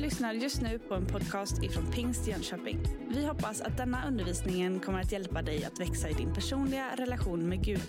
lyssnar 0.00 0.34
just 0.34 0.60
nu 0.60 0.78
på 0.78 0.94
en 0.94 1.06
podcast 1.06 1.62
ifrån 1.62 1.92
Pingst 1.92 2.26
Jönköping. 2.26 2.80
Vi 3.08 3.26
hoppas 3.26 3.60
att 3.60 3.76
denna 3.76 4.08
undervisning 4.08 4.80
kommer 4.80 5.00
att 5.00 5.12
hjälpa 5.12 5.42
dig 5.42 5.64
att 5.64 5.80
växa 5.80 6.10
i 6.10 6.12
din 6.12 6.34
personliga 6.34 6.96
relation 6.96 7.48
med 7.48 7.64
Gud. 7.64 7.82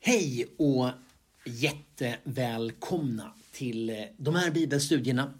Hej 0.00 0.46
och 0.58 0.88
jättevälkomna 1.44 3.32
till 3.52 3.90
eh, 3.90 3.96
de 4.16 4.34
här 4.34 4.50
bibelstudierna. 4.50 5.34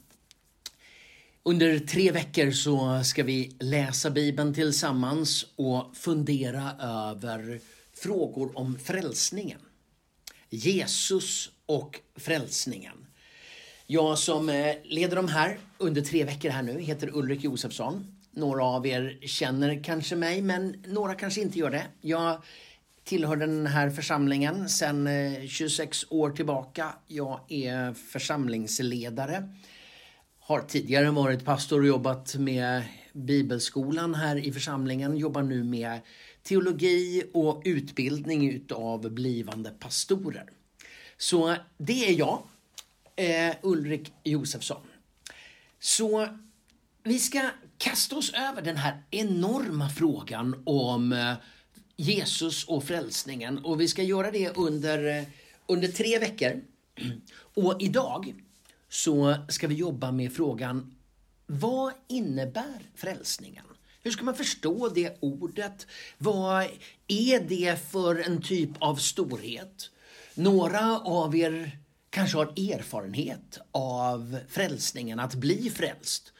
Under 1.42 1.78
tre 1.78 2.12
veckor 2.12 2.50
så 2.50 3.04
ska 3.04 3.22
vi 3.22 3.56
läsa 3.60 4.10
Bibeln 4.10 4.54
tillsammans 4.54 5.46
och 5.56 5.96
fundera 5.96 6.72
över 6.80 7.60
frågor 7.92 8.58
om 8.58 8.78
frälsningen. 8.78 9.60
Jesus 10.50 11.50
och 11.66 12.00
frälsningen. 12.16 12.99
Jag 13.92 14.18
som 14.18 14.48
eh, 14.48 14.74
leder 14.84 15.16
de 15.16 15.28
här 15.28 15.58
under 15.78 16.02
tre 16.02 16.24
veckor 16.24 16.48
här 16.48 16.62
nu 16.62 16.80
heter 16.80 17.16
Ulrik 17.16 17.44
Josefsson. 17.44 18.06
Några 18.30 18.64
av 18.64 18.86
er 18.86 19.18
känner 19.22 19.84
kanske 19.84 20.16
mig, 20.16 20.42
men 20.42 20.82
några 20.86 21.14
kanske 21.14 21.40
inte 21.40 21.58
gör 21.58 21.70
det. 21.70 21.86
Jag 22.00 22.42
tillhör 23.04 23.36
den 23.36 23.66
här 23.66 23.90
församlingen 23.90 24.68
sedan 24.68 25.06
eh, 25.06 25.46
26 25.46 26.04
år 26.10 26.30
tillbaka. 26.30 26.92
Jag 27.06 27.40
är 27.48 27.94
församlingsledare. 27.94 29.54
Har 30.40 30.60
tidigare 30.60 31.10
varit 31.10 31.44
pastor 31.44 31.80
och 31.80 31.86
jobbat 31.86 32.34
med 32.34 32.82
bibelskolan 33.12 34.14
här 34.14 34.36
i 34.36 34.52
församlingen. 34.52 35.16
Jobbar 35.16 35.42
nu 35.42 35.64
med 35.64 36.00
teologi 36.42 37.22
och 37.34 37.62
utbildning 37.64 38.50
utav 38.50 39.10
blivande 39.10 39.70
pastorer. 39.70 40.44
Så 41.18 41.56
det 41.78 42.08
är 42.08 42.18
jag 42.18 42.42
eh, 43.20 43.54
Ulrik 43.62 44.12
Josefsson. 44.24 44.82
Så 45.78 46.28
vi 47.02 47.18
ska 47.18 47.50
kasta 47.78 48.16
oss 48.16 48.32
över 48.34 48.62
den 48.62 48.76
här 48.76 49.02
enorma 49.10 49.88
frågan 49.88 50.62
om 50.66 51.12
eh, 51.12 51.34
Jesus 51.96 52.64
och 52.64 52.84
frälsningen 52.84 53.58
och 53.58 53.80
vi 53.80 53.88
ska 53.88 54.02
göra 54.02 54.30
det 54.30 54.56
under, 54.56 55.18
eh, 55.18 55.24
under 55.66 55.88
tre 55.88 56.18
veckor. 56.18 56.60
Och 57.32 57.76
idag 57.80 58.34
så 58.88 59.36
ska 59.48 59.66
vi 59.66 59.74
jobba 59.74 60.12
med 60.12 60.32
frågan 60.32 60.94
vad 61.46 61.92
innebär 62.08 62.80
frälsningen? 62.94 63.64
Hur 64.02 64.10
ska 64.10 64.24
man 64.24 64.34
förstå 64.34 64.88
det 64.88 65.18
ordet? 65.20 65.86
Vad 66.18 66.66
är 67.08 67.40
det 67.40 67.90
för 67.90 68.26
en 68.26 68.42
typ 68.42 68.70
av 68.78 68.96
storhet? 68.96 69.90
Några 70.34 70.98
av 70.98 71.36
er 71.36 71.79
kanske 72.10 72.36
har 72.36 72.46
erfarenhet 72.46 73.58
av 73.72 74.38
frälsningen, 74.48 75.20
att 75.20 75.34
bli 75.34 75.70
frälst. 75.70 76.32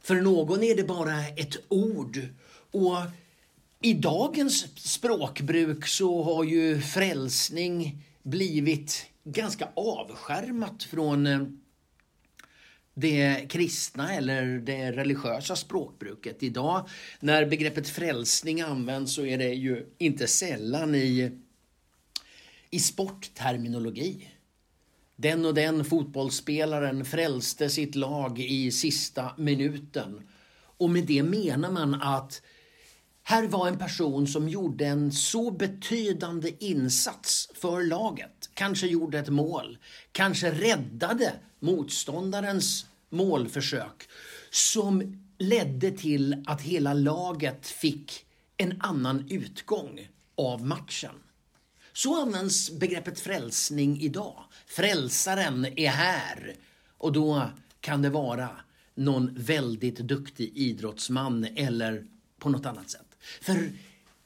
För 0.00 0.14
någon 0.14 0.62
är 0.62 0.76
det 0.76 0.84
bara 0.84 1.26
ett 1.26 1.56
ord. 1.68 2.20
Och 2.70 2.96
i 3.80 3.94
dagens 3.94 4.66
språkbruk 4.76 5.86
så 5.86 6.22
har 6.22 6.44
ju 6.44 6.80
frälsning 6.80 8.02
blivit 8.22 9.06
ganska 9.24 9.68
avskärmat 9.74 10.82
från 10.82 11.26
eh, 11.26 11.42
det 12.94 13.46
kristna 13.48 14.14
eller 14.14 14.58
det 14.58 14.92
religiösa 14.92 15.56
språkbruket. 15.56 16.42
Idag 16.42 16.88
när 17.20 17.46
begreppet 17.46 17.88
frälsning 17.88 18.60
används 18.60 19.14
så 19.14 19.26
är 19.26 19.38
det 19.38 19.54
ju 19.54 19.86
inte 19.98 20.26
sällan 20.26 20.94
i, 20.94 21.30
i 22.70 22.78
sportterminologi. 22.78 24.33
Den 25.16 25.44
och 25.44 25.54
den 25.54 25.84
fotbollsspelaren 25.84 27.04
frälste 27.04 27.70
sitt 27.70 27.94
lag 27.94 28.38
i 28.38 28.70
sista 28.70 29.30
minuten. 29.36 30.22
Och 30.76 30.90
med 30.90 31.06
det 31.06 31.22
menar 31.22 31.70
man 31.70 31.94
att 31.94 32.42
här 33.22 33.46
var 33.46 33.68
en 33.68 33.78
person 33.78 34.26
som 34.26 34.48
gjorde 34.48 34.86
en 34.86 35.12
så 35.12 35.50
betydande 35.50 36.64
insats 36.64 37.50
för 37.54 37.82
laget. 37.82 38.50
Kanske 38.54 38.86
gjorde 38.86 39.18
ett 39.18 39.28
mål, 39.28 39.78
kanske 40.12 40.50
räddade 40.50 41.32
motståndarens 41.60 42.86
målförsök 43.10 44.08
som 44.50 45.18
ledde 45.38 45.90
till 45.90 46.44
att 46.46 46.60
hela 46.60 46.94
laget 46.94 47.66
fick 47.66 48.26
en 48.56 48.80
annan 48.80 49.26
utgång 49.30 50.08
av 50.36 50.66
matchen. 50.66 51.14
Så 51.92 52.22
används 52.22 52.70
begreppet 52.70 53.20
frälsning 53.20 54.00
idag. 54.00 54.43
Frälsaren 54.74 55.66
är 55.76 55.88
här. 55.88 56.56
Och 56.98 57.12
då 57.12 57.50
kan 57.80 58.02
det 58.02 58.10
vara 58.10 58.48
någon 58.94 59.34
väldigt 59.34 59.98
duktig 59.98 60.52
idrottsman 60.54 61.46
eller 61.56 62.04
på 62.38 62.48
något 62.48 62.66
annat 62.66 62.90
sätt. 62.90 63.06
För 63.40 63.72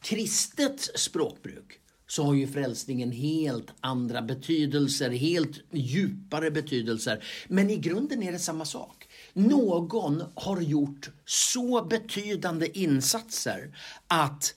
kristet 0.02 0.80
språkbruk 0.94 1.80
så 2.06 2.22
har 2.22 2.34
ju 2.34 2.46
frälsningen 2.46 3.12
helt 3.12 3.72
andra 3.80 4.22
betydelser, 4.22 5.10
helt 5.10 5.60
djupare 5.70 6.50
betydelser. 6.50 7.24
Men 7.48 7.70
i 7.70 7.76
grunden 7.76 8.22
är 8.22 8.32
det 8.32 8.38
samma 8.38 8.64
sak. 8.64 9.08
Någon 9.32 10.22
har 10.34 10.60
gjort 10.60 11.10
så 11.24 11.84
betydande 11.84 12.78
insatser 12.78 13.76
att 14.06 14.54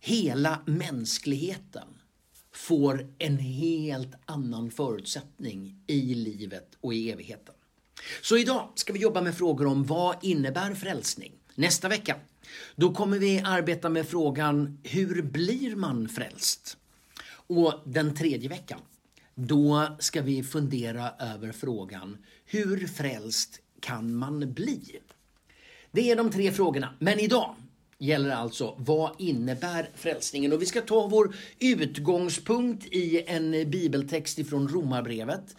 hela 0.00 0.62
mänskligheten 0.66 1.99
får 2.60 3.06
en 3.18 3.38
helt 3.38 4.14
annan 4.26 4.70
förutsättning 4.70 5.82
i 5.86 6.14
livet 6.14 6.68
och 6.80 6.94
i 6.94 7.10
evigheten. 7.10 7.54
Så 8.22 8.36
idag 8.36 8.68
ska 8.74 8.92
vi 8.92 8.98
jobba 8.98 9.20
med 9.20 9.34
frågor 9.34 9.66
om 9.66 9.84
vad 9.84 10.16
innebär 10.22 10.74
frälsning? 10.74 11.32
Nästa 11.54 11.88
vecka, 11.88 12.16
då 12.76 12.94
kommer 12.94 13.18
vi 13.18 13.42
arbeta 13.44 13.88
med 13.88 14.08
frågan 14.08 14.78
hur 14.84 15.22
blir 15.22 15.76
man 15.76 16.08
frälst? 16.08 16.76
Och 17.32 17.74
den 17.84 18.14
tredje 18.14 18.48
veckan, 18.48 18.80
då 19.34 19.96
ska 19.98 20.22
vi 20.22 20.42
fundera 20.42 21.10
över 21.10 21.52
frågan 21.52 22.18
hur 22.44 22.86
frälst 22.86 23.60
kan 23.80 24.14
man 24.14 24.52
bli? 24.52 25.00
Det 25.90 26.10
är 26.10 26.16
de 26.16 26.30
tre 26.30 26.52
frågorna. 26.52 26.94
Men 26.98 27.18
idag 27.18 27.54
gäller 28.00 28.30
alltså 28.30 28.74
vad 28.78 29.10
innebär 29.18 29.90
frälsningen? 29.94 30.52
Och 30.52 30.62
vi 30.62 30.66
ska 30.66 30.80
ta 30.80 31.06
vår 31.06 31.34
utgångspunkt 31.58 32.86
i 32.86 33.24
en 33.26 33.70
bibeltext 33.70 34.38
ifrån 34.38 34.68
Romarbrevet. 34.68 35.56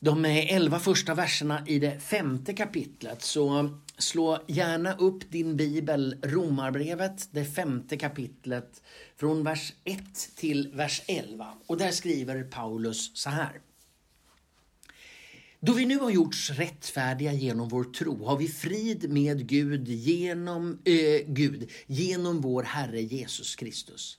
De 0.00 0.24
elva 0.24 0.78
första 0.78 1.14
verserna 1.14 1.62
i 1.66 1.78
det 1.78 2.00
femte 2.00 2.52
kapitlet. 2.52 3.22
Så 3.22 3.70
slå 3.98 4.38
gärna 4.46 4.94
upp 4.94 5.30
din 5.30 5.56
bibel, 5.56 6.16
Romarbrevet, 6.22 7.28
det 7.30 7.44
femte 7.44 7.96
kapitlet, 7.96 8.82
från 9.16 9.44
vers 9.44 9.72
1 9.84 10.00
till 10.36 10.70
vers 10.74 11.02
11. 11.06 11.46
Och 11.66 11.76
där 11.76 11.90
skriver 11.90 12.42
Paulus 12.42 13.16
så 13.16 13.30
här. 13.30 13.60
Då 15.66 15.72
vi 15.72 15.86
nu 15.86 15.98
har 15.98 16.10
gjorts 16.10 16.50
rättfärdiga 16.50 17.32
genom 17.32 17.68
vår 17.68 17.84
tro 17.84 18.24
har 18.24 18.36
vi 18.36 18.48
frid 18.48 19.10
med 19.10 19.46
Gud 19.48 19.88
genom, 19.88 20.78
äh, 20.84 21.26
Gud 21.26 21.70
genom 21.86 22.40
vår 22.40 22.62
Herre 22.62 23.02
Jesus 23.02 23.56
Kristus. 23.56 24.18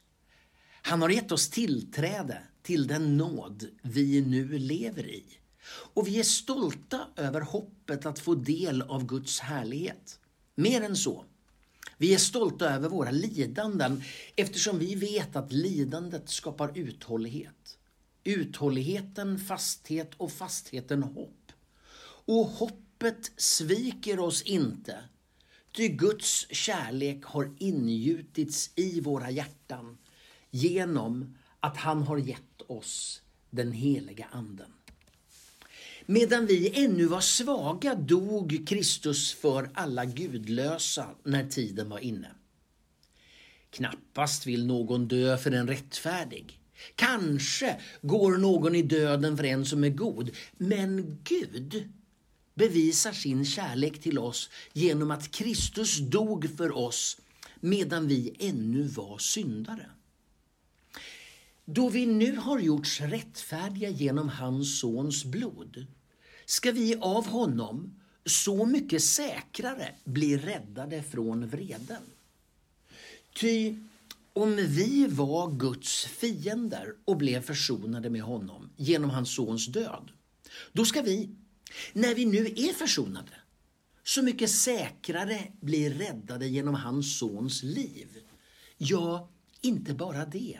Han 0.81 1.01
har 1.01 1.09
gett 1.09 1.31
oss 1.31 1.49
tillträde 1.49 2.37
till 2.61 2.87
den 2.87 3.17
nåd 3.17 3.65
vi 3.81 4.21
nu 4.21 4.59
lever 4.59 5.07
i. 5.07 5.23
Och 5.93 6.07
vi 6.07 6.19
är 6.19 6.23
stolta 6.23 7.07
över 7.15 7.41
hoppet 7.41 8.05
att 8.05 8.19
få 8.19 8.35
del 8.35 8.81
av 8.81 9.05
Guds 9.05 9.39
härlighet. 9.39 10.19
Mer 10.55 10.81
än 10.81 10.95
så. 10.95 11.25
Vi 11.97 12.13
är 12.13 12.17
stolta 12.17 12.69
över 12.69 12.89
våra 12.89 13.11
lidanden 13.11 14.03
eftersom 14.35 14.79
vi 14.79 14.95
vet 14.95 15.35
att 15.35 15.51
lidandet 15.51 16.29
skapar 16.29 16.77
uthållighet. 16.77 17.64
Uthålligheten 18.27 19.39
fasthet 19.39 20.11
och 20.17 20.31
fastheten 20.31 21.03
hopp. 21.03 21.51
Och 22.27 22.45
hoppet 22.45 23.31
sviker 23.37 24.19
oss 24.19 24.41
inte, 24.41 24.97
ty 25.75 25.87
Guds 25.87 26.47
kärlek 26.51 27.23
har 27.23 27.55
ingjutits 27.57 28.71
i 28.75 29.01
våra 29.01 29.31
hjärtan 29.31 29.97
genom 30.51 31.37
att 31.59 31.77
han 31.77 32.03
har 32.03 32.17
gett 32.17 32.61
oss 32.67 33.21
den 33.49 33.71
heliga 33.71 34.27
Anden. 34.31 34.71
Medan 36.05 36.45
vi 36.45 36.83
ännu 36.85 37.05
var 37.05 37.21
svaga 37.21 37.95
dog 37.95 38.67
Kristus 38.67 39.33
för 39.33 39.69
alla 39.73 40.05
gudlösa 40.05 41.09
när 41.23 41.47
tiden 41.47 41.89
var 41.89 41.99
inne. 41.99 42.31
Knappast 43.69 44.45
vill 44.45 44.65
någon 44.65 45.07
dö 45.07 45.37
för 45.37 45.51
en 45.51 45.67
rättfärdig. 45.67 46.59
Kanske 46.95 47.81
går 48.01 48.37
någon 48.37 48.75
i 48.75 48.81
döden 48.81 49.37
för 49.37 49.43
en 49.43 49.65
som 49.65 49.83
är 49.83 49.89
god. 49.89 50.31
Men 50.57 51.17
Gud 51.23 51.89
bevisar 52.53 53.11
sin 53.11 53.45
kärlek 53.45 54.01
till 54.01 54.19
oss 54.19 54.49
genom 54.73 55.11
att 55.11 55.31
Kristus 55.31 55.99
dog 55.99 56.57
för 56.57 56.77
oss 56.77 57.17
medan 57.59 58.07
vi 58.07 58.35
ännu 58.39 58.83
var 58.83 59.17
syndare. 59.17 59.89
Då 61.65 61.89
vi 61.89 62.05
nu 62.05 62.35
har 62.35 62.59
gjorts 62.59 63.01
rättfärdiga 63.01 63.89
genom 63.89 64.29
hans 64.29 64.79
sons 64.79 65.25
blod 65.25 65.85
ska 66.45 66.71
vi 66.71 66.95
av 66.95 67.27
honom 67.27 68.01
så 68.25 68.65
mycket 68.65 69.03
säkrare 69.03 69.95
bli 70.03 70.37
räddade 70.37 71.03
från 71.03 71.47
vreden. 71.47 72.01
Ty 73.33 73.75
om 74.35 74.55
vi 74.55 75.07
var 75.07 75.51
Guds 75.51 76.05
fiender 76.05 76.95
och 77.05 77.17
blev 77.17 77.41
försonade 77.41 78.09
med 78.09 78.21
honom 78.21 78.69
genom 78.75 79.09
hans 79.09 79.35
sons 79.35 79.67
död, 79.67 80.11
då 80.73 80.85
ska 80.85 81.01
vi, 81.01 81.29
när 81.93 82.15
vi 82.15 82.25
nu 82.25 82.45
är 82.45 82.73
försonade, 82.73 83.31
så 84.03 84.23
mycket 84.23 84.49
säkrare 84.49 85.51
bli 85.61 85.89
räddade 85.89 86.47
genom 86.47 86.75
hans 86.75 87.19
sons 87.19 87.63
liv. 87.63 88.07
Ja, 88.77 89.29
inte 89.61 89.93
bara 89.93 90.25
det. 90.25 90.59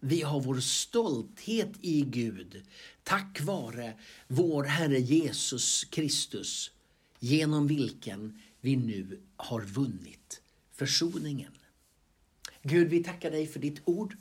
Vi 0.00 0.22
har 0.22 0.40
vår 0.40 0.60
stolthet 0.60 1.72
i 1.80 2.00
Gud 2.00 2.62
tack 3.02 3.40
vare 3.40 3.98
vår 4.28 4.64
Herre 4.64 5.00
Jesus 5.00 5.84
Kristus 5.84 6.70
genom 7.18 7.66
vilken 7.66 8.42
vi 8.60 8.76
nu 8.76 9.20
har 9.36 9.60
vunnit 9.60 10.42
försoningen. 10.72 11.57
Gud, 12.62 12.88
vi 12.88 13.04
tackar 13.04 13.30
dig 13.30 13.46
för 13.46 13.60
ditt 13.60 13.80
ord, 13.84 14.16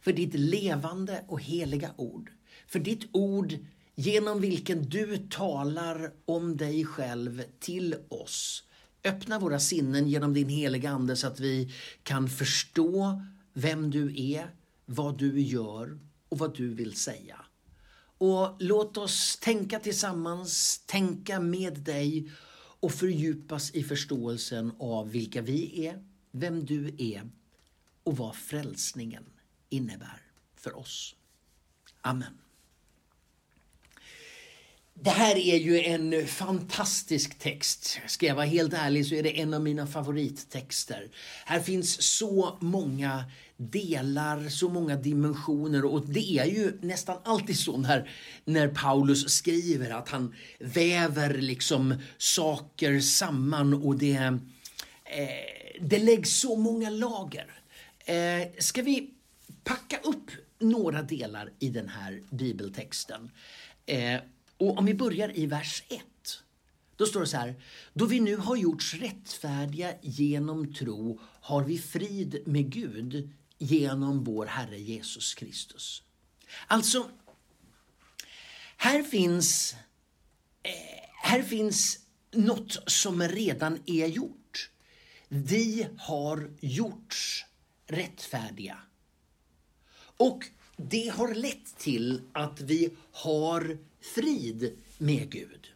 för 0.00 0.12
ditt 0.12 0.34
levande 0.34 1.24
och 1.28 1.42
heliga 1.42 1.90
ord, 1.96 2.32
för 2.66 2.78
ditt 2.78 3.08
ord 3.12 3.54
genom 3.94 4.40
vilken 4.40 4.82
du 4.82 5.16
talar 5.16 6.12
om 6.24 6.56
dig 6.56 6.84
själv 6.84 7.42
till 7.60 7.94
oss. 8.08 8.64
Öppna 9.04 9.38
våra 9.38 9.60
sinnen 9.60 10.08
genom 10.08 10.34
din 10.34 10.48
heliga 10.48 10.90
Ande 10.90 11.16
så 11.16 11.26
att 11.26 11.40
vi 11.40 11.72
kan 12.02 12.28
förstå 12.28 13.22
vem 13.52 13.90
du 13.90 14.32
är, 14.32 14.54
vad 14.86 15.18
du 15.18 15.40
gör 15.40 15.98
och 16.28 16.38
vad 16.38 16.56
du 16.56 16.74
vill 16.74 16.96
säga. 16.96 17.40
Och 18.18 18.56
låt 18.58 18.96
oss 18.96 19.38
tänka 19.40 19.78
tillsammans, 19.78 20.82
tänka 20.86 21.40
med 21.40 21.78
dig 21.78 22.30
och 22.80 22.92
fördjupas 22.92 23.70
i 23.70 23.84
förståelsen 23.84 24.72
av 24.78 25.10
vilka 25.10 25.42
vi 25.42 25.86
är, 25.86 26.04
vem 26.30 26.64
du 26.64 26.94
är 26.98 27.30
och 28.02 28.16
vad 28.16 28.36
frälsningen 28.36 29.24
innebär 29.68 30.22
för 30.56 30.76
oss. 30.76 31.14
Amen. 32.00 32.38
Det 35.02 35.10
här 35.10 35.36
är 35.36 35.56
ju 35.56 35.80
en 35.80 36.26
fantastisk 36.26 37.38
text. 37.38 38.00
Ska 38.06 38.26
jag 38.26 38.34
vara 38.34 38.46
helt 38.46 38.72
ärlig 38.74 39.06
så 39.06 39.14
är 39.14 39.22
det 39.22 39.40
en 39.40 39.54
av 39.54 39.62
mina 39.62 39.86
favorittexter. 39.86 41.08
Här 41.44 41.60
finns 41.60 42.02
så 42.02 42.58
många 42.60 43.24
delar, 43.56 44.48
så 44.48 44.68
många 44.68 44.96
dimensioner 44.96 45.84
och 45.84 46.06
det 46.06 46.38
är 46.38 46.44
ju 46.44 46.78
nästan 46.80 47.16
alltid 47.24 47.58
så 47.58 47.76
när, 47.76 48.10
när 48.44 48.68
Paulus 48.68 49.28
skriver 49.28 49.90
att 49.90 50.08
han 50.08 50.34
väver 50.58 51.34
liksom 51.34 51.94
saker 52.18 53.00
samman 53.00 53.74
och 53.74 53.98
det, 53.98 54.14
eh, 55.04 55.57
det 55.80 55.98
läggs 55.98 56.30
så 56.40 56.56
många 56.56 56.90
lager. 56.90 57.60
Eh, 57.98 58.48
ska 58.58 58.82
vi 58.82 59.10
packa 59.64 59.98
upp 59.98 60.30
några 60.58 61.02
delar 61.02 61.52
i 61.58 61.68
den 61.68 61.88
här 61.88 62.22
bibeltexten? 62.30 63.30
Eh, 63.86 64.20
och 64.56 64.78
om 64.78 64.84
vi 64.84 64.94
börjar 64.94 65.38
i 65.38 65.46
vers 65.46 65.82
1. 65.88 66.02
Då 66.96 67.06
står 67.06 67.20
det 67.20 67.26
så 67.26 67.36
här. 67.36 67.54
Då 67.92 68.06
vi 68.06 68.20
nu 68.20 68.36
har 68.36 68.56
gjorts 68.56 68.94
rättfärdiga 68.94 69.94
genom 70.02 70.74
tro 70.74 71.20
har 71.22 71.64
vi 71.64 71.78
frid 71.78 72.42
med 72.46 72.72
Gud 72.72 73.30
genom 73.58 74.24
vår 74.24 74.46
Herre 74.46 74.78
Jesus 74.78 75.34
Kristus. 75.34 76.02
Alltså, 76.66 77.10
här 78.76 79.02
finns, 79.02 79.74
eh, 80.62 80.72
här 81.22 81.42
finns 81.42 81.98
något 82.32 82.90
som 82.90 83.22
redan 83.22 83.78
är 83.86 84.06
gjort. 84.06 84.37
Vi 85.28 85.86
har 85.98 86.50
gjorts 86.60 87.44
rättfärdiga. 87.86 88.78
Och 90.16 90.46
det 90.76 91.08
har 91.08 91.34
lett 91.34 91.78
till 91.78 92.22
att 92.32 92.60
vi 92.60 92.96
har 93.12 93.78
frid 94.00 94.78
med 94.98 95.30
Gud. 95.30 95.72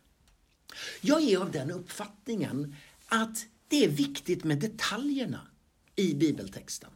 Jag 1.00 1.22
är 1.22 1.38
av 1.38 1.50
den 1.50 1.70
uppfattningen 1.70 2.76
att 3.06 3.46
det 3.68 3.84
är 3.84 3.88
viktigt 3.88 4.44
med 4.44 4.58
detaljerna 4.58 5.46
i 5.96 6.14
bibeltexten. 6.14 6.90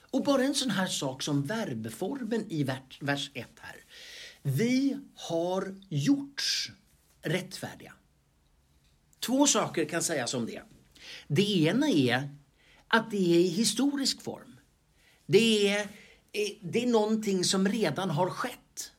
Och 0.00 0.24
bara 0.24 0.44
en 0.44 0.54
sån 0.54 0.70
här 0.70 0.86
sak 0.86 1.22
som 1.22 1.42
verbformen 1.42 2.46
i 2.48 2.64
vers 3.00 3.30
1 3.34 3.48
här. 3.60 3.84
Vi 4.42 4.98
har 5.14 5.80
gjorts 5.88 6.70
rättfärdiga. 7.20 7.92
Två 9.20 9.46
saker 9.46 9.84
kan 9.84 10.02
sägas 10.02 10.34
om 10.34 10.46
det. 10.46 10.62
Det 11.34 11.62
ena 11.62 11.88
är 11.88 12.28
att 12.88 13.10
det 13.10 13.34
är 13.34 13.38
i 13.38 13.48
historisk 13.48 14.22
form. 14.22 14.56
Det 15.26 15.68
är, 15.68 15.80
eh, 16.32 16.50
det 16.62 16.82
är 16.82 16.86
någonting 16.86 17.44
som 17.44 17.68
redan 17.68 18.10
har 18.10 18.30
skett. 18.30 18.92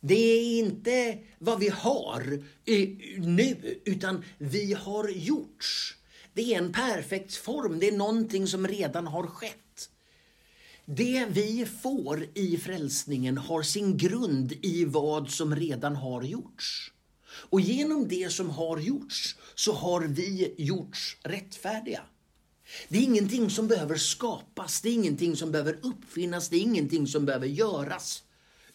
Det 0.00 0.14
är 0.14 0.58
inte 0.58 1.18
vad 1.38 1.58
vi 1.58 1.68
har 1.68 2.42
eh, 2.64 2.88
nu, 3.18 3.80
utan 3.84 4.24
vi 4.38 4.72
har 4.72 5.08
gjorts. 5.08 5.96
Det 6.34 6.54
är 6.54 6.58
en 6.58 6.72
perfekt 6.72 7.34
form, 7.34 7.78
det 7.78 7.88
är 7.88 7.96
någonting 7.96 8.46
som 8.46 8.66
redan 8.66 9.06
har 9.06 9.26
skett. 9.26 9.90
Det 10.84 11.26
vi 11.30 11.66
får 11.82 12.26
i 12.34 12.56
frälsningen 12.56 13.38
har 13.38 13.62
sin 13.62 13.96
grund 13.96 14.52
i 14.52 14.84
vad 14.84 15.30
som 15.30 15.56
redan 15.56 15.96
har 15.96 16.22
gjorts. 16.22 16.92
Och 17.40 17.60
genom 17.60 18.08
det 18.08 18.32
som 18.32 18.50
har 18.50 18.78
gjorts 18.78 19.36
så 19.54 19.72
har 19.72 20.00
vi 20.00 20.54
gjorts 20.58 21.16
rättfärdiga. 21.22 22.02
Det 22.88 22.98
är 22.98 23.02
ingenting 23.02 23.50
som 23.50 23.68
behöver 23.68 23.96
skapas, 23.96 24.80
det 24.80 24.88
är 24.88 24.94
ingenting 24.94 25.36
som 25.36 25.52
behöver 25.52 25.78
uppfinnas, 25.82 26.48
det 26.48 26.56
är 26.56 26.60
ingenting 26.60 27.06
som 27.06 27.26
behöver 27.26 27.46
göras 27.46 28.24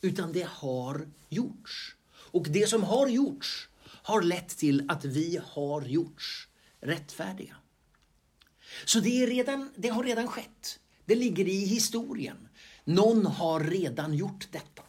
utan 0.02 0.34
det 0.34 0.48
har 0.50 1.08
gjorts. 1.30 1.96
Och 2.14 2.48
det 2.50 2.68
som 2.68 2.84
har 2.84 3.08
gjorts 3.08 3.70
har 3.86 4.22
lett 4.22 4.50
till 4.58 4.90
att 4.90 5.06
vi 5.06 5.40
har 5.46 5.82
gjorts 5.82 6.48
rättfärdiga. 6.82 7.56
Så 8.86 9.00
det, 9.00 9.24
är 9.24 9.28
redan, 9.28 9.70
det 9.76 9.88
har 9.90 10.04
redan 10.04 10.28
skett. 10.28 10.80
Det 11.06 11.16
ligger 11.16 11.48
i 11.48 11.66
historien. 11.66 12.48
Någon 12.84 13.26
har 13.26 13.60
redan 13.60 14.14
gjort 14.14 14.48
detta. 14.52 14.84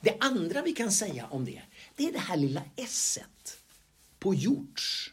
Det 0.00 0.16
andra 0.20 0.62
vi 0.62 0.72
kan 0.72 0.92
säga 0.92 1.26
om 1.26 1.44
det, 1.44 1.62
det 1.96 2.08
är 2.08 2.12
det 2.12 2.18
här 2.18 2.36
lilla 2.36 2.62
s 2.76 3.18
på 4.18 4.34
gjorts. 4.34 5.12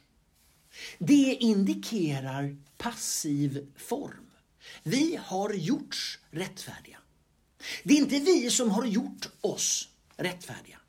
Det 0.99 1.37
indikerar 1.39 2.57
passiv 2.77 3.73
form. 3.77 4.29
Vi 4.83 5.19
har 5.23 5.53
gjorts 5.53 6.19
rättfärdiga. 6.31 6.97
Det 7.83 7.93
är 7.93 7.97
inte 7.97 8.19
vi 8.19 8.49
som 8.49 8.71
har 8.71 8.85
gjort 8.85 9.29
oss 9.41 9.89
rättfärdiga. 10.17 10.79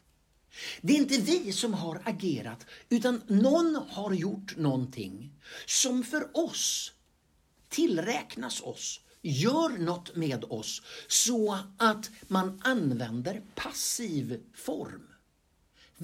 Det 0.80 0.92
är 0.92 0.96
inte 0.96 1.18
vi 1.18 1.52
som 1.52 1.74
har 1.74 2.02
agerat, 2.04 2.66
utan 2.88 3.22
någon 3.26 3.76
har 3.76 4.12
gjort 4.12 4.56
någonting 4.56 5.32
som 5.66 6.02
för 6.02 6.36
oss 6.36 6.92
tillräknas 7.68 8.60
oss, 8.60 9.00
gör 9.22 9.68
något 9.68 10.16
med 10.16 10.44
oss 10.44 10.82
så 11.08 11.58
att 11.78 12.10
man 12.22 12.60
använder 12.64 13.42
passiv 13.54 14.40
form. 14.54 15.13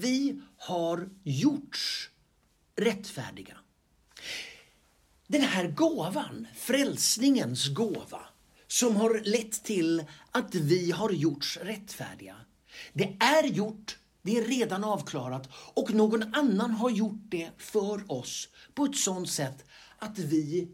Vi 0.01 0.41
har 0.57 1.09
gjorts 1.23 2.09
rättfärdiga. 2.75 3.57
Den 5.27 5.41
här 5.41 5.67
gåvan, 5.67 6.47
frälsningens 6.55 7.67
gåva, 7.67 8.21
som 8.67 8.95
har 8.95 9.21
lett 9.23 9.63
till 9.63 10.03
att 10.31 10.55
vi 10.55 10.91
har 10.91 11.09
gjorts 11.09 11.57
rättfärdiga. 11.61 12.35
Det 12.93 13.17
är 13.19 13.43
gjort, 13.43 13.97
det 14.21 14.37
är 14.37 14.43
redan 14.43 14.83
avklarat 14.83 15.49
och 15.53 15.93
någon 15.93 16.35
annan 16.35 16.71
har 16.71 16.89
gjort 16.89 17.21
det 17.29 17.49
för 17.57 18.11
oss 18.11 18.49
på 18.73 18.85
ett 18.85 18.97
sådant 18.97 19.29
sätt 19.29 19.65
att 19.97 20.19
vi 20.19 20.67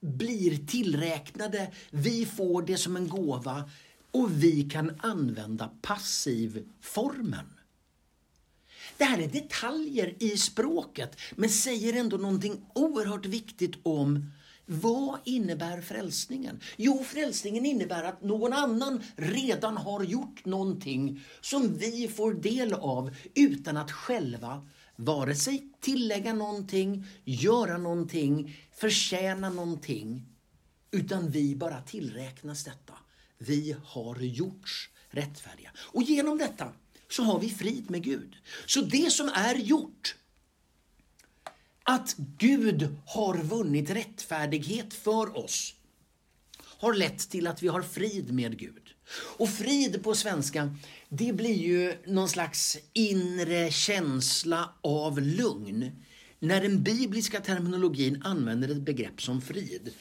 blir 0.00 0.66
tillräknade, 0.66 1.72
vi 1.90 2.26
får 2.26 2.62
det 2.62 2.76
som 2.76 2.96
en 2.96 3.08
gåva 3.08 3.70
och 4.10 4.42
vi 4.44 4.70
kan 4.70 5.00
använda 5.00 5.70
passivformen. 5.82 7.46
Det 9.00 9.06
här 9.06 9.18
är 9.18 9.28
detaljer 9.28 10.14
i 10.18 10.36
språket 10.36 11.20
men 11.36 11.50
säger 11.50 11.96
ändå 11.96 12.16
någonting 12.16 12.66
oerhört 12.74 13.26
viktigt 13.26 13.74
om 13.82 14.30
vad 14.66 15.18
innebär 15.24 15.80
frälsningen? 15.80 16.60
Jo, 16.76 17.04
frälsningen 17.04 17.66
innebär 17.66 18.04
att 18.04 18.22
någon 18.22 18.52
annan 18.52 19.02
redan 19.16 19.76
har 19.76 20.04
gjort 20.04 20.44
någonting 20.44 21.24
som 21.40 21.78
vi 21.78 22.08
får 22.08 22.34
del 22.34 22.74
av 22.74 23.16
utan 23.34 23.76
att 23.76 23.90
själva 23.90 24.66
vare 24.96 25.34
sig 25.34 25.72
tillägga 25.80 26.32
någonting, 26.34 27.06
göra 27.24 27.78
någonting, 27.78 28.56
förtjäna 28.72 29.50
någonting. 29.50 30.26
Utan 30.90 31.30
vi 31.30 31.56
bara 31.56 31.80
tillräknas 31.80 32.64
detta. 32.64 32.94
Vi 33.38 33.76
har 33.84 34.16
gjorts 34.16 34.90
rättfärdiga. 35.10 35.70
Och 35.76 36.02
genom 36.02 36.38
detta 36.38 36.72
så 37.10 37.22
har 37.22 37.38
vi 37.38 37.50
frid 37.50 37.90
med 37.90 38.02
Gud. 38.02 38.36
Så 38.66 38.80
det 38.80 39.12
som 39.12 39.28
är 39.28 39.54
gjort, 39.54 40.14
att 41.82 42.14
Gud 42.38 42.96
har 43.06 43.38
vunnit 43.38 43.90
rättfärdighet 43.90 44.94
för 44.94 45.38
oss, 45.38 45.74
har 46.62 46.94
lett 46.94 47.30
till 47.30 47.46
att 47.46 47.62
vi 47.62 47.68
har 47.68 47.82
frid 47.82 48.32
med 48.32 48.58
Gud. 48.58 48.94
Och 49.36 49.48
frid 49.48 50.02
på 50.02 50.14
svenska, 50.14 50.76
det 51.08 51.32
blir 51.32 51.54
ju 51.54 51.96
någon 52.06 52.28
slags 52.28 52.78
inre 52.92 53.70
känsla 53.70 54.72
av 54.80 55.20
lugn. 55.20 55.90
När 56.38 56.62
den 56.62 56.82
bibliska 56.82 57.40
terminologin 57.40 58.22
använder 58.24 58.68
ett 58.68 58.82
begrepp 58.82 59.22
som 59.22 59.42
frid 59.42 59.94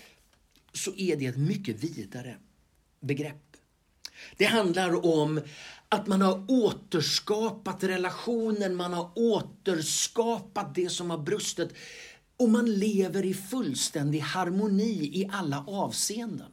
så 0.73 0.95
är 0.95 1.15
det 1.15 1.25
ett 1.25 1.37
mycket 1.37 1.83
vidare 1.83 2.37
begrepp. 2.99 3.49
Det 4.37 4.45
handlar 4.45 5.05
om 5.05 5.41
att 5.89 6.07
man 6.07 6.21
har 6.21 6.45
återskapat 6.47 7.83
relationen, 7.83 8.75
man 8.75 8.93
har 8.93 9.11
återskapat 9.15 10.75
det 10.75 10.89
som 10.89 11.09
har 11.09 11.17
brustit 11.17 11.73
och 12.37 12.49
man 12.49 12.73
lever 12.73 13.25
i 13.25 13.33
fullständig 13.33 14.19
harmoni 14.19 15.11
i 15.13 15.29
alla 15.31 15.65
avseenden. 15.67 16.51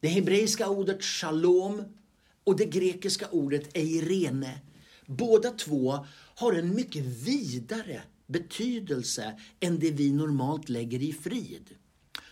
Det 0.00 0.08
hebreiska 0.08 0.68
ordet 0.68 1.02
shalom 1.04 1.84
och 2.44 2.56
det 2.56 2.64
grekiska 2.64 3.28
ordet 3.28 3.76
eirene, 3.76 4.60
båda 5.06 5.50
två 5.50 6.06
har 6.34 6.52
en 6.52 6.74
mycket 6.74 7.04
vidare 7.04 8.02
betydelse 8.26 9.40
än 9.60 9.78
det 9.78 9.90
vi 9.90 10.12
normalt 10.12 10.68
lägger 10.68 11.02
i 11.02 11.12
frid. 11.12 11.74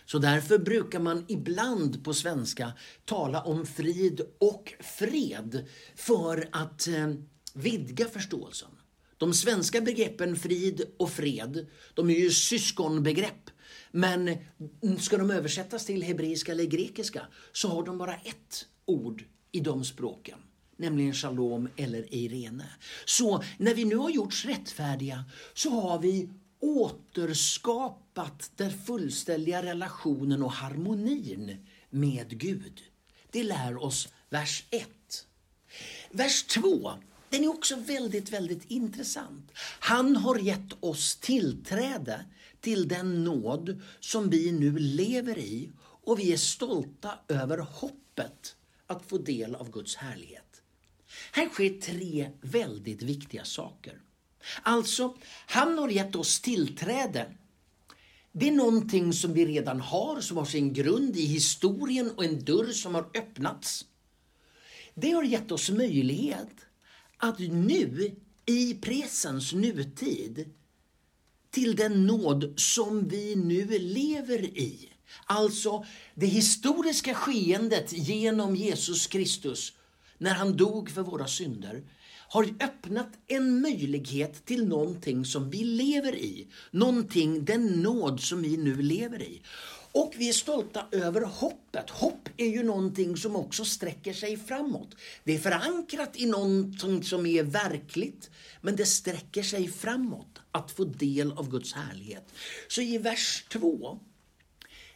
Så 0.07 0.19
därför 0.19 0.57
brukar 0.57 0.99
man 0.99 1.25
ibland 1.27 2.03
på 2.03 2.13
svenska 2.13 2.73
tala 3.05 3.41
om 3.41 3.65
frid 3.65 4.21
och 4.39 4.73
fred 4.79 5.67
för 5.95 6.49
att 6.51 6.87
eh, 6.87 7.13
vidga 7.53 8.05
förståelsen. 8.05 8.69
De 9.17 9.33
svenska 9.33 9.81
begreppen 9.81 10.35
frid 10.35 10.81
och 10.97 11.11
fred, 11.11 11.67
de 11.93 12.09
är 12.09 12.19
ju 12.19 12.31
syskonbegrepp. 12.31 13.49
Men 13.91 14.37
ska 14.99 15.17
de 15.17 15.31
översättas 15.31 15.85
till 15.85 16.03
hebreiska 16.03 16.51
eller 16.51 16.65
grekiska 16.65 17.27
så 17.51 17.67
har 17.67 17.83
de 17.85 17.97
bara 17.97 18.15
ett 18.15 18.65
ord 18.85 19.23
i 19.51 19.59
de 19.59 19.83
språken 19.85 20.39
nämligen 20.79 21.13
shalom 21.13 21.69
eller 21.75 22.13
Irene. 22.13 22.69
Så 23.05 23.43
när 23.57 23.73
vi 23.73 23.85
nu 23.85 23.95
har 23.95 24.09
gjorts 24.09 24.45
rättfärdiga 24.45 25.25
så 25.53 25.69
har 25.69 25.99
vi 25.99 26.29
återskapat 26.59 28.06
den 28.55 28.71
fullständiga 28.85 29.63
relationen 29.63 30.43
och 30.43 30.51
harmonin 30.51 31.65
med 31.89 32.39
Gud. 32.39 32.81
Det 33.31 33.43
lär 33.43 33.83
oss 33.83 34.07
vers 34.29 34.63
1. 34.69 34.87
Vers 36.11 36.43
2, 36.43 36.93
den 37.29 37.43
är 37.43 37.49
också 37.49 37.75
väldigt, 37.75 38.29
väldigt 38.29 38.71
intressant. 38.71 39.51
Han 39.79 40.15
har 40.15 40.39
gett 40.39 40.83
oss 40.83 41.15
tillträde 41.15 42.25
till 42.61 42.87
den 42.87 43.23
nåd 43.23 43.81
som 43.99 44.29
vi 44.29 44.51
nu 44.51 44.79
lever 44.79 45.37
i 45.37 45.71
och 45.79 46.19
vi 46.19 46.33
är 46.33 46.37
stolta 46.37 47.19
över 47.27 47.57
hoppet 47.57 48.55
att 48.87 49.05
få 49.05 49.17
del 49.17 49.55
av 49.55 49.71
Guds 49.71 49.95
härlighet. 49.95 50.61
Här 51.31 51.49
sker 51.49 51.81
tre 51.81 52.31
väldigt 52.41 53.01
viktiga 53.01 53.45
saker. 53.45 54.01
Alltså, 54.61 55.17
han 55.47 55.77
har 55.77 55.89
gett 55.89 56.15
oss 56.15 56.41
tillträde. 56.41 57.33
Det 58.39 58.47
är 58.47 58.51
någonting 58.51 59.13
som 59.13 59.33
vi 59.33 59.45
redan 59.45 59.81
har, 59.81 60.21
som 60.21 60.37
har 60.37 60.45
sin 60.45 60.73
grund 60.73 61.17
i 61.17 61.25
historien 61.25 62.11
och 62.11 62.25
en 62.25 62.45
dörr 62.45 62.71
som 62.71 62.95
har 62.95 63.09
öppnats. 63.13 63.85
Det 64.93 65.11
har 65.11 65.23
gett 65.23 65.51
oss 65.51 65.69
möjlighet 65.69 66.49
att 67.17 67.39
nu, 67.39 68.15
i 68.45 68.73
presens 68.73 69.53
nutid, 69.53 70.49
till 71.51 71.75
den 71.75 72.05
nåd 72.05 72.53
som 72.59 73.07
vi 73.07 73.35
nu 73.35 73.79
lever 73.79 74.43
i. 74.43 74.89
Alltså 75.25 75.85
det 76.15 76.27
historiska 76.27 77.13
skeendet 77.13 77.93
genom 77.93 78.55
Jesus 78.55 79.07
Kristus 79.07 79.73
när 80.17 80.33
han 80.33 80.57
dog 80.57 80.89
för 80.89 81.01
våra 81.01 81.27
synder 81.27 81.83
har 82.29 82.43
öppnat 82.43 83.09
en 83.27 83.61
möjlighet 83.61 84.45
till 84.45 84.67
någonting 84.67 85.25
som 85.25 85.49
vi 85.49 85.63
lever 85.63 86.15
i. 86.15 86.47
Någonting, 86.71 87.45
den 87.45 87.65
nåd 87.65 88.19
som 88.19 88.41
vi 88.41 88.57
nu 88.57 88.81
lever 88.81 89.21
i. 89.21 89.41
Och 89.91 90.13
vi 90.17 90.29
är 90.29 90.33
stolta 90.33 90.85
över 90.91 91.21
hoppet. 91.21 91.89
Hopp 91.89 92.29
är 92.37 92.45
ju 92.45 92.63
någonting 92.63 93.17
som 93.17 93.35
också 93.35 93.65
sträcker 93.65 94.13
sig 94.13 94.37
framåt. 94.37 94.95
Det 95.23 95.35
är 95.35 95.39
förankrat 95.39 96.11
i 96.15 96.25
någonting 96.25 97.03
som 97.03 97.25
är 97.25 97.43
verkligt, 97.43 98.29
men 98.61 98.75
det 98.75 98.85
sträcker 98.85 99.43
sig 99.43 99.67
framåt 99.67 100.41
att 100.51 100.71
få 100.71 100.83
del 100.83 101.31
av 101.31 101.49
Guds 101.49 101.73
härlighet. 101.73 102.33
Så 102.67 102.81
i 102.81 102.97
vers 102.97 103.45
2, 103.49 103.99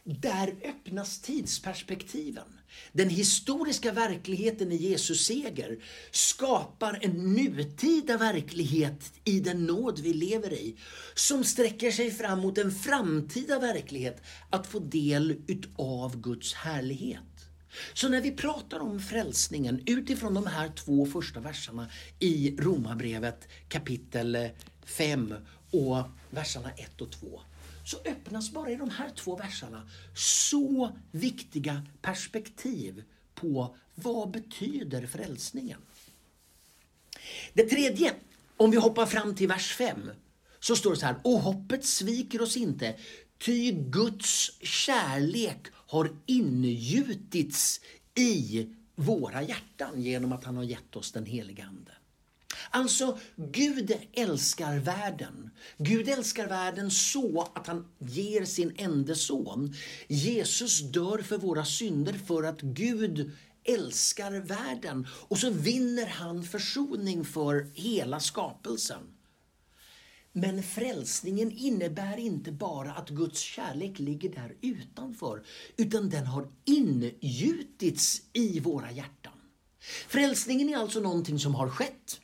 där 0.04 0.54
öppnas 0.64 1.20
tidsperspektiven. 1.20 2.58
Den 2.92 3.08
historiska 3.08 3.92
verkligheten 3.92 4.72
i 4.72 4.76
Jesus 4.76 5.26
seger 5.26 5.78
skapar 6.10 6.98
en 7.02 7.34
nutida 7.34 8.16
verklighet 8.16 9.12
i 9.24 9.40
den 9.40 9.66
nåd 9.66 9.98
vi 9.98 10.12
lever 10.14 10.52
i 10.52 10.76
som 11.14 11.44
sträcker 11.44 11.90
sig 11.90 12.10
fram 12.10 12.40
mot 12.40 12.58
en 12.58 12.72
framtida 12.72 13.58
verklighet 13.58 14.22
att 14.50 14.66
få 14.66 14.78
del 14.78 15.36
utav 15.46 16.20
Guds 16.20 16.54
härlighet. 16.54 17.22
Så 17.94 18.08
när 18.08 18.20
vi 18.20 18.30
pratar 18.30 18.80
om 18.80 19.00
frälsningen 19.00 19.82
utifrån 19.86 20.34
de 20.34 20.46
här 20.46 20.68
två 20.68 21.06
första 21.06 21.40
verserna 21.40 21.88
i 22.18 22.56
Romarbrevet 22.58 23.48
kapitel 23.68 24.48
5 24.84 25.34
och 25.70 25.96
verserna 26.30 26.70
1 26.70 27.00
och 27.00 27.10
2 27.10 27.40
så 27.92 28.10
öppnas 28.10 28.50
bara 28.50 28.70
i 28.70 28.76
de 28.76 28.90
här 28.90 29.10
två 29.10 29.36
verserna 29.36 29.88
så 30.14 30.96
viktiga 31.10 31.82
perspektiv 32.02 33.04
på 33.34 33.76
vad 33.94 34.30
betyder 34.30 35.06
frälsningen. 35.06 35.80
Det 37.52 37.62
tredje, 37.62 38.14
om 38.56 38.70
vi 38.70 38.76
hoppar 38.76 39.06
fram 39.06 39.34
till 39.34 39.48
vers 39.48 39.74
5, 39.74 40.10
så 40.60 40.76
står 40.76 40.90
det 40.90 40.96
så 40.96 41.06
här, 41.06 41.16
och 41.24 41.40
hoppet 41.40 41.84
sviker 41.84 42.42
oss 42.42 42.56
inte, 42.56 42.96
ty 43.38 43.72
Guds 43.72 44.58
kärlek 44.62 45.66
har 45.72 46.16
ingjutits 46.26 47.80
i 48.14 48.66
våra 48.94 49.42
hjärtan 49.42 50.02
genom 50.02 50.32
att 50.32 50.44
han 50.44 50.56
har 50.56 50.64
gett 50.64 50.96
oss 50.96 51.12
den 51.12 51.26
heliga 51.26 51.64
Ande. 51.64 51.92
Alltså, 52.70 53.18
Gud 53.36 53.92
älskar 54.12 54.78
världen. 54.78 55.50
Gud 55.78 56.08
älskar 56.08 56.48
världen 56.48 56.90
så 56.90 57.50
att 57.54 57.66
han 57.66 57.88
ger 57.98 58.44
sin 58.44 58.74
enda 58.76 59.14
son. 59.14 59.74
Jesus 60.08 60.80
dör 60.80 61.18
för 61.18 61.38
våra 61.38 61.64
synder 61.64 62.12
för 62.26 62.42
att 62.42 62.60
Gud 62.60 63.30
älskar 63.64 64.32
världen. 64.32 65.06
Och 65.28 65.38
så 65.38 65.50
vinner 65.50 66.06
han 66.06 66.44
försoning 66.44 67.24
för 67.24 67.70
hela 67.74 68.20
skapelsen. 68.20 69.02
Men 70.32 70.62
frälsningen 70.62 71.52
innebär 71.52 72.16
inte 72.16 72.52
bara 72.52 72.92
att 72.92 73.08
Guds 73.08 73.40
kärlek 73.40 73.98
ligger 73.98 74.28
där 74.28 74.56
utanför, 74.60 75.42
utan 75.76 76.10
den 76.10 76.26
har 76.26 76.48
ingjutits 76.64 78.22
i 78.32 78.60
våra 78.60 78.90
hjärtan. 78.90 79.32
Frälsningen 80.08 80.68
är 80.68 80.76
alltså 80.76 81.00
någonting 81.00 81.38
som 81.38 81.54
har 81.54 81.68
skett 81.68 82.20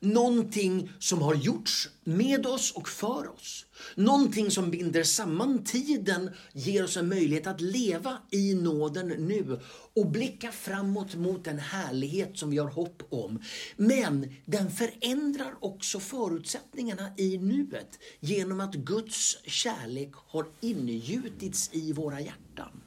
någonting 0.00 0.92
som 0.98 1.22
har 1.22 1.34
gjorts 1.34 1.88
med 2.04 2.46
oss 2.46 2.72
och 2.72 2.88
för 2.88 3.34
oss. 3.34 3.66
Någonting 3.94 4.50
som 4.50 4.70
binder 4.70 5.02
samman 5.02 5.64
tiden, 5.64 6.30
ger 6.52 6.84
oss 6.84 6.96
en 6.96 7.08
möjlighet 7.08 7.46
att 7.46 7.60
leva 7.60 8.18
i 8.30 8.54
nåden 8.54 9.08
nu 9.08 9.60
och 9.94 10.06
blicka 10.06 10.52
framåt 10.52 11.14
mot 11.14 11.44
den 11.44 11.58
härlighet 11.58 12.38
som 12.38 12.50
vi 12.50 12.58
har 12.58 12.70
hopp 12.70 13.02
om. 13.10 13.42
Men 13.76 14.34
den 14.44 14.70
förändrar 14.70 15.54
också 15.60 16.00
förutsättningarna 16.00 17.10
i 17.16 17.38
nuet 17.38 17.98
genom 18.20 18.60
att 18.60 18.74
Guds 18.74 19.38
kärlek 19.44 20.12
har 20.14 20.46
ingjutits 20.60 21.70
i 21.72 21.92
våra 21.92 22.20
hjärtan. 22.20 22.82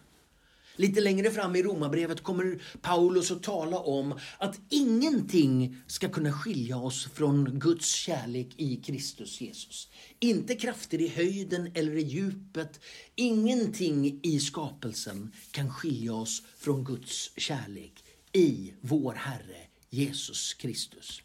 Lite 0.75 1.01
längre 1.01 1.31
fram 1.31 1.55
i 1.55 1.63
Romarbrevet 1.63 2.23
kommer 2.23 2.61
Paulus 2.81 3.31
att 3.31 3.43
tala 3.43 3.79
om 3.79 4.19
att 4.37 4.59
ingenting 4.69 5.77
ska 5.87 6.09
kunna 6.09 6.33
skilja 6.33 6.77
oss 6.77 7.09
från 7.13 7.59
Guds 7.59 7.93
kärlek 7.93 8.47
i 8.57 8.75
Kristus 8.75 9.41
Jesus. 9.41 9.89
Inte 10.19 10.55
krafter 10.55 11.01
i 11.01 11.07
höjden 11.07 11.71
eller 11.73 11.95
i 11.95 12.01
djupet. 12.01 12.79
Ingenting 13.15 14.19
i 14.23 14.39
skapelsen 14.39 15.31
kan 15.51 15.73
skilja 15.73 16.13
oss 16.13 16.43
från 16.57 16.83
Guds 16.83 17.31
kärlek 17.37 18.03
i 18.33 18.73
vår 18.81 19.13
Herre 19.13 19.57
Jesus 19.89 20.53
Kristus. 20.53 21.21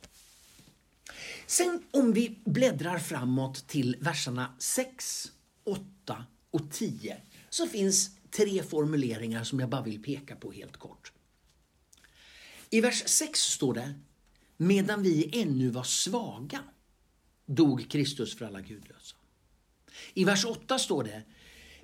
Sen 1.47 1.83
om 1.91 2.13
vi 2.13 2.39
bläddrar 2.45 2.99
framåt 2.99 3.69
till 3.69 3.97
verserna 4.01 4.55
6, 4.59 5.33
8 5.65 6.25
och 6.51 6.71
10 6.73 7.17
så 7.51 7.67
finns 7.67 8.11
tre 8.31 8.63
formuleringar 8.63 9.45
som 9.45 9.61
jag 9.61 9.69
bara 9.69 9.83
vill 9.83 10.03
peka 10.03 10.37
på 10.37 10.53
helt 10.53 10.77
kort. 10.77 11.13
I 12.71 12.81
vers 12.81 13.03
6 13.07 13.41
står 13.41 13.75
det 13.75 13.95
medan 14.57 15.03
vi 15.03 15.41
ännu 15.43 15.71
var 15.71 15.83
svaga 15.83 16.65
dog 17.47 17.91
Kristus 17.91 18.37
för 18.39 18.45
alla 18.45 18.61
gudlösa. 18.61 19.17
I 20.15 20.25
vers 20.25 20.45
8 20.45 20.79
står 20.79 21.05
det, 21.05 21.23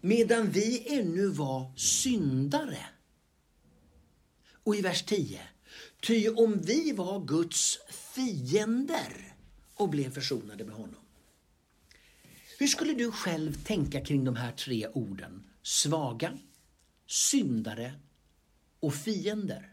medan 0.00 0.50
vi 0.50 0.99
ännu 0.99 1.28
var 1.28 1.72
syndare. 1.76 2.87
Och 4.64 4.76
i 4.76 4.80
vers 4.80 5.02
10, 5.02 5.40
ty 6.00 6.28
om 6.28 6.61
vi 6.62 6.92
var 6.92 7.25
Guds 7.25 7.78
fiender 8.14 9.34
och 9.75 9.88
blev 9.88 10.11
försonade 10.11 10.64
med 10.64 10.75
honom. 10.75 11.00
Hur 12.58 12.66
skulle 12.66 12.94
du 12.94 13.12
själv 13.12 13.64
tänka 13.64 14.04
kring 14.04 14.25
de 14.25 14.37
här 14.37 14.52
tre 14.52 14.88
orden? 14.88 15.44
Svaga, 15.62 16.38
syndare 17.07 17.95
och 18.81 18.95
fiender. 18.95 19.73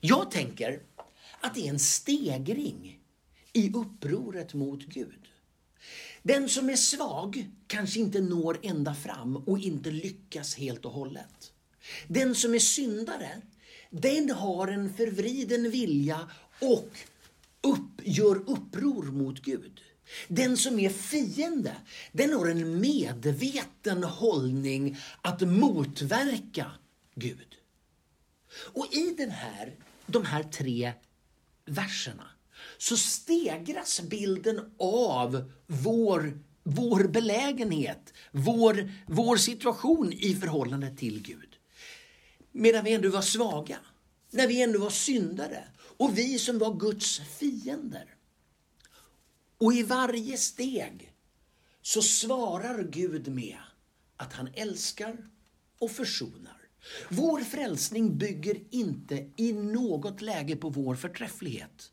Jag 0.00 0.30
tänker 0.30 0.82
att 1.40 1.54
det 1.54 1.66
är 1.66 1.70
en 1.70 1.78
stegring 1.78 3.00
i 3.52 3.72
upproret 3.72 4.54
mot 4.54 4.82
Gud. 4.82 5.28
Den 6.22 6.48
som 6.48 6.70
är 6.70 6.76
svag 6.76 7.50
kanske 7.66 8.00
inte 8.00 8.20
når 8.20 8.58
ända 8.62 8.94
fram 8.94 9.36
och 9.36 9.58
inte 9.58 9.90
lyckas 9.90 10.54
helt 10.54 10.84
och 10.84 10.92
hållet. 10.92 11.52
Den 12.08 12.34
som 12.34 12.54
är 12.54 12.58
syndare, 12.58 13.42
den 13.90 14.30
har 14.30 14.68
en 14.68 14.94
förvriden 14.94 15.70
vilja 15.70 16.30
och 16.60 16.90
upp, 17.60 18.00
gör 18.02 18.36
uppror 18.36 19.04
mot 19.04 19.42
Gud. 19.42 19.80
Den 20.28 20.56
som 20.56 20.78
är 20.78 20.90
fiende, 20.90 21.76
den 22.12 22.32
har 22.32 22.46
en 22.46 22.80
medveten 22.80 24.04
hållning 24.04 24.98
att 25.22 25.40
motverka 25.40 26.70
Gud. 27.14 27.56
Och 28.56 28.94
i 28.94 29.14
den 29.18 29.30
här, 29.30 29.74
de 30.06 30.24
här 30.24 30.42
tre 30.42 30.92
verserna 31.64 32.30
så 32.78 32.96
stegras 32.96 34.00
bilden 34.00 34.74
av 34.78 35.52
vår, 35.66 36.38
vår 36.62 37.04
belägenhet, 37.08 38.14
vår, 38.30 38.92
vår 39.06 39.36
situation 39.36 40.12
i 40.12 40.34
förhållande 40.34 40.96
till 40.96 41.22
Gud. 41.22 41.56
Medan 42.52 42.84
vi 42.84 42.94
ändå 42.94 43.08
var 43.08 43.22
svaga, 43.22 43.78
när 44.30 44.46
vi 44.46 44.62
ändå 44.62 44.78
var 44.78 44.90
syndare 44.90 45.64
och 45.76 46.18
vi 46.18 46.38
som 46.38 46.58
var 46.58 46.74
Guds 46.74 47.20
fiender. 47.38 48.15
Och 49.58 49.72
i 49.72 49.82
varje 49.82 50.36
steg 50.36 51.12
så 51.82 52.02
svarar 52.02 52.82
Gud 52.82 53.28
med 53.28 53.58
att 54.16 54.32
han 54.32 54.48
älskar 54.54 55.16
och 55.78 55.90
försonar. 55.90 56.56
Vår 57.08 57.40
frälsning 57.40 58.18
bygger 58.18 58.60
inte 58.70 59.30
i 59.36 59.52
något 59.52 60.22
läge 60.22 60.56
på 60.56 60.68
vår 60.68 60.94
förträfflighet. 60.94 61.92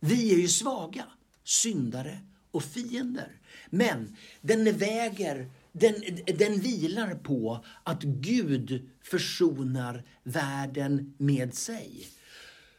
Vi 0.00 0.34
är 0.34 0.38
ju 0.38 0.48
svaga, 0.48 1.04
syndare 1.44 2.20
och 2.50 2.62
fiender. 2.62 3.40
Men 3.70 4.16
den 4.40 4.78
väger, 4.78 5.50
den, 5.72 5.94
den 6.38 6.60
vilar 6.60 7.14
på 7.14 7.64
att 7.82 8.02
Gud 8.02 8.90
försonar 9.02 10.04
världen 10.22 11.14
med 11.18 11.54
sig. 11.54 12.08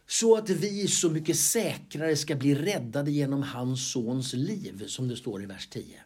Så 0.08 0.36
att 0.36 0.50
vi 0.50 0.88
så 0.88 1.10
mycket 1.10 1.38
säkrare 1.38 2.16
ska 2.16 2.36
bli 2.36 2.56
räddade 2.56 3.12
genom 3.12 3.44
hans 3.44 3.92
sons 3.92 4.34
liv, 4.34 4.84
som 4.88 5.08
det 5.08 5.18
står 5.18 5.44
i 5.44 5.46
vers 5.46 5.68
10. 5.68 6.04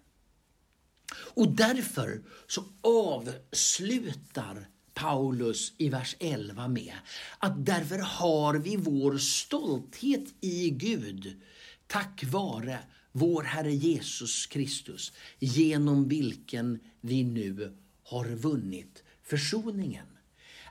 Och 1.14 1.52
därför 1.56 2.22
så 2.48 2.64
avslutar 2.82 4.68
Paulus 4.94 5.74
i 5.78 5.90
vers 5.90 6.16
11 6.20 6.68
med 6.68 6.94
att 7.38 7.66
därför 7.66 7.98
har 7.98 8.54
vi 8.54 8.76
vår 8.76 9.18
stolthet 9.18 10.26
i 10.42 10.70
Gud 10.70 11.42
tack 11.88 12.24
vare 12.24 12.80
vår 13.12 13.44
Herre 13.44 13.74
Jesus 13.74 14.46
Kristus 14.46 15.12
genom 15.40 16.08
vilken 16.08 16.80
vi 17.02 17.24
nu 17.24 17.78
har 18.04 18.26
vunnit 18.26 19.04
försoningen. 19.24 20.06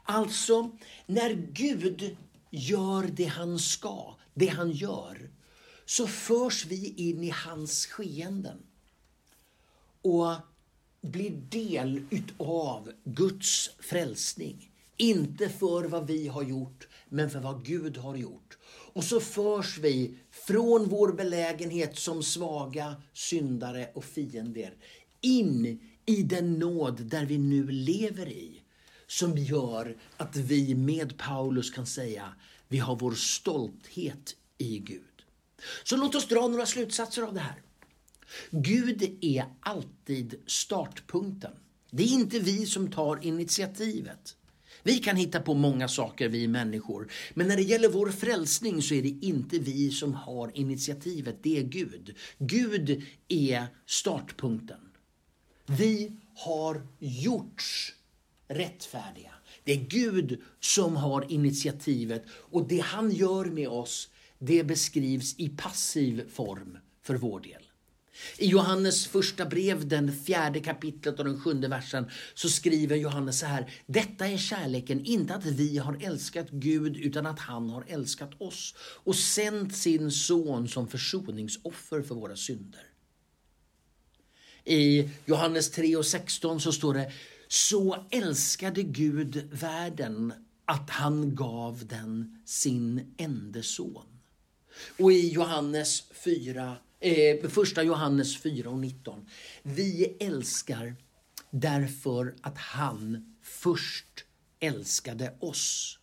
Alltså, 0.05 0.77
när 1.07 1.35
Gud 1.53 2.17
gör 2.51 3.03
det 3.03 3.25
han 3.25 3.59
ska, 3.59 4.15
det 4.35 4.47
han 4.47 4.71
gör, 4.71 5.31
så 5.85 6.07
förs 6.07 6.67
vi 6.67 6.95
in 6.97 7.25
i 7.25 7.31
hans 7.31 7.87
skeenden. 7.87 8.59
Och 10.03 10.35
blir 11.01 11.31
del 11.31 12.03
utav 12.11 12.93
Guds 13.05 13.71
frälsning. 13.79 14.71
Inte 14.97 15.49
för 15.49 15.85
vad 15.85 16.07
vi 16.07 16.29
har 16.29 16.43
gjort, 16.43 16.89
men 17.09 17.31
för 17.31 17.41
vad 17.41 17.65
Gud 17.65 17.97
har 17.97 18.17
gjort. 18.17 18.59
Och 18.93 19.05
så 19.05 19.21
förs 19.21 19.79
vi 19.79 20.19
från 20.31 20.89
vår 20.89 21.13
belägenhet 21.13 21.99
som 21.99 22.23
svaga 22.23 23.03
syndare 23.13 23.91
och 23.95 24.05
fiender 24.05 24.75
in 25.21 25.81
i 26.07 26.23
den 26.23 26.59
nåd 26.59 27.01
där 27.01 27.27
vi 27.27 27.39
nu 27.39 27.71
lever 27.71 28.29
i. 28.29 28.60
Som 29.11 29.39
gör 29.39 29.97
att 30.17 30.37
vi 30.37 30.75
med 30.75 31.19
Paulus 31.19 31.71
kan 31.71 31.87
säga 31.87 32.35
vi 32.69 32.79
har 32.79 32.97
vår 32.97 33.13
stolthet 33.13 34.37
i 34.59 34.79
Gud. 34.79 35.03
Så 35.85 35.97
låt 35.97 36.15
oss 36.15 36.29
dra 36.29 36.49
några 36.49 36.67
slutsatser 36.67 37.23
av 37.23 37.35
det 37.35 37.41
här. 37.41 37.63
Gud 38.51 39.19
är 39.21 39.45
alltid 39.61 40.35
startpunkten. 40.47 41.53
Det 41.91 42.03
är 42.03 42.07
inte 42.07 42.39
vi 42.39 42.67
som 42.67 42.91
tar 42.91 43.25
initiativet. 43.27 44.37
Vi 44.83 44.99
kan 44.99 45.17
hitta 45.17 45.41
på 45.41 45.55
många 45.55 45.89
saker, 45.89 46.29
vi 46.29 46.49
människor. 46.49 47.13
Men 47.35 47.49
när 47.49 47.57
det 47.57 47.63
gäller 47.63 47.89
vår 47.89 48.11
frälsning 48.11 48.83
så 48.83 48.95
är 48.95 49.03
det 49.03 49.27
inte 49.27 49.59
vi 49.59 49.91
som 49.91 50.15
har 50.15 50.51
initiativet, 50.55 51.37
det 51.43 51.59
är 51.59 51.63
Gud. 51.63 52.17
Gud 52.39 53.03
är 53.29 53.67
startpunkten. 53.87 54.81
Vi 55.67 56.13
har 56.35 56.87
gjorts 56.99 57.95
rättfärdiga. 58.51 59.31
Det 59.65 59.73
är 59.73 59.77
Gud 59.77 60.41
som 60.61 60.97
har 60.97 61.33
initiativet 61.33 62.25
och 62.31 62.69
det 62.69 62.81
han 62.81 63.11
gör 63.11 63.45
med 63.45 63.69
oss, 63.69 64.09
det 64.39 64.65
beskrivs 64.65 65.35
i 65.39 65.49
passiv 65.49 66.29
form 66.29 66.79
för 67.03 67.15
vår 67.15 67.41
del. 67.41 67.63
I 68.39 68.47
Johannes 68.47 69.07
första 69.07 69.47
brev, 69.47 69.89
den 69.89 70.13
fjärde 70.13 70.61
kapitlet 70.61 71.19
och 71.19 71.25
den 71.25 71.41
sjunde 71.41 71.69
versen, 71.69 72.11
så 72.35 72.49
skriver 72.49 72.97
Johannes 72.97 73.39
så 73.39 73.47
här. 73.47 73.71
Detta 73.87 74.27
är 74.27 74.37
kärleken, 74.37 75.05
inte 75.05 75.35
att 75.35 75.47
vi 75.47 75.79
har 75.79 75.99
älskat 76.01 76.51
Gud, 76.51 76.97
utan 76.97 77.27
att 77.27 77.39
han 77.39 77.71
har 77.71 77.85
älskat 77.89 78.31
oss 78.41 78.75
och 78.79 79.17
sänt 79.17 79.77
sin 79.77 80.11
son 80.11 80.69
som 80.69 80.89
försoningsoffer 80.89 82.03
för 82.03 82.15
våra 82.15 82.37
synder. 82.37 82.83
I 84.65 85.09
Johannes 85.27 85.71
3 85.71 85.97
och 85.97 86.07
16 86.07 86.61
så 86.61 86.73
står 86.73 86.95
det 86.95 87.13
så 87.53 88.07
älskade 88.11 88.83
Gud 88.83 89.49
världen 89.53 90.33
att 90.65 90.91
han 90.91 91.35
gav 91.35 91.87
den 91.87 92.43
sin 92.45 93.15
ende 93.17 93.63
son. 93.63 94.07
Och 94.99 95.13
i 95.13 95.29
Johannes 95.29 96.03
4 96.25 96.77
Eh, 97.01 97.49
första 97.49 97.83
Johannes 97.83 98.43
4 98.43 98.71
och 98.71 98.79
19. 98.79 99.27
Vi 99.63 100.17
älskar 100.21 100.97
därför 101.51 102.35
att 102.41 102.59
han 102.59 103.37
först 103.43 104.25
älskade 104.61 105.37
oss. 105.41 105.99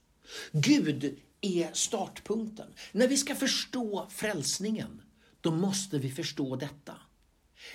Gud 0.51 1.19
är 1.41 1.73
startpunkten. 1.73 2.67
När 2.91 3.07
vi 3.07 3.17
ska 3.17 3.35
förstå 3.35 4.07
frälsningen, 4.09 5.01
då 5.41 5.51
måste 5.51 5.99
vi 5.99 6.11
förstå 6.11 6.55
detta. 6.55 6.93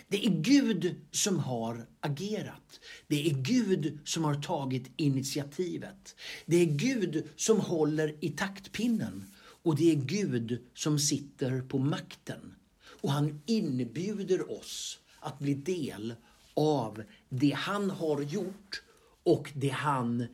Det 0.08 0.26
är 0.26 0.30
Gud 0.30 1.00
som 1.10 1.38
har 1.38 1.86
agerat. 2.00 2.80
Det 3.06 3.30
är 3.30 3.34
Gud 3.34 3.98
som 4.04 4.24
har 4.24 4.34
tagit 4.34 4.90
initiativet. 4.96 6.16
Det 6.46 6.56
är 6.56 6.66
Gud 6.66 7.28
som 7.36 7.60
håller 7.60 8.16
i 8.20 8.30
taktpinnen 8.30 9.24
och 9.38 9.76
det 9.76 9.90
är 9.90 9.96
Gud 9.96 10.62
som 10.74 10.98
sitter 10.98 11.62
på 11.62 11.78
makten. 11.78 12.54
Och 12.84 13.12
han 13.12 13.42
inbjuder 13.46 14.52
oss 14.52 14.98
att 15.20 15.38
bli 15.38 15.54
del 15.54 16.14
av 16.54 17.02
det 17.28 17.50
han 17.50 17.90
har 17.90 18.22
gjort 18.22 18.82
och 19.22 19.50
det 19.54 19.68
han 19.68 20.26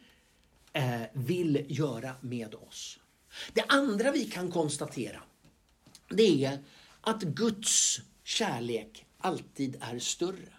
eh, 0.72 1.02
vill 1.12 1.66
göra 1.68 2.14
med 2.20 2.54
oss. 2.54 2.98
Det 3.52 3.64
andra 3.68 4.12
vi 4.12 4.24
kan 4.24 4.50
konstatera 4.50 5.22
det 6.08 6.44
är 6.44 6.58
att 7.00 7.22
Guds 7.22 8.00
kärlek 8.24 9.04
alltid 9.18 9.76
är 9.80 9.98
större. 9.98 10.52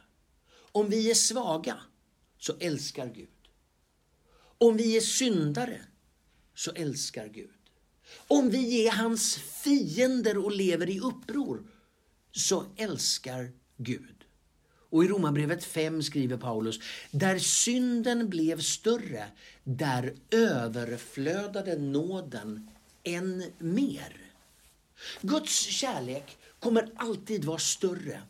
Om 0.71 0.89
vi 0.89 1.09
är 1.11 1.15
svaga 1.15 1.77
så 2.37 2.53
älskar 2.59 3.07
Gud. 3.07 3.27
Om 4.57 4.77
vi 4.77 4.97
är 4.97 5.01
syndare 5.01 5.81
så 6.55 6.71
älskar 6.71 7.27
Gud. 7.27 7.49
Om 8.27 8.49
vi 8.49 8.87
är 8.87 8.91
hans 8.91 9.35
fiender 9.35 10.37
och 10.37 10.51
lever 10.51 10.89
i 10.89 10.99
uppror 10.99 11.63
så 12.31 12.65
älskar 12.75 13.51
Gud. 13.77 14.15
Och 14.91 15.03
i 15.03 15.07
Romarbrevet 15.07 15.63
5 15.63 16.03
skriver 16.03 16.37
Paulus, 16.37 16.79
där 17.11 17.39
synden 17.39 18.29
blev 18.29 18.61
större, 18.61 19.27
där 19.63 20.15
överflödade 20.31 21.77
nåden 21.77 22.69
än 23.03 23.43
mer. 23.57 24.17
Guds 25.21 25.59
kärlek 25.59 26.37
kommer 26.59 26.91
alltid 26.95 27.45
vara 27.45 27.57
större 27.57 28.21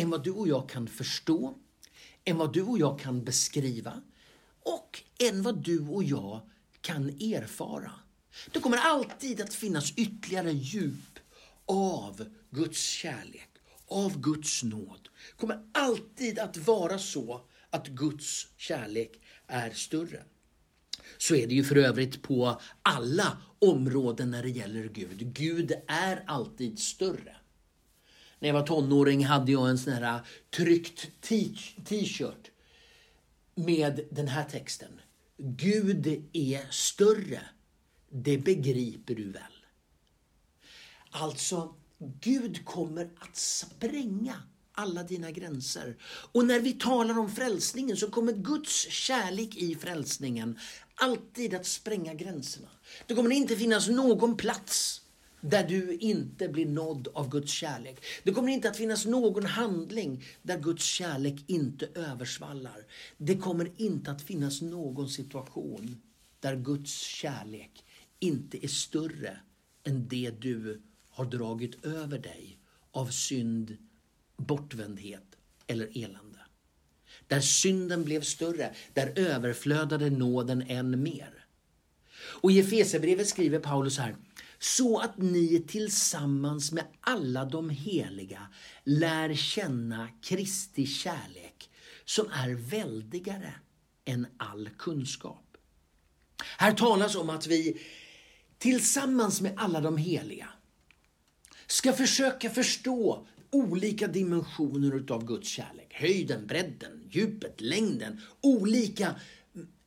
än 0.00 0.10
vad 0.10 0.24
du 0.24 0.30
och 0.30 0.48
jag 0.48 0.68
kan 0.68 0.86
förstå, 0.86 1.54
än 2.24 2.36
vad 2.36 2.52
du 2.52 2.62
och 2.62 2.78
jag 2.78 3.00
kan 3.00 3.24
beskriva 3.24 4.02
och 4.62 5.02
än 5.18 5.42
vad 5.42 5.64
du 5.64 5.88
och 5.88 6.04
jag 6.04 6.40
kan 6.80 7.08
erfara. 7.08 7.92
Det 8.52 8.60
kommer 8.60 8.76
alltid 8.76 9.40
att 9.40 9.54
finnas 9.54 9.92
ytterligare 9.96 10.52
djup 10.52 11.18
av 11.66 12.24
Guds 12.50 12.82
kärlek, 12.82 13.50
av 13.86 14.20
Guds 14.20 14.62
nåd. 14.62 15.08
Det 15.30 15.40
kommer 15.40 15.62
alltid 15.74 16.38
att 16.38 16.56
vara 16.56 16.98
så 16.98 17.40
att 17.70 17.88
Guds 17.88 18.46
kärlek 18.56 19.20
är 19.46 19.70
större. 19.70 20.24
Så 21.18 21.34
är 21.34 21.46
det 21.46 21.54
ju 21.54 21.64
för 21.64 21.76
övrigt 21.76 22.22
på 22.22 22.60
alla 22.82 23.42
områden 23.58 24.30
när 24.30 24.42
det 24.42 24.50
gäller 24.50 24.88
Gud. 24.88 25.34
Gud 25.34 25.72
är 25.88 26.24
alltid 26.26 26.78
större. 26.78 27.36
När 28.40 28.48
jag 28.48 28.54
var 28.54 28.66
tonåring 28.66 29.24
hade 29.24 29.52
jag 29.52 29.70
en 29.70 29.78
sån 29.78 29.92
här 29.92 30.14
äh, 30.14 30.20
tryckt 30.50 31.08
t-shirt 31.20 32.50
med 33.54 34.00
den 34.10 34.28
här 34.28 34.44
texten. 34.44 35.00
Gud 35.38 36.06
är 36.32 36.70
större. 36.70 37.40
Det 38.10 38.38
begriper 38.38 39.14
du 39.14 39.32
väl? 39.32 39.42
Alltså, 41.10 41.74
Gud 42.20 42.64
kommer 42.64 43.10
att 43.20 43.36
spränga 43.36 44.34
alla 44.72 45.02
dina 45.02 45.30
gränser. 45.30 45.96
Och 46.32 46.46
när 46.46 46.60
vi 46.60 46.72
talar 46.72 47.18
om 47.18 47.30
frälsningen 47.30 47.96
så 47.96 48.10
kommer 48.10 48.32
Guds 48.32 48.88
kärlek 48.90 49.56
i 49.56 49.74
frälsningen 49.74 50.58
alltid 50.94 51.54
att 51.54 51.66
spränga 51.66 52.14
gränserna. 52.14 52.68
Det 53.06 53.14
kommer 53.14 53.30
inte 53.30 53.56
finnas 53.56 53.88
någon 53.88 54.36
plats 54.36 54.99
där 55.40 55.68
du 55.68 55.94
inte 55.94 56.48
blir 56.48 56.66
nådd 56.66 57.08
av 57.14 57.28
Guds 57.28 57.52
kärlek. 57.52 58.04
Det 58.22 58.32
kommer 58.32 58.52
inte 58.52 58.70
att 58.70 58.76
finnas 58.76 59.06
någon 59.06 59.46
handling 59.46 60.24
där 60.42 60.58
Guds 60.58 60.84
kärlek 60.84 61.44
inte 61.46 61.88
översvallar. 61.94 62.86
Det 63.16 63.36
kommer 63.36 63.70
inte 63.76 64.10
att 64.10 64.22
finnas 64.22 64.62
någon 64.62 65.08
situation 65.08 66.00
där 66.40 66.56
Guds 66.56 66.92
kärlek 66.92 67.84
inte 68.18 68.64
är 68.64 68.68
större 68.68 69.36
än 69.84 70.08
det 70.08 70.30
du 70.40 70.82
har 71.10 71.24
dragit 71.24 71.84
över 71.84 72.18
dig 72.18 72.58
av 72.92 73.06
synd, 73.06 73.76
bortvändhet 74.36 75.36
eller 75.66 76.04
elände. 76.04 76.38
Där 77.26 77.40
synden 77.40 78.04
blev 78.04 78.20
större, 78.20 78.74
där 78.92 79.18
överflödade 79.18 80.10
nåden 80.10 80.62
än 80.62 81.02
mer. 81.02 81.44
Och 82.14 82.52
i 82.52 82.58
Efesierbrevet 82.58 83.28
skriver 83.28 83.58
Paulus 83.58 83.98
här 83.98 84.16
så 84.60 84.98
att 84.98 85.18
ni 85.18 85.64
tillsammans 85.68 86.72
med 86.72 86.84
alla 87.00 87.44
de 87.44 87.70
heliga 87.70 88.48
lär 88.84 89.34
känna 89.34 90.08
Kristi 90.22 90.86
kärlek 90.86 91.70
som 92.04 92.26
är 92.32 92.54
väldigare 92.54 93.54
än 94.04 94.26
all 94.36 94.70
kunskap. 94.78 95.56
Här 96.58 96.72
talas 96.72 97.14
om 97.14 97.30
att 97.30 97.46
vi 97.46 97.80
tillsammans 98.58 99.40
med 99.40 99.52
alla 99.56 99.80
de 99.80 99.96
heliga 99.96 100.48
ska 101.66 101.92
försöka 101.92 102.50
förstå 102.50 103.26
olika 103.50 104.06
dimensioner 104.06 104.96
utav 104.96 105.24
Guds 105.26 105.48
kärlek. 105.48 105.94
Höjden, 105.94 106.46
bredden, 106.46 107.04
djupet, 107.10 107.60
längden. 107.60 108.20
Olika 108.40 109.14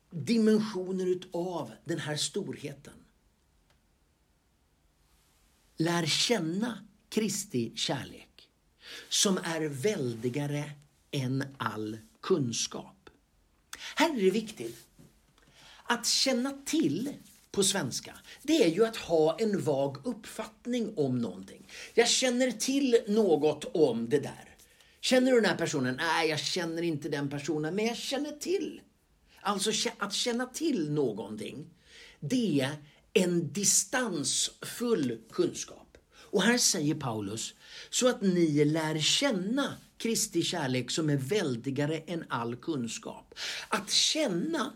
dimensioner 0.09 1.05
utav 1.05 1.71
den 1.85 1.99
här 1.99 2.15
storheten. 2.15 2.93
Lär 5.77 6.05
känna 6.05 6.87
Kristi 7.09 7.71
kärlek 7.75 8.49
som 9.09 9.37
är 9.37 9.67
väldigare 9.67 10.71
än 11.11 11.43
all 11.57 11.97
kunskap. 12.21 13.09
Här 13.95 14.17
är 14.17 14.21
det 14.21 14.31
viktigt 14.31 14.87
att 15.83 16.07
känna 16.07 16.51
till 16.65 17.13
på 17.51 17.63
svenska, 17.63 18.13
det 18.41 18.63
är 18.63 18.67
ju 18.67 18.85
att 18.85 18.95
ha 18.95 19.37
en 19.39 19.61
vag 19.61 20.07
uppfattning 20.07 20.93
om 20.97 21.21
någonting. 21.21 21.67
Jag 21.93 22.09
känner 22.09 22.51
till 22.51 22.97
något 23.07 23.65
om 23.73 24.09
det 24.09 24.19
där. 24.19 24.55
Känner 25.01 25.31
du 25.31 25.41
den 25.41 25.49
här 25.49 25.57
personen? 25.57 25.95
Nej, 25.95 26.29
jag 26.29 26.39
känner 26.39 26.81
inte 26.81 27.09
den 27.09 27.29
personen, 27.29 27.75
men 27.75 27.85
jag 27.85 27.97
känner 27.97 28.31
till. 28.31 28.81
Alltså 29.41 29.89
att 29.97 30.13
känna 30.13 30.45
till 30.45 30.91
någonting, 30.91 31.69
det 32.19 32.69
en 33.13 33.53
distansfull 33.53 35.19
kunskap. 35.31 35.97
Och 36.15 36.43
här 36.43 36.57
säger 36.57 36.95
Paulus, 36.95 37.53
så 37.89 38.09
att 38.09 38.21
ni 38.21 38.65
lär 38.65 38.99
känna 38.99 39.77
Kristi 39.97 40.43
kärlek 40.43 40.91
som 40.91 41.09
är 41.09 41.17
väldigare 41.17 41.97
än 41.97 42.25
all 42.29 42.55
kunskap. 42.55 43.35
Att 43.67 43.91
känna 43.91 44.73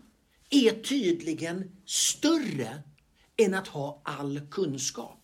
är 0.50 0.84
tydligen 0.84 1.72
större 1.86 2.84
än 3.38 3.54
att 3.54 3.68
ha 3.68 4.02
all 4.06 4.42
kunskap. 4.52 5.22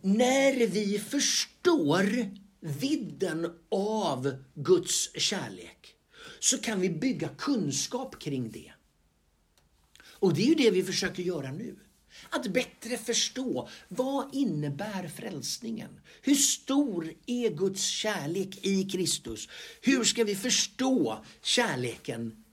När 0.00 0.66
vi 0.66 0.98
förstår 0.98 2.30
vidden 2.60 3.52
av 3.70 4.44
Guds 4.54 5.10
kärlek 5.14 5.94
så 6.40 6.58
kan 6.58 6.80
vi 6.80 6.90
bygga 6.90 7.28
kunskap 7.28 8.18
kring 8.18 8.50
det. 8.50 8.72
Och 10.18 10.34
det 10.34 10.42
är 10.42 10.46
ju 10.46 10.54
det 10.54 10.70
vi 10.70 10.82
försöker 10.82 11.22
göra 11.22 11.52
nu. 11.52 11.76
Att 12.30 12.46
bättre 12.46 12.98
förstå 12.98 13.68
vad 13.88 14.34
innebär 14.34 15.08
frälsningen? 15.08 16.00
Hur 16.22 16.34
stor 16.34 17.12
är 17.26 17.50
Guds 17.50 17.82
kärlek 17.82 18.58
i 18.66 18.84
Kristus? 18.84 19.48
Hur 19.80 20.04
ska 20.04 20.24
vi 20.24 20.36
förstå 20.36 21.24
kärleken 21.42 22.44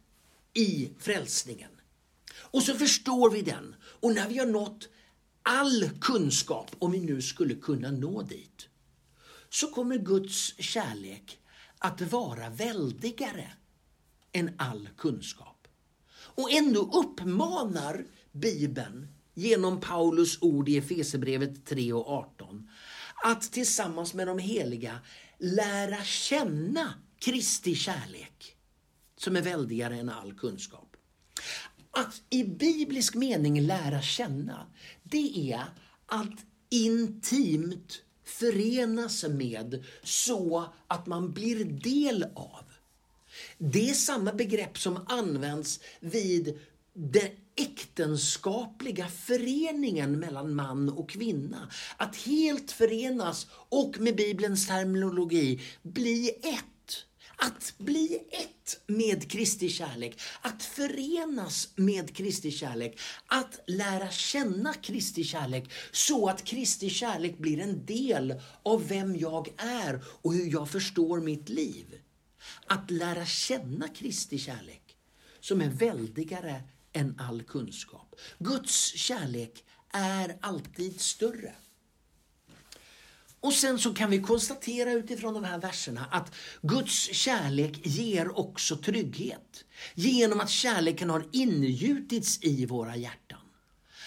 i 0.55 0.89
frälsningen. 0.99 1.71
Och 2.37 2.63
så 2.63 2.73
förstår 2.73 3.31
vi 3.31 3.41
den. 3.41 3.75
Och 3.83 4.15
när 4.15 4.29
vi 4.29 4.37
har 4.37 4.45
nått 4.45 4.89
all 5.43 5.89
kunskap, 6.01 6.71
om 6.79 6.91
vi 6.91 6.99
nu 6.99 7.21
skulle 7.21 7.55
kunna 7.55 7.91
nå 7.91 8.21
dit, 8.21 8.67
så 9.49 9.67
kommer 9.67 9.97
Guds 9.97 10.59
kärlek 10.59 11.39
att 11.77 12.01
vara 12.01 12.49
väldigare 12.49 13.51
än 14.31 14.55
all 14.57 14.89
kunskap. 14.97 15.54
Och 16.35 16.51
ändå 16.51 16.79
uppmanar 16.93 18.05
Bibeln 18.31 19.07
genom 19.33 19.79
Paulus 19.79 20.37
ord 20.41 20.69
i 20.69 20.77
Efesebrevet 20.77 21.65
3 21.65 21.93
och 21.93 22.09
18 22.09 22.69
att 23.23 23.51
tillsammans 23.51 24.13
med 24.13 24.27
de 24.27 24.39
heliga 24.39 24.99
lära 25.39 26.03
känna 26.03 26.93
Kristi 27.19 27.75
kärlek 27.75 28.55
som 29.17 29.35
är 29.35 29.41
väldigare 29.41 29.95
än 29.95 30.09
all 30.09 30.33
kunskap. 30.33 30.95
Att 31.91 32.21
i 32.29 32.43
biblisk 32.43 33.15
mening 33.15 33.61
lära 33.61 34.01
känna, 34.01 34.67
det 35.03 35.51
är 35.51 35.63
att 36.05 36.45
intimt 36.69 38.01
förenas 38.23 39.23
med 39.23 39.85
så 40.03 40.65
att 40.87 41.07
man 41.07 41.33
blir 41.33 41.65
del 41.65 42.23
av. 42.35 42.64
Det 43.57 43.89
är 43.89 43.93
samma 43.93 44.33
begrepp 44.33 44.77
som 44.77 45.05
används 45.07 45.79
vid 45.99 46.59
den 46.93 47.29
äktenskapliga 47.55 49.07
föreningen 49.07 50.19
mellan 50.19 50.55
man 50.55 50.89
och 50.89 51.09
kvinna. 51.09 51.71
Att 51.97 52.15
helt 52.15 52.71
förenas 52.71 53.47
och 53.69 53.99
med 53.99 54.15
Bibelns 54.15 54.67
terminologi 54.67 55.61
bli 55.81 56.29
ett. 56.29 56.65
Att 57.37 57.73
bli 57.77 58.19
ett 58.31 58.81
med 58.87 59.31
Kristi 59.31 59.69
kärlek, 59.69 60.21
att 60.41 60.63
förenas 60.63 61.69
med 61.75 62.15
Kristi 62.15 62.51
kärlek, 62.51 62.99
att 63.27 63.59
lära 63.67 64.09
känna 64.09 64.73
Kristi 64.73 65.23
kärlek 65.23 65.71
så 65.91 66.29
att 66.29 66.43
Kristi 66.43 66.89
kärlek 66.89 67.37
blir 67.37 67.59
en 67.59 67.85
del 67.85 68.41
av 68.63 68.87
vem 68.87 69.15
jag 69.15 69.53
är 69.57 70.03
och 70.07 70.33
hur 70.33 70.51
jag 70.51 70.69
förstår 70.69 71.19
mitt 71.19 71.49
liv. 71.49 71.85
Att 72.67 72.91
lära 72.91 73.25
känna 73.25 73.87
Kristi 73.87 74.37
kärlek 74.37 74.97
som 75.39 75.61
är 75.61 75.69
väldigare 75.69 76.63
än 76.93 77.19
all 77.19 77.43
kunskap. 77.43 78.15
Guds 78.39 78.95
kärlek 78.95 79.63
är 79.91 80.37
alltid 80.41 81.01
större. 81.01 81.55
Och 83.39 83.53
sen 83.53 83.79
så 83.79 83.93
kan 83.93 84.09
vi 84.09 84.21
konstatera 84.21 84.91
utifrån 84.91 85.33
de 85.33 85.43
här 85.43 85.57
verserna 85.57 86.05
att 86.11 86.35
Guds 86.61 87.13
kärlek 87.13 87.79
ger 87.83 88.39
också 88.39 88.77
trygghet. 88.77 89.65
Genom 89.95 90.39
att 90.39 90.49
kärleken 90.49 91.09
har 91.09 91.25
ingjutits 91.31 92.39
i 92.43 92.65
våra 92.65 92.95
hjärtan. 92.95 93.39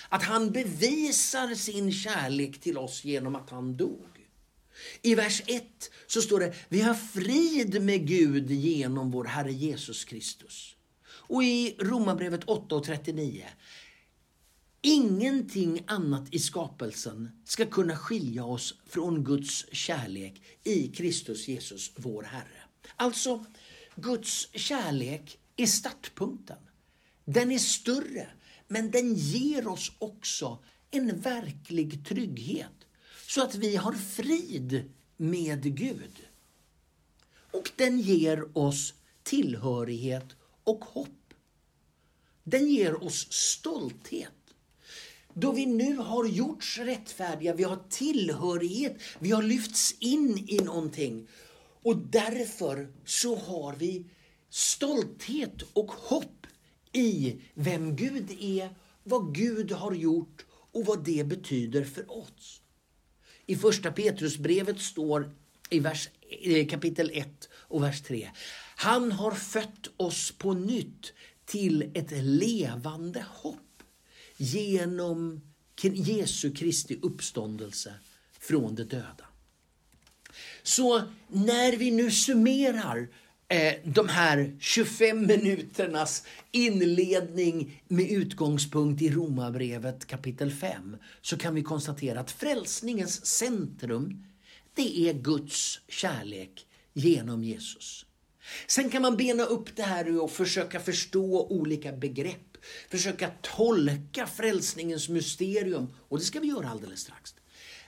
Att 0.09 0.23
han 0.23 0.51
bevisar 0.51 1.55
sin 1.55 1.93
kärlek 1.93 2.61
till 2.61 2.79
oss 2.79 3.05
genom 3.05 3.35
att 3.35 3.51
han 3.51 3.77
dog. 3.77 4.18
I 5.03 5.15
vers 5.15 5.43
1 5.47 5.91
så 6.07 6.23
står 6.23 6.41
det, 6.41 6.55
vi 6.69 6.81
har 6.81 6.95
frid 6.95 7.83
med 7.83 8.07
Gud 8.07 8.51
genom 8.51 9.11
vår 9.11 9.25
Herre 9.25 9.53
Jesus 9.53 10.05
Kristus. 10.05 10.77
Och 11.09 11.45
i 11.45 11.77
Romarbrevet 11.79 12.45
8 12.45 12.75
och 12.75 12.85
39, 12.85 13.45
Ingenting 14.83 15.85
annat 15.87 16.35
i 16.35 16.39
skapelsen 16.39 17.31
ska 17.45 17.67
kunna 17.67 17.97
skilja 17.97 18.45
oss 18.45 18.75
från 18.87 19.25
Guds 19.25 19.67
kärlek 19.73 20.43
i 20.65 20.89
Kristus 20.89 21.49
Jesus, 21.49 21.93
vår 21.97 22.23
Herre. 22.23 22.63
Alltså, 22.97 23.45
Guds 23.97 24.49
kärlek 24.53 25.39
är 25.57 25.67
startpunkten. 25.67 26.59
Den 27.25 27.53
är 27.53 27.59
större, 27.59 28.29
men 28.69 28.91
den 28.91 29.15
ger 29.15 29.69
oss 29.69 29.93
också 29.99 30.59
en 30.91 31.21
verklig 31.21 32.07
trygghet 32.07 32.78
så 33.29 33.43
att 33.43 33.55
vi 33.55 33.77
har 33.77 33.93
frid 33.93 34.91
med 35.17 35.77
Gud. 35.77 36.29
Och 37.53 37.71
den 37.77 38.01
ger 38.01 38.59
oss 38.59 38.95
tillhörighet 39.23 40.37
och 40.65 40.85
hopp. 40.85 41.35
Den 42.45 42.69
ger 42.69 43.05
oss 43.05 43.33
stolthet. 43.33 44.55
Då 45.35 45.53
vi 45.53 45.67
nu 45.67 45.97
har 45.97 46.25
gjorts 46.25 46.79
rättfärdiga, 46.79 47.55
vi 47.55 47.65
har 47.65 47.79
tillhörighet, 47.89 48.97
vi 49.19 49.31
har 49.31 49.43
lyfts 49.43 49.95
in 49.99 50.45
i 50.49 50.57
någonting. 50.57 51.29
Och 51.83 51.97
därför 51.97 52.93
så 53.05 53.37
har 53.37 53.77
vi 53.77 54.07
stolthet 54.51 55.63
och 55.73 55.91
hopp 55.91 56.47
i 56.93 57.41
vem 57.55 57.97
Gud 57.97 58.31
är, 58.41 58.75
vad 59.05 59.35
Gud 59.35 59.73
har 59.73 59.93
gjort 59.93 60.47
och 60.51 60.85
vad 60.87 61.05
det 61.05 61.25
betyder 61.25 61.85
för 61.85 62.11
oss. 62.19 62.61
I 63.51 63.57
första 63.57 63.93
Petrusbrevet 63.93 64.81
står 64.81 65.31
i 65.71 65.81
vers, 65.81 66.09
eh, 66.43 66.67
kapitel 66.67 67.11
1 67.15 67.49
och 67.53 67.83
vers 67.83 68.03
3. 68.03 68.31
Han 68.77 69.13
har 69.13 69.33
fött 69.33 69.89
oss 69.97 70.33
på 70.33 70.53
nytt 70.53 71.13
till 71.45 71.91
ett 71.95 72.11
levande 72.13 73.25
hopp 73.29 73.83
genom 74.37 75.41
Jesu 75.83 76.55
Kristi 76.55 76.99
uppståndelse 77.03 77.95
från 78.41 78.75
de 78.75 78.85
döda. 78.85 79.27
Så 80.63 81.03
när 81.29 81.77
vi 81.77 81.91
nu 81.91 82.11
summerar 82.11 83.09
eh, 83.49 83.75
de 83.85 84.09
här 84.09 84.57
25 84.61 85.27
minuternas 85.27 86.23
inledning 86.51 87.83
med 87.89 88.11
utgångspunkt 88.11 89.03
i 89.03 89.11
Romarbrevet 89.11 90.07
kapitel 90.07 90.51
5 90.53 90.97
så 91.21 91.39
kan 91.39 91.55
vi 91.55 91.63
konstatera 91.63 92.21
att 92.21 92.31
frälsningens 92.31 93.27
centrum 93.27 94.25
det 94.75 95.09
är 95.09 95.13
Guds 95.13 95.81
kärlek 95.89 96.67
genom 96.93 97.45
Jesus. 97.45 98.07
Sen 98.67 98.91
kan 98.91 99.03
man 99.03 99.17
bena 99.17 99.45
upp 99.45 99.77
det 99.77 99.83
här 99.83 100.21
och 100.23 100.31
försöka 100.31 100.81
förstå 100.81 101.47
olika 101.47 101.93
begrepp, 101.93 102.57
försöka 102.91 103.31
tolka 103.43 104.27
frälsningens 104.27 105.09
mysterium 105.09 105.95
och 106.09 106.19
det 106.19 106.25
ska 106.25 106.41
vi 106.41 106.49
göra 106.49 106.69
alldeles 106.69 107.01
strax. 107.01 107.35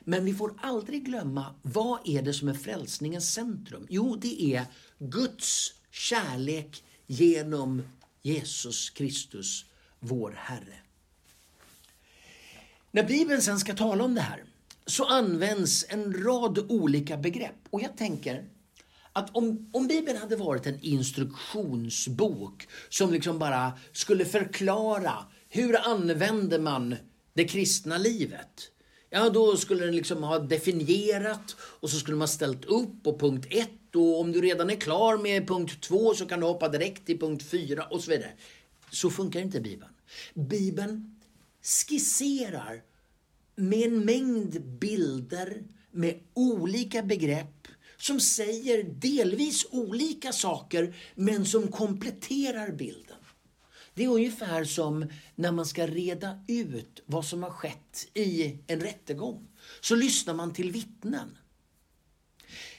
Men 0.00 0.24
vi 0.24 0.34
får 0.34 0.54
aldrig 0.62 1.04
glömma, 1.04 1.54
vad 1.62 2.00
är 2.04 2.22
det 2.22 2.34
som 2.34 2.48
är 2.48 2.54
frälsningens 2.54 3.32
centrum? 3.32 3.86
Jo, 3.88 4.16
det 4.16 4.54
är 4.54 4.64
Guds 4.98 5.72
kärlek 5.90 6.84
genom 7.06 7.82
Jesus 8.22 8.90
Kristus, 8.90 9.64
vår 10.00 10.34
Herre. 10.38 10.78
När 12.90 13.04
Bibeln 13.04 13.42
sen 13.42 13.58
ska 13.58 13.74
tala 13.74 14.04
om 14.04 14.14
det 14.14 14.20
här 14.20 14.44
så 14.86 15.04
används 15.04 15.86
en 15.88 16.24
rad 16.24 16.58
olika 16.58 17.16
begrepp. 17.16 17.56
Och 17.70 17.82
jag 17.82 17.96
tänker 17.96 18.44
att 19.12 19.36
om, 19.36 19.70
om 19.72 19.86
Bibeln 19.86 20.18
hade 20.18 20.36
varit 20.36 20.66
en 20.66 20.80
instruktionsbok 20.80 22.68
som 22.88 23.12
liksom 23.12 23.38
bara 23.38 23.72
skulle 23.92 24.24
förklara 24.24 25.24
hur 25.48 25.88
använder 25.88 26.58
man 26.58 26.96
det 27.34 27.44
kristna 27.44 27.98
livet? 27.98 28.70
Ja, 29.12 29.30
då 29.30 29.56
skulle 29.56 29.84
den 29.84 29.96
liksom 29.96 30.22
ha 30.22 30.38
definierat 30.38 31.56
och 31.60 31.90
så 31.90 31.96
skulle 31.96 32.16
man 32.16 32.28
ställt 32.28 32.64
upp 32.64 33.02
på 33.02 33.18
punkt 33.18 33.46
1 33.50 33.68
och 33.94 34.20
om 34.20 34.32
du 34.32 34.40
redan 34.40 34.70
är 34.70 34.76
klar 34.76 35.18
med 35.18 35.48
punkt 35.48 35.80
2 35.80 36.14
så 36.14 36.26
kan 36.26 36.40
du 36.40 36.46
hoppa 36.46 36.68
direkt 36.68 37.06
till 37.06 37.18
punkt 37.18 37.42
4 37.50 37.84
och 37.84 38.00
så 38.00 38.10
vidare. 38.10 38.30
Så 38.90 39.10
funkar 39.10 39.40
inte 39.40 39.60
Bibeln. 39.60 39.90
Bibeln 40.34 41.20
skisserar 41.62 42.82
med 43.56 43.82
en 43.82 44.04
mängd 44.04 44.62
bilder 44.62 45.62
med 45.90 46.20
olika 46.34 47.02
begrepp 47.02 47.68
som 47.96 48.20
säger 48.20 48.82
delvis 48.82 49.66
olika 49.70 50.32
saker 50.32 50.96
men 51.14 51.46
som 51.46 51.68
kompletterar 51.68 52.72
bilden. 52.72 53.09
Det 54.00 54.04
är 54.04 54.08
ungefär 54.08 54.64
som 54.64 55.06
när 55.34 55.52
man 55.52 55.66
ska 55.66 55.86
reda 55.86 56.40
ut 56.48 57.02
vad 57.06 57.24
som 57.24 57.42
har 57.42 57.50
skett 57.50 58.08
i 58.14 58.58
en 58.66 58.80
rättegång. 58.80 59.48
Så 59.80 59.94
lyssnar 59.94 60.34
man 60.34 60.52
till 60.52 60.72
vittnen. 60.72 61.38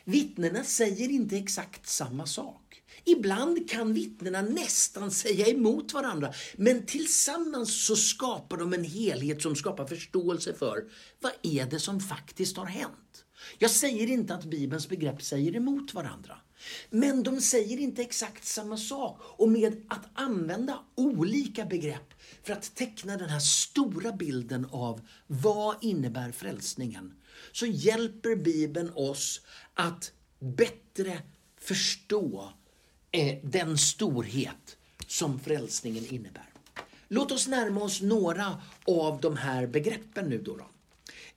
Vittnena 0.04 0.64
säger 0.64 1.10
inte 1.10 1.38
exakt 1.38 1.88
samma 1.88 2.26
sak. 2.26 2.82
Ibland 3.06 3.70
kan 3.70 3.94
vittnena 3.94 4.42
nästan 4.42 5.12
säga 5.12 5.48
emot 5.48 5.94
varandra, 5.94 6.34
men 6.58 6.86
tillsammans 6.86 7.86
så 7.86 7.96
skapar 7.96 8.58
de 8.58 8.74
en 8.74 8.86
helhet 8.86 9.42
som 9.42 9.56
skapar 9.56 9.86
förståelse 9.86 10.54
för 10.54 10.84
vad 11.20 11.32
är 11.42 11.66
det 11.66 11.80
som 11.80 12.00
faktiskt 12.00 12.58
har 12.58 12.66
hänt. 12.66 13.26
Jag 13.58 13.72
säger 13.72 14.08
inte 14.08 14.34
att 14.36 14.46
Bibelns 14.46 14.90
begrepp 14.90 15.22
säger 15.22 15.56
emot 15.56 15.94
varandra. 15.94 16.38
Men 16.89 17.24
de 17.24 17.41
säger 17.41 17.78
inte 17.78 18.02
exakt 18.02 18.45
samma 18.45 18.78
sak. 18.78 19.19
Och 19.21 19.50
med 19.50 19.82
att 19.88 20.06
använda 20.13 20.80
olika 20.95 21.65
begrepp 21.65 22.13
för 22.43 22.54
att 22.54 22.76
teckna 22.76 23.17
den 23.17 23.30
här 23.30 23.39
stora 23.39 24.12
bilden 24.12 24.67
av 24.71 25.02
vad 25.28 25.76
innebär 25.82 26.32
frälsningen 26.32 27.13
så 27.52 27.65
hjälper 27.65 28.36
Bibeln 28.36 28.91
oss 28.95 29.41
att 29.74 30.12
bättre 30.39 31.21
förstå 31.58 32.54
eh, 33.12 33.38
den 33.43 33.78
storhet 33.78 34.78
som 35.08 35.39
frälsningen 35.39 36.06
innebär. 36.06 36.50
Låt 37.08 37.32
oss 37.32 37.47
närma 37.47 37.82
oss 37.82 38.02
några 38.02 38.62
av 38.86 39.21
de 39.21 39.38
här 39.38 39.67
begreppen 39.67 40.30
nu. 40.30 40.38
Då, 40.38 40.58
då. 40.58 40.65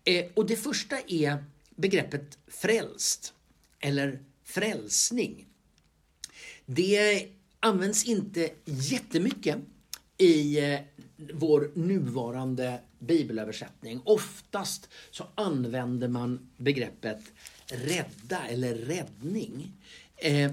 Eh, 0.04 0.26
och 0.34 0.46
det 0.46 0.56
första 0.56 1.00
är 1.06 1.44
begreppet 1.76 2.38
frälst 2.46 3.34
eller 3.80 4.22
frälsning. 4.44 5.46
Det 6.66 7.28
används 7.60 8.04
inte 8.04 8.50
jättemycket 8.64 9.58
i 10.18 10.58
eh, 10.58 10.80
vår 11.32 11.70
nuvarande 11.74 12.80
bibelöversättning. 12.98 14.00
Oftast 14.04 14.88
så 15.10 15.24
använder 15.34 16.08
man 16.08 16.50
begreppet 16.56 17.20
rädda 17.66 18.46
eller 18.48 18.74
räddning. 18.74 19.72
Eh, 20.16 20.52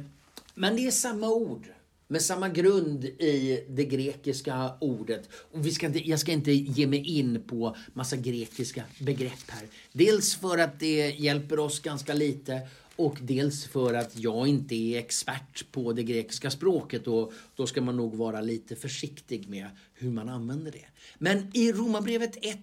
men 0.56 0.75
det 0.75 0.88
är 0.88 0.91
samma 0.91 1.30
ord 1.30 1.67
med 2.08 2.21
samma 2.21 2.49
grund 2.49 3.06
i 3.06 3.65
det 3.69 3.86
grekiska 3.86 4.71
ordet. 4.82 5.30
Och 5.34 5.65
vi 5.65 5.71
ska 5.71 5.86
inte, 5.86 6.10
jag 6.10 6.19
ska 6.19 6.32
inte 6.32 6.51
ge 6.51 6.88
mig 6.88 7.08
in 7.08 7.43
på 7.47 7.75
massa 7.93 8.15
grekiska 8.15 8.84
begrepp 8.99 9.43
här. 9.47 9.67
Dels 9.91 10.36
för 10.36 10.58
att 10.58 10.80
det 10.80 11.10
hjälper 11.10 11.60
oss 11.60 11.80
ganska 11.80 12.13
lite 12.13 12.62
och 13.05 13.17
dels 13.21 13.65
för 13.65 13.93
att 13.93 14.17
jag 14.17 14.47
inte 14.47 14.75
är 14.75 14.99
expert 14.99 15.71
på 15.71 15.93
det 15.93 16.03
grekiska 16.03 16.51
språket 16.51 17.07
och 17.07 17.33
då 17.55 17.67
ska 17.67 17.81
man 17.81 17.97
nog 17.97 18.15
vara 18.15 18.41
lite 18.41 18.75
försiktig 18.75 19.49
med 19.49 19.67
hur 19.93 20.11
man 20.11 20.29
använder 20.29 20.71
det. 20.71 20.85
Men 21.17 21.51
i 21.53 21.71
Romarbrevet 21.71 22.37
1 22.41 22.59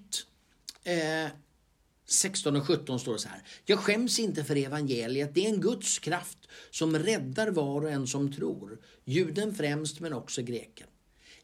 eh, 0.84 1.30
16 2.06 2.56
och 2.56 2.66
17 2.66 3.00
står 3.00 3.12
det 3.12 3.18
så 3.18 3.28
här. 3.28 3.42
Jag 3.64 3.78
skäms 3.78 4.18
inte 4.18 4.44
för 4.44 4.56
evangeliet. 4.56 5.34
Det 5.34 5.46
är 5.46 5.48
en 5.48 5.60
Guds 5.60 5.98
kraft 5.98 6.38
som 6.70 6.98
räddar 6.98 7.50
var 7.50 7.80
och 7.80 7.90
en 7.90 8.06
som 8.06 8.32
tror. 8.32 8.78
Juden 9.04 9.54
främst 9.54 10.00
men 10.00 10.12
också 10.12 10.42
greken. 10.42 10.86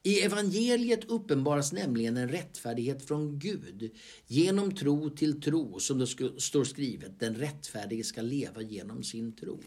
I 0.07 0.21
evangeliet 0.21 1.05
uppenbaras 1.05 1.73
nämligen 1.73 2.17
en 2.17 2.29
rättfärdighet 2.29 3.09
från 3.09 3.39
Gud 3.39 3.91
genom 4.27 4.75
tro 4.75 5.11
till 5.11 5.43
tro, 5.43 5.81
som 5.81 5.99
det 5.99 6.07
står 6.41 6.65
skrivet, 6.65 7.21
den 7.21 7.35
rättfärdige 7.35 8.05
ska 8.05 8.23
leva 8.23 8.63
genom 8.63 9.03
sin 9.03 9.33
tro. 9.33 9.61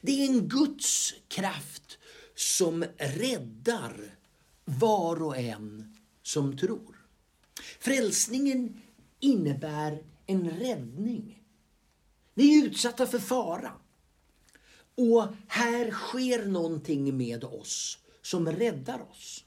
Det 0.00 0.12
är 0.12 0.28
en 0.28 0.48
Guds 0.48 1.14
kraft 1.28 1.98
som 2.34 2.84
räddar 2.96 4.16
var 4.64 5.22
och 5.22 5.36
en 5.36 5.96
som 6.22 6.58
tror. 6.58 6.96
Frälsningen 7.78 8.80
innebär 9.20 10.02
en 10.26 10.50
räddning. 10.50 11.42
Ni 12.34 12.58
är 12.58 12.64
utsatta 12.66 13.06
för 13.06 13.18
fara. 13.18 13.72
Och 14.94 15.26
här 15.46 15.90
sker 15.90 16.46
någonting 16.46 17.16
med 17.16 17.44
oss 17.44 17.98
som 18.22 18.48
räddar 18.48 19.10
oss. 19.10 19.44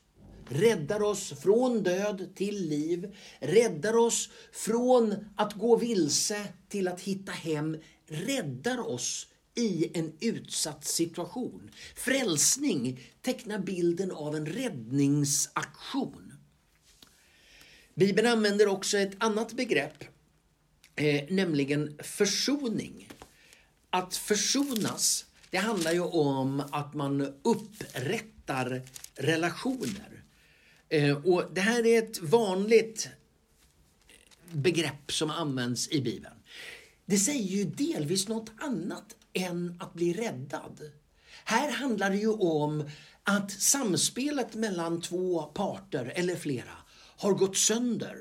Räddar 0.50 1.04
oss 1.04 1.34
från 1.42 1.84
död 1.84 2.36
till 2.36 2.70
liv, 2.70 3.16
räddar 3.40 3.98
oss 3.98 4.30
från 4.52 5.16
att 5.36 5.54
gå 5.54 5.76
vilse 5.76 6.48
till 6.70 6.88
att 6.88 7.02
hitta 7.02 7.32
hem, 7.32 7.78
räddar 8.08 8.88
oss 8.90 9.28
i 9.56 9.98
en 10.00 10.14
utsatt 10.20 10.86
situation. 10.86 11.72
Frälsning 11.96 13.00
tecknar 13.22 13.60
bilden 13.60 14.12
av 14.12 14.36
en 14.36 14.46
räddningsaktion. 14.46 16.34
Bibeln 17.96 18.28
använder 18.28 18.68
också 18.68 18.98
ett 18.98 19.16
annat 19.18 19.54
begrepp, 19.54 20.04
eh, 20.96 21.24
nämligen 21.30 21.98
försoning. 22.04 23.10
Att 23.90 24.16
försonas, 24.16 25.26
det 25.50 25.58
handlar 25.58 25.92
ju 25.92 26.02
om 26.02 26.64
att 26.72 26.94
man 26.94 27.22
upprättar 27.44 28.35
relationer. 29.16 30.24
Eh, 30.90 31.26
och 31.26 31.44
Det 31.54 31.62
här 31.62 31.86
är 31.86 32.04
ett 32.04 32.22
vanligt 32.22 33.10
begrepp 34.52 35.12
som 35.12 35.30
används 35.30 35.90
i 35.90 36.02
Bibeln. 36.02 36.36
Det 37.06 37.18
säger 37.18 37.44
ju 37.44 37.64
delvis 37.64 38.28
något 38.28 38.52
annat 38.58 39.16
än 39.34 39.78
att 39.80 39.94
bli 39.94 40.14
räddad. 40.14 40.92
Här 41.44 41.72
handlar 41.72 42.10
det 42.10 42.18
ju 42.18 42.32
om 42.32 42.90
att 43.24 43.52
samspelet 43.52 44.56
mellan 44.56 45.02
två 45.02 45.44
parter 45.44 46.14
eller 46.16 46.36
flera 46.36 46.78
har 47.18 47.34
gått 47.34 47.58
sönder. 47.58 48.18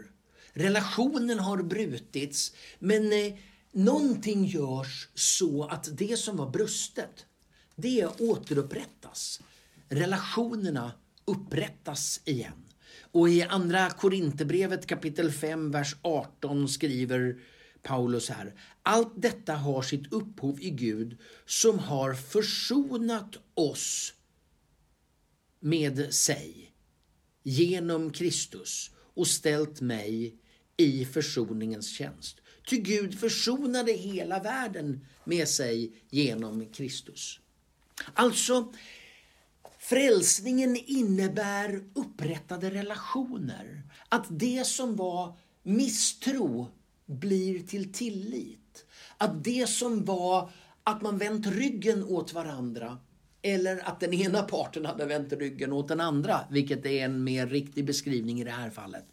Relationen 0.52 1.38
har 1.38 1.62
brutits 1.62 2.52
men 2.78 3.12
eh, 3.12 3.34
någonting 3.72 4.44
görs 4.44 5.08
så 5.14 5.64
att 5.64 5.88
det 5.92 6.16
som 6.16 6.36
var 6.36 6.50
brustet, 6.50 7.26
det 7.76 8.06
återupprättas. 8.20 9.40
Relationerna 9.88 10.92
upprättas 11.24 12.20
igen. 12.24 12.64
Och 13.00 13.28
i 13.28 13.42
Andra 13.42 13.90
Korinthierbrevet 13.90 14.86
kapitel 14.86 15.32
5, 15.32 15.70
vers 15.70 15.96
18 16.02 16.68
skriver 16.68 17.38
Paulus 17.82 18.28
här. 18.28 18.54
Allt 18.82 19.12
detta 19.16 19.54
har 19.54 19.82
sitt 19.82 20.12
upphov 20.12 20.60
i 20.60 20.70
Gud 20.70 21.18
som 21.46 21.78
har 21.78 22.14
försonat 22.14 23.36
oss 23.54 24.14
med 25.60 26.14
sig 26.14 26.72
genom 27.42 28.12
Kristus 28.12 28.90
och 29.14 29.26
ställt 29.26 29.80
mig 29.80 30.36
i 30.76 31.04
försoningens 31.04 31.88
tjänst. 31.88 32.40
Ty 32.70 32.76
Gud 32.76 33.18
försonade 33.18 33.92
hela 33.92 34.42
världen 34.42 35.06
med 35.24 35.48
sig 35.48 35.92
genom 36.10 36.66
Kristus. 36.66 37.40
Alltså, 38.14 38.72
frälsningen 39.84 40.76
innebär 40.76 41.84
upprättade 41.94 42.70
relationer. 42.70 43.82
Att 44.08 44.26
det 44.28 44.66
som 44.66 44.96
var 44.96 45.36
misstro 45.62 46.68
blir 47.06 47.60
till 47.60 47.92
tillit. 47.92 48.84
Att 49.18 49.44
det 49.44 49.68
som 49.68 50.04
var 50.04 50.50
att 50.84 51.02
man 51.02 51.18
vänt 51.18 51.46
ryggen 51.46 52.04
åt 52.04 52.32
varandra 52.32 52.98
eller 53.42 53.88
att 53.88 54.00
den 54.00 54.14
ena 54.14 54.42
parten 54.42 54.86
hade 54.86 55.06
vänt 55.06 55.32
ryggen 55.32 55.72
åt 55.72 55.88
den 55.88 56.00
andra, 56.00 56.40
vilket 56.50 56.86
är 56.86 57.04
en 57.04 57.24
mer 57.24 57.46
riktig 57.46 57.84
beskrivning 57.84 58.40
i 58.40 58.44
det 58.44 58.50
här 58.50 58.70
fallet, 58.70 59.04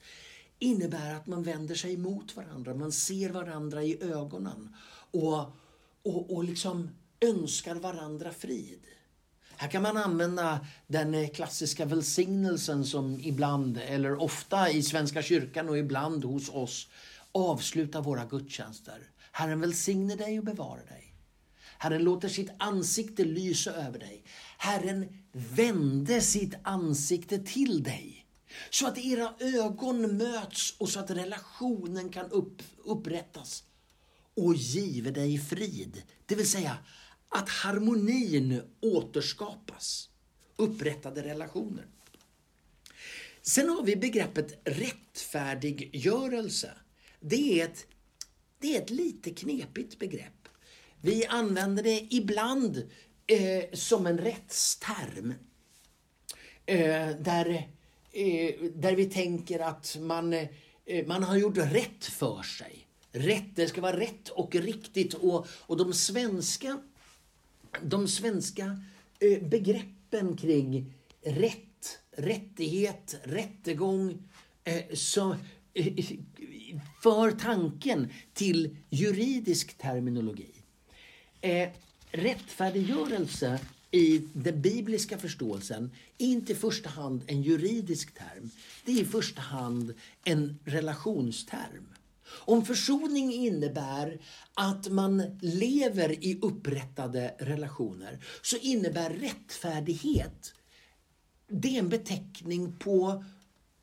innebär 0.59 1.13
att 1.13 1.27
man 1.27 1.43
vänder 1.43 1.75
sig 1.75 1.97
mot 1.97 2.35
varandra, 2.35 2.73
man 2.73 2.91
ser 2.91 3.29
varandra 3.29 3.83
i 3.83 4.03
ögonen 4.03 4.75
och, 5.11 5.39
och, 6.03 6.35
och 6.35 6.43
liksom 6.43 6.89
önskar 7.21 7.75
varandra 7.75 8.31
frid. 8.31 8.79
Här 9.61 9.67
kan 9.67 9.81
man 9.81 9.97
använda 9.97 10.65
den 10.87 11.13
eh, 11.13 11.29
klassiska 11.29 11.85
välsignelsen 11.85 12.85
som 12.85 13.19
ibland, 13.19 13.77
eller 13.77 14.21
ofta 14.21 14.69
i 14.69 14.83
Svenska 14.83 15.21
kyrkan 15.21 15.69
och 15.69 15.77
ibland 15.77 16.25
hos 16.25 16.49
oss, 16.49 16.87
avslutar 17.31 18.01
våra 18.01 18.25
gudstjänster. 18.25 19.09
Herren 19.31 19.61
välsigne 19.61 20.15
dig 20.15 20.39
och 20.39 20.45
bevara 20.45 20.83
dig. 20.83 21.15
Herren 21.77 22.03
låter 22.03 22.29
sitt 22.29 22.49
ansikte 22.59 23.23
lysa 23.23 23.71
över 23.71 23.99
dig. 23.99 24.23
Herren 24.57 25.23
vände 25.31 26.21
sitt 26.21 26.55
ansikte 26.63 27.39
till 27.39 27.83
dig. 27.83 28.25
Så 28.69 28.87
att 28.87 28.97
era 28.97 29.33
ögon 29.39 30.17
möts 30.17 30.75
och 30.77 30.89
så 30.89 30.99
att 30.99 31.11
relationen 31.11 32.09
kan 32.09 32.31
upp, 32.31 32.61
upprättas. 32.85 33.63
Och 34.35 34.55
give 34.55 35.11
dig 35.11 35.37
frid. 35.39 36.03
Det 36.25 36.35
vill 36.35 36.51
säga 36.51 36.77
att 37.31 37.49
harmonin 37.49 38.61
återskapas. 38.81 40.09
Upprättade 40.55 41.23
relationer. 41.23 41.85
Sen 43.41 43.69
har 43.69 43.83
vi 43.83 43.95
begreppet 43.95 44.61
rättfärdiggörelse. 44.63 46.71
Det 47.19 47.61
är 47.61 47.65
ett, 47.65 47.87
det 48.59 48.75
är 48.75 48.81
ett 48.81 48.89
lite 48.89 49.29
knepigt 49.29 49.99
begrepp. 49.99 50.47
Vi 51.01 51.25
använder 51.25 51.83
det 51.83 52.07
ibland 52.09 52.89
eh, 53.27 53.63
som 53.73 54.07
en 54.07 54.17
rättsterm. 54.17 55.33
Eh, 56.65 57.09
där, 57.09 57.69
eh, 58.11 58.55
där 58.75 58.95
vi 58.95 59.05
tänker 59.05 59.59
att 59.59 59.97
man, 59.99 60.33
eh, 60.33 60.47
man 61.07 61.23
har 61.23 61.37
gjort 61.37 61.57
rätt 61.57 62.05
för 62.05 62.43
sig. 62.43 62.87
Rätt, 63.11 63.55
det 63.55 63.67
ska 63.67 63.81
vara 63.81 63.99
rätt 63.99 64.29
och 64.29 64.55
riktigt. 64.55 65.13
Och, 65.13 65.47
och 65.51 65.77
de 65.77 65.93
svenska, 65.93 66.81
de 67.81 68.07
svenska 68.07 68.81
eh, 69.19 69.43
begreppen 69.43 70.37
kring 70.37 70.93
rätt, 71.25 71.99
rättighet, 72.11 73.15
rättegång 73.23 74.23
eh, 74.63 74.83
så, 74.93 75.35
eh, 75.73 76.05
för 77.03 77.31
tanken 77.31 78.09
till 78.33 78.77
juridisk 78.89 79.77
terminologi. 79.77 80.51
Rättfärdiggörelse 82.11 83.59
i 83.91 84.21
den 84.33 84.61
bibliska 84.61 85.17
förståelsen 85.17 85.91
är 86.17 86.25
inte 86.25 86.51
i 86.51 86.55
första 86.55 86.89
hand 86.89 87.23
en 87.27 87.41
juridisk 87.41 88.13
term. 88.13 88.51
Det 88.85 88.91
är 88.91 89.01
i 89.01 89.05
första 89.05 89.41
hand 89.41 89.93
en 90.23 90.59
relationsterm. 90.65 91.87
Om 92.33 92.65
försoning 92.65 93.33
innebär 93.33 94.21
att 94.53 94.89
man 94.89 95.39
lever 95.41 96.25
i 96.25 96.39
upprättade 96.41 97.35
relationer 97.39 98.23
så 98.41 98.57
innebär 98.57 99.09
rättfärdighet 99.09 100.53
det 101.51 101.75
är 101.75 101.79
en 101.79 101.89
beteckning 101.89 102.77
på 102.79 103.23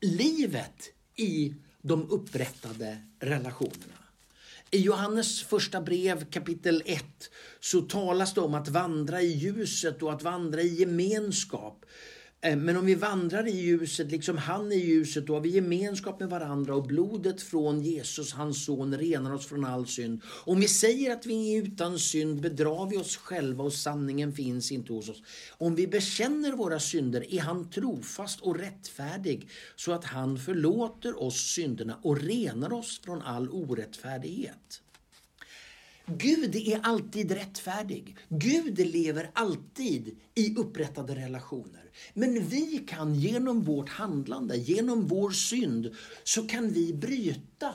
livet 0.01 0.91
i 1.17 1.55
de 1.83 2.11
upprättade 2.11 2.99
relationerna. 3.21 3.95
I 4.71 4.79
Johannes 4.79 5.43
första 5.43 5.81
brev 5.81 6.31
kapitel 6.31 6.83
1 6.87 7.05
så 7.61 7.81
talas 7.81 8.35
det 8.35 8.41
om 8.41 8.55
att 8.55 8.69
vandra 8.69 9.23
i 9.23 9.33
ljuset 9.33 10.03
och 10.03 10.13
att 10.13 10.23
vandra 10.23 10.63
i 10.63 10.75
gemenskap. 10.75 11.85
Eh, 12.41 12.57
men 12.57 12.77
om 12.77 12.87
vi 12.87 12.95
vandrar 12.95 13.49
i 13.49 13.51
ljuset, 13.51 14.11
liksom 14.11 14.39
han 14.39 14.73
i 14.73 14.77
ljuset, 14.77 15.27
då 15.27 15.35
har 15.35 15.41
vi 15.41 15.49
gemenskap 15.49 16.21
med 16.21 16.31
varandra 16.31 16.75
och 16.75 16.87
blodet 16.87 17.43
från 17.43 17.83
Jesus, 17.83 18.33
hans 18.33 18.65
son, 18.65 18.99
renar 18.99 19.35
oss 19.35 19.47
från 19.47 19.65
all 19.65 19.87
synd. 19.87 20.23
Om 20.45 20.61
vi 20.61 20.69
säger 20.69 21.13
att 21.13 21.27
vi 21.27 21.55
är 21.55 21.63
utan 21.63 21.99
synd 21.99 22.41
bedrar 22.41 22.87
vi 22.87 22.97
oss 22.97 23.17
själva 23.17 23.65
och 23.65 23.73
sanningen 23.73 24.33
finns 24.33 24.73
inte 24.73 24.93
hos 24.93 25.09
oss. 25.09 25.23
Om 25.51 25.75
vi 25.75 25.87
bekänner 25.87 26.53
våra 26.53 26.81
synder 26.81 27.35
är 27.35 27.41
han 27.41 27.71
trofast 27.71 28.41
och 28.41 28.59
rättfärdig 28.59 29.49
så 29.77 29.93
att 29.93 30.05
han 30.05 30.39
förlåter 30.39 31.23
oss 31.23 31.55
synderna 31.55 31.99
och 32.03 32.21
renar 32.21 32.73
oss 32.73 33.01
från 33.05 33.23
all 33.23 33.49
orättfärdighet. 33.49 34.83
Gud 36.07 36.57
är 36.57 36.81
alltid 36.83 37.33
rättfärdig. 37.33 38.17
Gud 38.29 38.79
lever 38.79 39.31
alltid 39.33 40.17
i 40.35 40.55
upprättade 40.57 41.15
relationer. 41.15 41.88
Men 42.15 42.49
vi 42.49 42.85
kan 42.89 43.15
genom 43.15 43.63
vårt 43.63 43.89
handlande, 43.89 44.57
genom 44.57 45.07
vår 45.07 45.31
synd, 45.31 45.95
så 46.25 46.47
kan 46.47 46.73
vi 46.73 46.95
bryta 46.95 47.75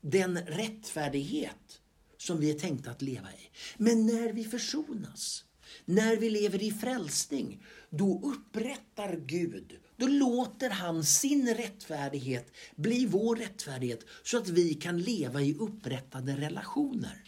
den 0.00 0.38
rättfärdighet 0.38 1.80
som 2.18 2.40
vi 2.40 2.50
är 2.50 2.58
tänkta 2.58 2.90
att 2.90 3.02
leva 3.02 3.32
i. 3.32 3.50
Men 3.76 4.06
när 4.06 4.32
vi 4.32 4.44
försonas, 4.44 5.44
när 5.84 6.16
vi 6.16 6.30
lever 6.30 6.62
i 6.62 6.72
frälsning, 6.72 7.62
då 7.90 8.20
upprättar 8.24 9.16
Gud, 9.16 9.78
då 9.96 10.06
låter 10.06 10.70
han 10.70 11.04
sin 11.04 11.54
rättfärdighet 11.54 12.52
bli 12.76 13.06
vår 13.06 13.36
rättfärdighet 13.36 14.06
så 14.22 14.38
att 14.38 14.48
vi 14.48 14.74
kan 14.74 14.98
leva 14.98 15.42
i 15.42 15.54
upprättade 15.54 16.36
relationer. 16.36 17.22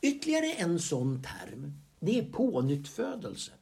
Ytterligare 0.00 0.52
en 0.52 0.78
sån 0.78 1.22
term, 1.22 1.72
det 2.00 2.18
är 2.18 2.24
pånyttfödelse. 2.24 3.52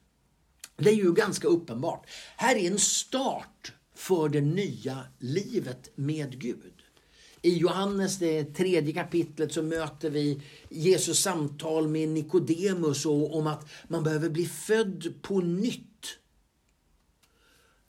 Det 0.79 0.89
är 0.89 0.95
ju 0.95 1.13
ganska 1.13 1.47
uppenbart. 1.47 2.07
Här 2.35 2.55
är 2.55 2.71
en 2.71 2.79
start 2.79 3.73
för 3.95 4.29
det 4.29 4.41
nya 4.41 5.03
livet 5.19 5.91
med 5.95 6.41
Gud. 6.41 6.73
I 7.41 7.57
Johannes, 7.57 8.17
det 8.17 8.43
tredje 8.43 8.93
kapitlet, 8.93 9.53
så 9.53 9.63
möter 9.63 10.09
vi 10.09 10.41
Jesus 10.69 11.19
samtal 11.19 11.87
med 11.87 12.09
Nikodemus 12.09 13.05
om 13.05 13.47
att 13.47 13.69
man 13.87 14.03
behöver 14.03 14.29
bli 14.29 14.45
född 14.45 15.13
på 15.21 15.41
nytt. 15.41 16.17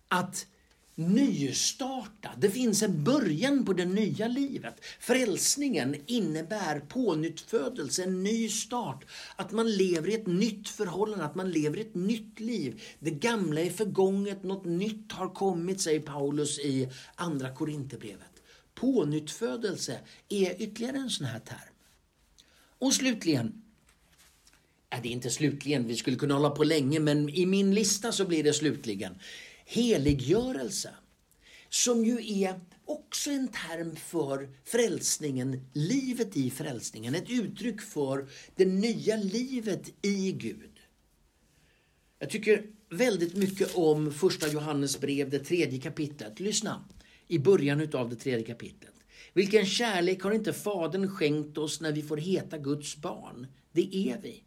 Att 0.09 0.47
nystarta. 0.95 2.30
Det 2.38 2.51
finns 2.51 2.82
en 2.82 3.05
början 3.05 3.64
på 3.64 3.72
det 3.72 3.84
nya 3.84 4.28
livet. 4.28 4.84
Frälsningen 5.01 5.97
innebär 6.07 6.80
pånyttfödelse, 6.80 8.03
en 8.03 8.22
ny 8.22 8.49
start. 8.49 9.05
Att 9.36 9.53
man 9.53 9.76
lever 9.76 10.09
i 10.09 10.14
ett 10.14 10.26
nytt 10.26 10.68
förhållande, 10.68 11.24
att 11.24 11.34
man 11.34 11.51
lever 11.51 11.78
i 11.78 11.80
ett 11.80 11.95
nytt 11.95 12.41
liv. 12.41 12.82
Det 12.99 13.11
gamla 13.11 13.61
är 13.61 13.70
förgånget, 13.70 14.43
något 14.43 14.64
nytt 14.64 15.12
har 15.12 15.28
kommit, 15.34 15.80
säger 15.80 16.01
Paulus 16.01 16.59
i 16.59 16.88
Andra 17.14 17.55
Korinthierbrevet. 17.55 18.43
Pånyttfödelse 18.74 19.99
är 20.28 20.62
ytterligare 20.62 20.97
en 20.97 21.11
sån 21.11 21.26
här 21.26 21.41
term. 21.41 21.74
Och 22.78 22.95
slutligen, 22.95 23.62
är 24.91 25.03
det 25.03 25.09
är 25.09 25.12
inte 25.12 25.30
slutligen, 25.30 25.86
vi 25.86 25.97
skulle 25.97 26.16
kunna 26.16 26.34
hålla 26.34 26.51
på 26.51 26.64
länge, 26.64 27.01
men 27.01 27.28
i 27.28 27.47
min 27.47 27.74
lista 27.74 28.12
så 28.12 28.24
blir 28.24 28.45
det 28.45 28.53
slutligen 28.53 29.14
heliggörelse. 29.70 30.94
Som 31.68 32.04
ju 32.04 32.42
är 32.42 32.60
också 32.84 33.30
en 33.30 33.48
term 33.48 33.96
för 33.96 34.48
frälsningen, 34.64 35.64
livet 35.72 36.36
i 36.36 36.50
frälsningen. 36.50 37.14
Ett 37.14 37.30
uttryck 37.30 37.80
för 37.80 38.28
det 38.56 38.64
nya 38.64 39.16
livet 39.16 39.92
i 40.02 40.32
Gud. 40.32 40.80
Jag 42.18 42.30
tycker 42.30 42.66
väldigt 42.90 43.36
mycket 43.36 43.74
om 43.74 44.12
första 44.12 44.48
Johannes 44.48 45.00
brev, 45.00 45.30
det 45.30 45.38
tredje 45.38 45.80
kapitlet. 45.80 46.40
Lyssna, 46.40 46.84
i 47.28 47.38
början 47.38 47.88
av 47.94 48.10
det 48.10 48.16
tredje 48.16 48.46
kapitlet. 48.46 48.94
Vilken 49.32 49.66
kärlek 49.66 50.22
har 50.22 50.32
inte 50.32 50.52
Fadern 50.52 51.08
skänkt 51.08 51.58
oss 51.58 51.80
när 51.80 51.92
vi 51.92 52.02
får 52.02 52.16
heta 52.16 52.58
Guds 52.58 52.96
barn? 52.96 53.46
Det 53.72 53.96
är 53.96 54.20
vi. 54.22 54.44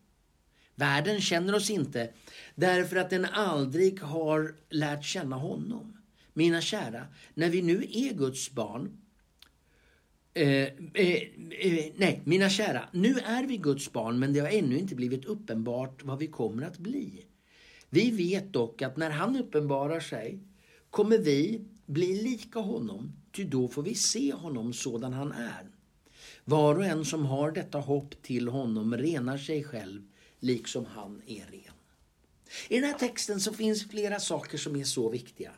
Världen 0.76 1.22
känner 1.22 1.56
oss 1.56 1.70
inte 1.70 2.10
därför 2.56 2.96
att 2.96 3.10
den 3.10 3.26
aldrig 3.26 4.02
har 4.02 4.56
lärt 4.70 5.04
känna 5.04 5.36
honom. 5.36 5.98
Mina 6.34 6.62
kära, 6.62 7.08
när 7.34 7.50
vi 7.50 7.62
nu 7.62 7.88
är 7.92 8.14
Guds 8.14 8.52
barn 8.52 8.98
eh, 10.34 10.48
eh, 10.48 10.74
eh, 10.94 11.92
nej, 11.96 12.22
mina 12.24 12.50
kära, 12.50 12.90
nu 12.92 13.16
är 13.20 13.44
vi 13.44 13.58
Guds 13.58 13.92
barn 13.92 14.20
men 14.20 14.34
det 14.34 14.40
har 14.40 14.50
ännu 14.50 14.78
inte 14.78 14.96
blivit 14.96 15.26
uppenbart 15.26 16.04
vad 16.04 16.20
vi 16.20 16.28
kommer 16.28 16.64
att 16.64 16.78
bli. 16.78 17.26
Vi 17.90 18.12
vet 18.12 18.54
dock 18.54 18.82
att 18.82 18.98
när 18.98 19.10
han 19.10 19.36
uppenbarar 19.36 20.00
sig 20.00 20.40
kommer 20.90 21.18
vi 21.18 21.62
bli 21.86 22.24
lika 22.24 22.60
honom, 22.60 23.14
ty 23.32 23.44
då 23.44 23.68
får 23.68 23.84
vi 23.84 23.96
se 23.96 24.34
honom 24.34 24.74
sådan 24.74 25.14
han 25.14 25.32
är. 25.32 25.70
Var 26.46 26.76
och 26.76 26.86
en 26.86 27.06
som 27.06 27.26
har 27.26 27.52
detta 27.52 27.78
hopp 27.78 28.22
till 28.22 28.48
honom 28.48 28.98
renar 28.98 29.38
sig 29.38 29.64
själv 29.64 30.02
liksom 30.44 30.86
han 30.86 31.22
är 31.28 31.46
ren. 31.46 31.74
I 32.68 32.80
den 32.80 32.90
här 32.90 33.00
texten 33.00 33.40
så 33.40 33.54
finns 33.54 33.90
flera 33.90 34.20
saker 34.20 34.58
som 34.58 34.76
är 34.76 34.84
så 34.84 35.10
viktiga. 35.10 35.52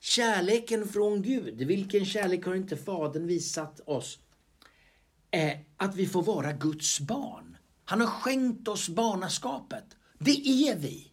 Kärleken 0.00 0.88
från 0.88 1.22
Gud, 1.22 1.58
vilken 1.58 2.06
kärlek 2.06 2.44
har 2.44 2.54
inte 2.54 2.76
Fadern 2.76 3.26
visat 3.26 3.80
oss? 3.80 4.18
Eh, 5.30 5.58
att 5.76 5.96
vi 5.96 6.06
får 6.06 6.22
vara 6.22 6.52
Guds 6.52 7.00
barn. 7.00 7.56
Han 7.84 8.00
har 8.00 8.08
skänkt 8.08 8.68
oss 8.68 8.88
barnaskapet. 8.88 9.84
Det 10.18 10.48
är 10.48 10.76
vi. 10.76 11.11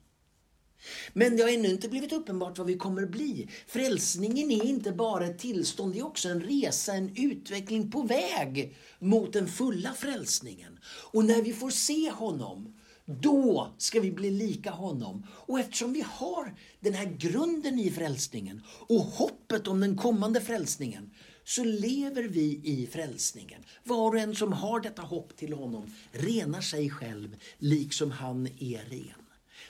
Men 1.14 1.38
det 1.38 1.44
har 1.44 1.50
ännu 1.50 1.70
inte 1.70 1.90
blivit 1.90 2.14
uppenbart 2.14 2.58
vad 2.58 2.68
vi 2.68 2.78
kommer 2.78 3.06
bli. 3.06 3.50
Frälsningen 3.68 4.52
är 4.52 4.66
inte 4.66 4.92
bara 4.92 5.26
ett 5.26 5.40
tillstånd, 5.40 5.94
det 5.94 6.00
är 6.00 6.06
också 6.06 6.30
en 6.30 6.42
resa, 6.42 6.94
en 6.94 7.12
utveckling 7.16 7.92
på 7.92 8.02
väg 8.02 8.78
mot 9.00 9.34
den 9.34 9.48
fulla 9.48 9.94
frälsningen. 9.94 10.80
Och 11.12 11.26
när 11.26 11.42
vi 11.42 11.54
får 11.54 11.70
se 11.70 12.12
honom, 12.12 12.80
då 13.06 13.74
ska 13.78 14.00
vi 14.00 14.12
bli 14.12 14.32
lika 14.32 14.72
honom. 14.72 15.26
Och 15.32 15.60
eftersom 15.60 15.94
vi 15.94 16.04
har 16.08 16.56
den 16.80 16.94
här 16.94 17.06
grunden 17.06 17.80
i 17.80 17.92
frälsningen 17.92 18.62
och 18.88 19.02
hoppet 19.02 19.68
om 19.68 19.80
den 19.80 19.98
kommande 19.98 20.42
frälsningen, 20.42 21.12
så 21.44 21.64
lever 21.64 22.24
vi 22.24 22.62
i 22.64 22.88
frälsningen. 22.92 23.62
Var 23.84 24.10
och 24.10 24.20
en 24.20 24.36
som 24.36 24.54
har 24.54 24.80
detta 24.80 25.02
hopp 25.02 25.36
till 25.36 25.54
honom 25.54 25.94
renar 26.12 26.62
sig 26.62 26.90
själv 26.90 27.36
liksom 27.58 28.12
han 28.12 28.48
är 28.48 28.90
ren. 28.90 29.19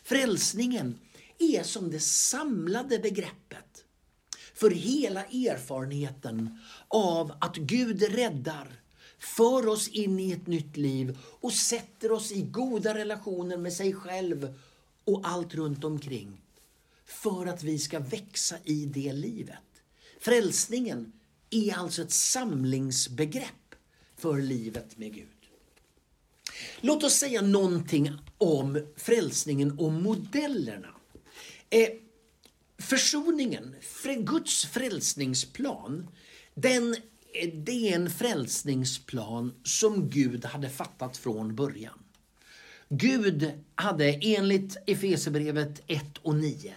Frälsningen 0.10 1.00
är 1.40 1.64
som 1.64 1.92
det 1.92 2.00
samlade 2.00 3.00
begreppet 3.00 3.86
för 4.54 4.72
hela 4.72 5.24
erfarenheten 5.24 6.60
av 6.88 7.34
att 7.42 7.56
Gud 7.56 8.04
räddar, 8.04 8.82
för 9.20 9.68
oss 9.68 9.88
in 9.88 10.20
i 10.20 10.32
ett 10.32 10.48
nytt 10.48 10.78
liv 10.78 11.18
och 11.24 11.54
sätter 11.54 12.12
oss 12.12 12.32
i 12.32 12.42
goda 12.42 12.94
relationer 12.94 13.58
med 13.58 13.74
sig 13.74 13.94
själv 13.94 14.60
och 15.04 15.22
allt 15.24 15.56
runt 15.56 15.84
omkring. 15.84 16.42
För 17.06 17.46
att 17.46 17.64
vi 17.64 17.80
ska 17.80 18.00
växa 18.00 18.58
i 18.64 18.86
det 18.86 19.14
livet. 19.14 19.84
Frälsningen 20.20 21.12
är 21.50 21.78
alltså 21.78 22.02
ett 22.02 22.12
samlingsbegrepp 22.12 23.76
för 24.16 24.42
livet 24.42 24.98
med 24.98 25.14
Gud. 25.14 25.39
Låt 26.82 27.04
oss 27.04 27.14
säga 27.14 27.42
någonting 27.42 28.12
om 28.38 28.82
frälsningen 28.96 29.80
och 29.80 29.92
modellerna. 29.92 30.88
Eh, 31.70 31.90
försoningen, 32.78 33.76
Guds 34.18 34.66
frälsningsplan, 34.66 36.08
den, 36.54 36.94
eh, 37.34 37.50
det 37.54 37.90
är 37.90 37.96
en 37.96 38.10
frälsningsplan 38.10 39.54
som 39.64 40.10
Gud 40.10 40.46
hade 40.46 40.70
fattat 40.70 41.18
från 41.18 41.56
början. 41.56 42.00
Gud 42.90 43.52
hade 43.76 44.14
enligt 44.14 44.78
Efesebrevet 44.88 45.82
1 45.88 46.18
och 46.18 46.36
9 46.36 46.74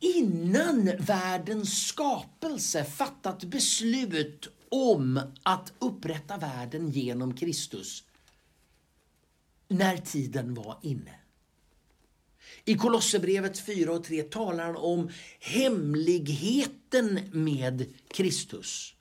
innan 0.00 0.90
världens 0.98 1.86
skapelse 1.86 2.84
fattat 2.84 3.44
beslut 3.44 4.48
om 4.68 5.20
att 5.42 5.72
upprätta 5.78 6.36
världen 6.36 6.90
genom 6.90 7.34
Kristus 7.34 8.04
när 9.68 9.96
tiden 9.96 10.54
var 10.54 10.78
inne. 10.82 11.14
I 12.64 12.74
Kolosserbrevet 12.74 13.58
4 13.58 13.92
och 13.92 14.04
3 14.04 14.22
talar 14.22 14.64
han 14.64 14.76
om 14.76 15.10
hemligheten 15.40 17.20
med 17.32 17.94
Kristus. 18.08 18.94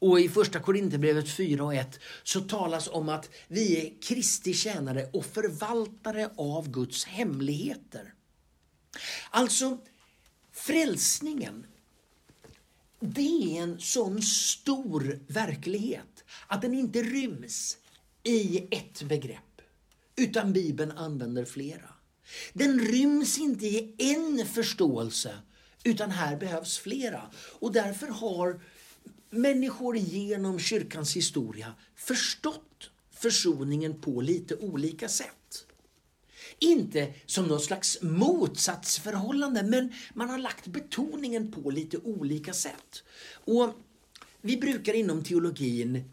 Och 0.00 0.20
i 0.20 0.28
första 0.28 0.60
Korinthierbrevet 0.60 1.30
4 1.30 1.64
och 1.64 1.74
1 1.74 2.00
så 2.22 2.40
talas 2.40 2.88
om 2.88 3.08
att 3.08 3.30
vi 3.48 3.76
är 3.76 4.02
Kristi 4.02 4.54
tjänare 4.54 5.10
och 5.12 5.26
förvaltare 5.26 6.30
av 6.36 6.70
Guds 6.70 7.04
hemligheter. 7.04 8.14
Alltså, 9.30 9.78
frälsningen, 10.52 11.66
det 13.00 13.56
är 13.56 13.62
en 13.62 13.80
sån 13.80 14.22
stor 14.22 15.20
verklighet 15.26 16.24
att 16.46 16.62
den 16.62 16.74
inte 16.74 17.02
ryms 17.02 17.78
i 18.22 18.58
ett 18.70 19.02
begrepp. 19.02 19.49
Utan 20.20 20.52
Bibeln 20.52 20.90
använder 20.90 21.44
flera. 21.44 21.88
Den 22.52 22.80
ryms 22.80 23.38
inte 23.38 23.66
i 23.66 23.94
en 23.98 24.46
förståelse, 24.46 25.34
utan 25.84 26.10
här 26.10 26.36
behövs 26.36 26.78
flera. 26.78 27.30
Och 27.58 27.72
därför 27.72 28.06
har 28.06 28.60
människor 29.30 29.96
genom 29.96 30.58
kyrkans 30.58 31.16
historia 31.16 31.74
förstått 31.94 32.90
försoningen 33.10 34.00
på 34.00 34.20
lite 34.20 34.56
olika 34.56 35.08
sätt. 35.08 35.66
Inte 36.58 37.14
som 37.26 37.46
någon 37.46 37.60
slags 37.60 38.02
motsatsförhållande, 38.02 39.62
men 39.62 39.92
man 40.14 40.30
har 40.30 40.38
lagt 40.38 40.66
betoningen 40.66 41.52
på 41.52 41.70
lite 41.70 41.98
olika 41.98 42.52
sätt. 42.52 43.02
Och 43.44 43.74
Vi 44.40 44.56
brukar 44.56 44.94
inom 44.94 45.24
teologin 45.24 46.04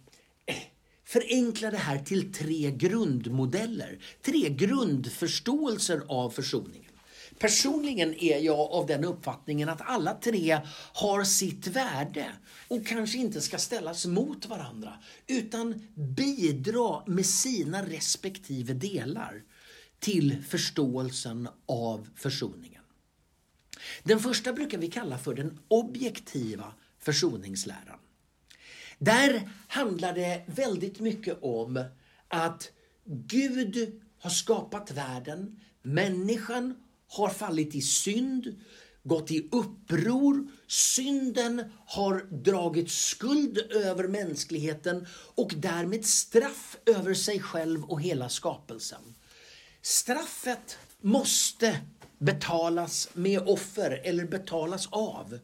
förenkla 1.07 1.71
det 1.71 1.77
här 1.77 1.99
till 1.99 2.33
tre 2.33 2.71
grundmodeller, 2.71 3.99
tre 4.21 4.49
grundförståelser 4.49 6.01
av 6.07 6.29
försoningen. 6.29 6.91
Personligen 7.39 8.13
är 8.13 8.39
jag 8.39 8.59
av 8.59 8.87
den 8.87 9.03
uppfattningen 9.03 9.69
att 9.69 9.81
alla 9.81 10.13
tre 10.13 10.59
har 10.93 11.23
sitt 11.23 11.67
värde 11.67 12.31
och 12.67 12.87
kanske 12.87 13.17
inte 13.17 13.41
ska 13.41 13.57
ställas 13.57 14.05
mot 14.05 14.45
varandra 14.45 14.93
utan 15.27 15.87
bidra 15.95 17.03
med 17.05 17.25
sina 17.25 17.85
respektive 17.85 18.73
delar 18.73 19.43
till 19.99 20.43
förståelsen 20.43 21.47
av 21.65 22.09
försoningen. 22.15 22.81
Den 24.03 24.19
första 24.19 24.53
brukar 24.53 24.77
vi 24.77 24.87
kalla 24.87 25.17
för 25.17 25.33
den 25.33 25.59
objektiva 25.67 26.73
försoningsläran. 26.99 27.96
Där 28.99 29.49
handlar 29.67 30.13
det 30.13 30.43
väldigt 30.47 30.99
mycket 30.99 31.37
om 31.41 31.83
att 32.27 32.71
Gud 33.05 34.01
har 34.19 34.29
skapat 34.29 34.91
världen, 34.91 35.59
människan 35.81 36.75
har 37.07 37.29
fallit 37.29 37.75
i 37.75 37.81
synd, 37.81 38.55
gått 39.03 39.31
i 39.31 39.49
uppror, 39.51 40.47
synden 40.67 41.63
har 41.85 42.27
dragit 42.43 42.91
skuld 42.91 43.57
över 43.57 44.07
mänskligheten 44.07 45.07
och 45.35 45.53
därmed 45.57 46.05
straff 46.05 46.77
över 46.85 47.13
sig 47.13 47.39
själv 47.39 47.83
och 47.83 48.01
hela 48.01 48.29
skapelsen. 48.29 49.15
Straffet 49.81 50.77
måste 51.01 51.79
betalas 52.17 53.09
med 53.13 53.47
offer 53.47 54.01
eller 54.03 54.25
betalas 54.25 54.87
av. 54.91 55.39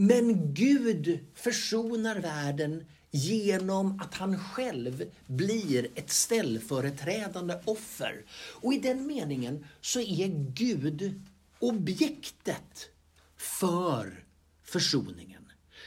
Men 0.00 0.54
Gud 0.54 1.18
försonar 1.34 2.16
världen 2.20 2.84
genom 3.10 4.00
att 4.00 4.14
han 4.14 4.38
själv 4.38 5.10
blir 5.26 5.88
ett 5.94 6.10
ställföreträdande 6.10 7.60
offer. 7.64 8.24
Och 8.52 8.74
i 8.74 8.78
den 8.78 9.06
meningen 9.06 9.66
så 9.80 10.00
är 10.00 10.52
Gud 10.54 11.22
objektet 11.58 12.90
för 13.36 14.24
försoningen. 14.62 15.42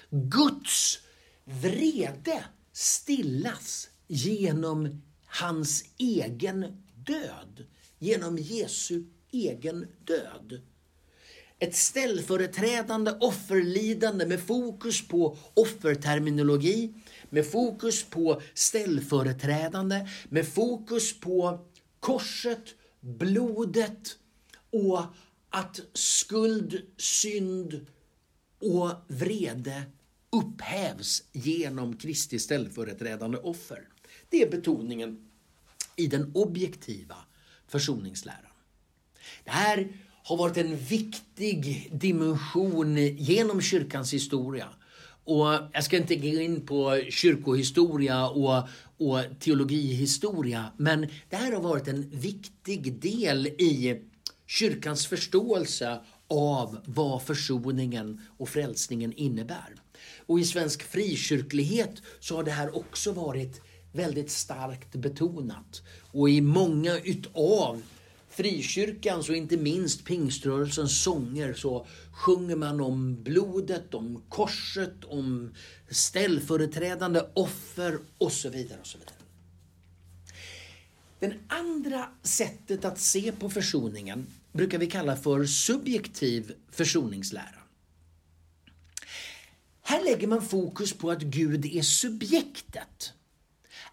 Guds 0.10 1.00
vrede 1.44 2.46
stillas 2.72 3.90
genom 4.08 5.02
hans 5.26 5.86
egen 5.98 6.84
död, 6.96 7.66
genom 8.00 8.38
Jesu 8.38 9.04
egen 9.32 9.88
död. 10.06 10.62
Ett 11.62 11.76
ställföreträdande 11.76 13.12
offerlidande 13.20 14.26
med 14.26 14.40
fokus 14.40 15.08
på 15.08 15.38
offerterminologi, 15.54 16.94
med 17.30 17.52
fokus 17.52 18.04
på 18.04 18.42
ställföreträdande, 18.54 20.08
med 20.30 20.48
fokus 20.48 21.20
på 21.20 21.66
korset, 22.00 22.64
blodet 23.00 24.18
och 24.72 25.04
att 25.50 25.80
skuld, 25.94 26.82
synd 26.98 27.86
och 28.60 28.92
vrede 29.08 29.84
upphävs 30.30 31.24
genom 31.32 31.98
Kristi 31.98 32.40
ställföreträdande 32.40 33.38
offer. 33.38 33.88
Det 34.30 34.42
är 34.42 34.52
betoningen 34.52 35.30
i 35.96 36.08
den 36.08 36.32
objektiva 36.36 37.16
försoningsläran. 37.68 38.52
Det 39.44 39.52
här 39.52 39.94
har 40.32 40.38
varit 40.38 40.58
en 40.58 40.78
viktig 40.78 41.90
dimension 41.92 42.98
genom 42.98 43.62
kyrkans 43.62 44.14
historia. 44.14 44.68
Och 45.24 45.48
jag 45.74 45.84
ska 45.84 45.98
inte 45.98 46.16
gå 46.16 46.28
in 46.28 46.66
på 46.66 47.02
kyrkohistoria 47.10 48.28
och, 48.28 48.64
och 48.98 49.20
teologihistoria, 49.40 50.66
men 50.78 51.08
det 51.30 51.36
här 51.36 51.52
har 51.52 51.62
varit 51.62 51.88
en 51.88 52.10
viktig 52.10 52.94
del 52.94 53.48
i 53.48 54.02
kyrkans 54.48 55.08
förståelse 55.08 56.00
av 56.28 56.78
vad 56.86 57.22
försoningen 57.22 58.22
och 58.38 58.50
frälsningen 58.50 59.14
innebär. 59.14 59.76
Och 60.26 60.40
i 60.40 60.44
svensk 60.44 60.84
frikyrklighet 60.84 62.02
så 62.20 62.36
har 62.36 62.44
det 62.44 62.52
här 62.52 62.76
också 62.76 63.12
varit 63.12 63.62
väldigt 63.92 64.32
starkt 64.32 64.96
betonat. 64.96 65.82
Och 66.12 66.30
i 66.30 66.42
många 66.42 66.98
utav 66.98 67.82
frikyrkans 68.42 69.30
och 69.30 69.36
inte 69.36 69.58
minst 69.58 70.06
pingströrelsens 70.06 71.04
sånger 71.04 71.54
så 71.54 71.88
sjunger 72.12 72.56
man 72.56 72.82
om 72.82 73.24
blodet, 73.24 73.94
om 73.94 74.24
korset, 74.30 75.04
om 75.04 75.54
ställföreträdande 75.90 77.22
offer 77.34 78.00
och 78.18 78.32
så 78.32 78.50
vidare. 78.50 78.80
och 78.80 78.88
så 78.88 78.98
vidare. 78.98 79.16
Den 81.20 81.34
andra 81.48 82.10
sättet 82.24 82.86
att 82.86 83.00
se 83.00 83.32
på 83.32 83.50
försoningen 83.50 84.28
brukar 84.52 84.78
vi 84.78 84.88
kalla 84.88 85.16
för 85.16 85.46
subjektiv 85.46 86.54
försoningslära. 86.72 87.62
Här 89.82 90.04
lägger 90.04 90.28
man 90.28 90.42
fokus 90.42 90.94
på 90.94 91.12
att 91.12 91.22
Gud 91.22 91.66
är 91.66 91.82
subjektet. 91.82 93.14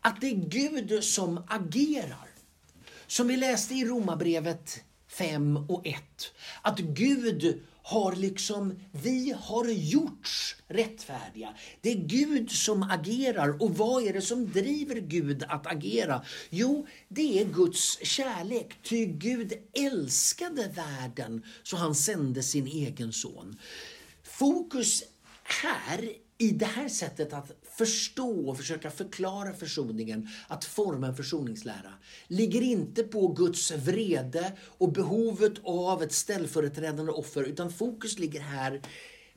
Att 0.00 0.20
det 0.20 0.26
är 0.26 0.48
Gud 0.48 1.04
som 1.04 1.44
agerar. 1.48 2.27
Som 3.08 3.28
vi 3.28 3.36
läste 3.36 3.74
i 3.74 3.84
Romarbrevet 3.84 4.84
5 5.08 5.56
och 5.56 5.86
1. 5.86 5.96
Att 6.62 6.78
Gud 6.78 7.62
har 7.82 8.16
liksom, 8.16 8.80
vi 8.92 9.34
har 9.40 9.64
gjorts 9.68 10.56
rättfärdiga. 10.66 11.54
Det 11.80 11.90
är 11.90 11.96
Gud 11.96 12.50
som 12.50 12.82
agerar. 12.82 13.62
Och 13.62 13.76
vad 13.76 14.02
är 14.02 14.12
det 14.12 14.22
som 14.22 14.52
driver 14.52 14.94
Gud 14.94 15.44
att 15.48 15.66
agera? 15.66 16.24
Jo, 16.50 16.86
det 17.08 17.40
är 17.40 17.44
Guds 17.44 18.06
kärlek. 18.06 18.78
Ty 18.82 19.06
Gud 19.06 19.52
älskade 19.72 20.68
världen 20.68 21.44
så 21.62 21.76
han 21.76 21.94
sände 21.94 22.42
sin 22.42 22.66
egen 22.66 23.12
son. 23.12 23.58
Fokus 24.22 25.04
här 25.42 26.12
i 26.38 26.50
det 26.50 26.66
här 26.66 26.88
sättet 26.88 27.32
att 27.32 27.52
förstå 27.78 28.48
och 28.48 28.56
försöka 28.56 28.90
förklara 28.90 29.52
försoningen, 29.52 30.28
att 30.48 30.64
forma 30.64 31.06
en 31.06 31.16
försoningslära, 31.16 31.92
ligger 32.28 32.62
inte 32.62 33.02
på 33.02 33.28
Guds 33.28 33.70
vrede 33.70 34.52
och 34.78 34.92
behovet 34.92 35.52
av 35.64 36.02
ett 36.02 36.12
ställföreträdande 36.12 37.12
offer, 37.12 37.42
utan 37.42 37.72
fokus 37.72 38.18
ligger 38.18 38.40
här 38.40 38.82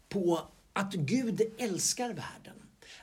på 0.10 0.42
att 0.74 0.94
Gud 0.94 1.42
älskar 1.58 2.08
världen. 2.08 2.56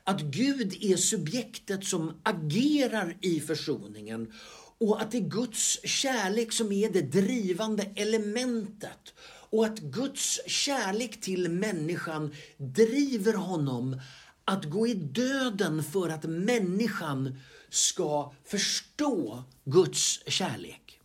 Att 0.04 0.20
Gud 0.20 0.76
är 0.80 0.96
subjektet 0.96 1.84
som 1.84 2.20
agerar 2.22 3.16
i 3.20 3.40
försoningen 3.40 4.32
och 4.78 5.02
att 5.02 5.10
det 5.10 5.18
är 5.18 5.28
Guds 5.28 5.80
kärlek 5.84 6.52
som 6.52 6.72
är 6.72 6.90
det 6.90 7.02
drivande 7.02 7.90
elementet 7.96 9.14
och 9.50 9.66
att 9.66 9.78
Guds 9.78 10.40
kärlek 10.46 11.20
till 11.20 11.50
människan 11.50 12.34
driver 12.56 13.34
honom 13.34 14.00
att 14.48 14.64
gå 14.64 14.86
i 14.86 14.94
döden 14.94 15.84
för 15.84 16.08
att 16.08 16.24
människan 16.24 17.38
ska 17.68 18.32
förstå 18.44 19.44
Guds 19.64 20.20
kärlek. 20.26 21.00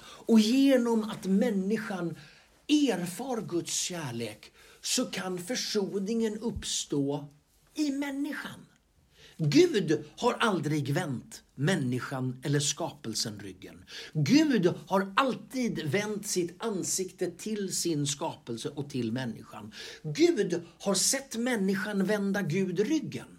Och 0.00 0.40
genom 0.40 1.04
att 1.10 1.24
människan 1.24 2.16
erfar 2.68 3.40
Guds 3.40 3.74
kärlek 3.74 4.52
så 4.80 5.04
kan 5.04 5.38
försoningen 5.38 6.38
uppstå 6.38 7.28
i 7.74 7.90
människan. 7.90 8.65
Gud 9.38 10.04
har 10.16 10.32
aldrig 10.32 10.90
vänt 10.90 11.42
människan 11.54 12.40
eller 12.44 12.60
skapelsen 12.60 13.40
ryggen. 13.40 13.84
Gud 14.12 14.74
har 14.86 15.12
alltid 15.16 15.82
vänt 15.84 16.26
sitt 16.26 16.62
ansikte 16.62 17.30
till 17.30 17.76
sin 17.76 18.06
skapelse 18.06 18.68
och 18.68 18.90
till 18.90 19.12
människan. 19.12 19.72
Gud 20.02 20.62
har 20.78 20.94
sett 20.94 21.36
människan 21.36 22.04
vända 22.04 22.42
Gud 22.42 22.80
ryggen 22.80 23.36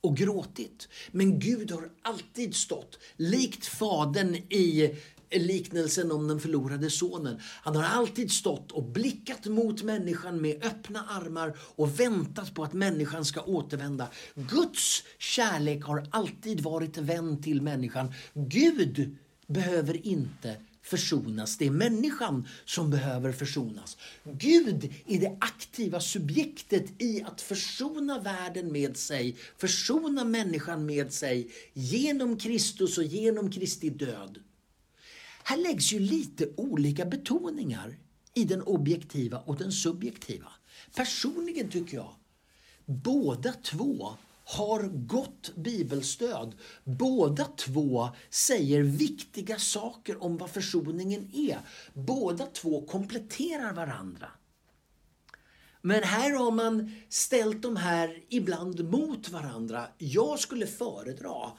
och 0.00 0.16
gråtit. 0.16 0.88
Men 1.12 1.38
Gud 1.38 1.70
har 1.70 1.90
alltid 2.02 2.54
stått, 2.54 2.98
likt 3.16 3.66
fadern 3.66 4.34
i 4.34 4.94
liknelsen 5.38 6.12
om 6.12 6.28
den 6.28 6.40
förlorade 6.40 6.90
sonen. 6.90 7.40
Han 7.42 7.76
har 7.76 7.84
alltid 7.84 8.32
stått 8.32 8.72
och 8.72 8.82
blickat 8.82 9.46
mot 9.46 9.82
människan 9.82 10.40
med 10.40 10.64
öppna 10.64 11.04
armar 11.08 11.56
och 11.58 12.00
väntat 12.00 12.54
på 12.54 12.64
att 12.64 12.72
människan 12.72 13.24
ska 13.24 13.42
återvända. 13.42 14.08
Guds 14.34 15.02
kärlek 15.18 15.84
har 15.84 16.06
alltid 16.10 16.60
varit 16.60 16.98
vän 16.98 17.42
till 17.42 17.62
människan. 17.62 18.12
Gud 18.34 19.16
behöver 19.46 20.06
inte 20.06 20.56
försonas. 20.86 21.58
Det 21.58 21.66
är 21.66 21.70
människan 21.70 22.48
som 22.64 22.90
behöver 22.90 23.32
försonas. 23.32 23.96
Gud 24.24 24.94
är 25.06 25.20
det 25.20 25.36
aktiva 25.40 26.00
subjektet 26.00 27.02
i 27.02 27.22
att 27.22 27.40
försona 27.40 28.20
världen 28.20 28.72
med 28.72 28.96
sig, 28.96 29.36
försona 29.56 30.24
människan 30.24 30.86
med 30.86 31.12
sig 31.12 31.50
genom 31.72 32.36
Kristus 32.36 32.98
och 32.98 33.04
genom 33.04 33.50
Kristi 33.50 33.90
död. 33.90 34.38
Här 35.48 35.56
läggs 35.56 35.92
ju 35.92 35.98
lite 35.98 36.48
olika 36.56 37.04
betoningar 37.04 37.96
i 38.34 38.44
den 38.44 38.62
objektiva 38.62 39.38
och 39.38 39.56
den 39.56 39.72
subjektiva. 39.72 40.48
Personligen 40.94 41.70
tycker 41.70 41.96
jag 41.96 42.14
båda 42.86 43.52
två 43.52 44.14
har 44.44 44.82
gott 44.82 45.52
bibelstöd. 45.56 46.54
Båda 46.84 47.44
två 47.44 48.08
säger 48.30 48.82
viktiga 48.82 49.58
saker 49.58 50.22
om 50.22 50.36
vad 50.36 50.50
försoningen 50.50 51.30
är. 51.34 51.58
Båda 51.94 52.46
två 52.46 52.86
kompletterar 52.86 53.72
varandra. 53.72 54.28
Men 55.82 56.02
här 56.02 56.30
har 56.30 56.50
man 56.50 56.92
ställt 57.08 57.62
de 57.62 57.76
här 57.76 58.22
ibland 58.28 58.90
mot 58.90 59.28
varandra. 59.28 59.86
Jag 59.98 60.38
skulle 60.38 60.66
föredra 60.66 61.52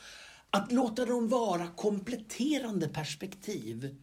att 0.58 0.72
låta 0.72 1.05
dem 1.05 1.28
vara 1.28 1.68
kompletterande 1.68 2.88
perspektiv 2.88 3.95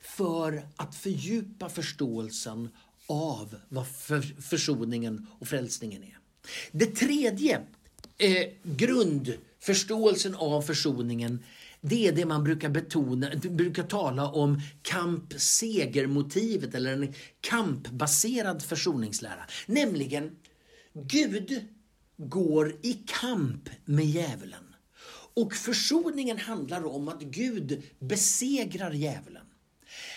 för 0.00 0.68
att 0.76 0.94
fördjupa 0.94 1.68
förståelsen 1.68 2.68
av 3.06 3.56
vad 3.68 3.86
försoningen 4.40 5.26
och 5.38 5.48
frälsningen 5.48 6.02
är. 6.02 6.18
Det 6.72 6.86
tredje 6.86 7.60
eh, 8.18 8.46
grundförståelsen 8.62 10.34
av 10.34 10.62
försoningen 10.62 11.44
det 11.80 12.08
är 12.08 12.12
det 12.12 12.26
man 12.26 12.44
brukar 12.44 12.68
betona, 12.68 13.30
brukar 13.50 13.82
tala 13.82 14.28
om 14.28 14.60
kamp-seger-motivet 14.82 16.74
eller 16.74 16.92
en 16.92 17.14
kampbaserad 17.40 18.62
försoningslära. 18.62 19.44
Nämligen, 19.66 20.36
Gud 20.94 21.66
går 22.16 22.76
i 22.82 22.92
kamp 23.20 23.68
med 23.84 24.06
djävulen. 24.06 24.67
Och 25.38 25.54
försoningen 25.54 26.38
handlar 26.38 26.86
om 26.86 27.08
att 27.08 27.22
Gud 27.22 27.82
besegrar 27.98 28.92
djävulen. 28.92 29.46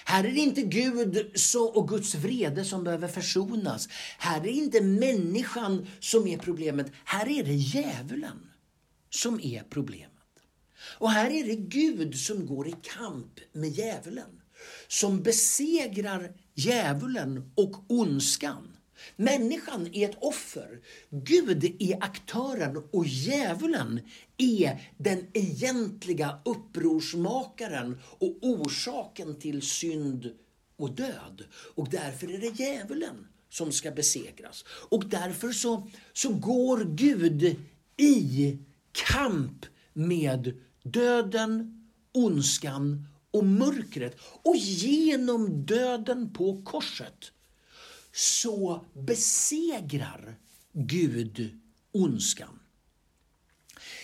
Här 0.06 0.24
är 0.24 0.32
det 0.32 0.40
inte 0.40 0.62
Gud 0.62 1.32
och 1.74 1.90
Guds 1.90 2.16
vrede 2.16 2.66
som 2.66 2.84
behöver 2.84 3.08
försonas. 3.08 3.90
Här 4.18 4.40
är 4.40 4.44
det 4.44 4.52
inte 4.52 4.82
människan 4.82 5.88
som 6.00 6.28
är 6.28 6.38
problemet. 6.38 6.92
Här 7.06 7.30
är 7.30 7.44
det 7.44 7.54
djävulen 7.54 8.50
som 9.10 9.40
är 9.40 9.64
problemet. 9.70 10.12
Och 10.98 11.12
här 11.12 11.32
är 11.32 11.46
det 11.46 11.56
Gud 11.56 12.16
som 12.16 12.46
går 12.46 12.68
i 12.68 12.76
kamp 12.82 13.40
med 13.54 13.70
djävulen. 13.70 14.42
Som 14.88 15.24
besegrar 15.24 16.34
djävulen 16.56 17.52
och 17.56 17.92
ondskan. 17.92 18.78
Människan 19.16 19.90
är 19.94 20.10
ett 20.10 20.18
offer. 20.22 20.80
Gud 21.10 21.76
är 21.80 22.04
aktören 22.04 22.78
och 22.92 23.06
djävulen 23.08 24.00
är 24.42 24.92
den 24.98 25.28
egentliga 25.34 26.40
upprorsmakaren 26.46 28.00
och 28.04 28.38
orsaken 28.42 29.40
till 29.40 29.62
synd 29.62 30.32
och 30.78 30.96
död. 30.96 31.44
Och 31.76 31.90
därför 31.90 32.34
är 32.34 32.38
det 32.38 32.64
djävulen 32.64 33.28
som 33.50 33.72
ska 33.72 33.92
besegras. 33.92 34.66
Och 34.90 35.06
därför 35.10 35.52
så, 35.52 35.88
så 36.14 36.34
går 36.34 36.84
Gud 36.96 37.56
i 37.98 38.58
kamp 38.92 39.66
med 39.94 40.60
döden, 40.84 41.82
ondskan 42.12 43.08
och 43.32 43.46
mörkret. 43.46 44.18
Och 44.22 44.56
genom 44.58 45.66
döden 45.66 46.34
på 46.34 46.62
korset 46.62 47.32
så 48.14 48.86
besegrar 48.94 50.36
Gud 50.74 51.60
ondskan. 51.92 52.61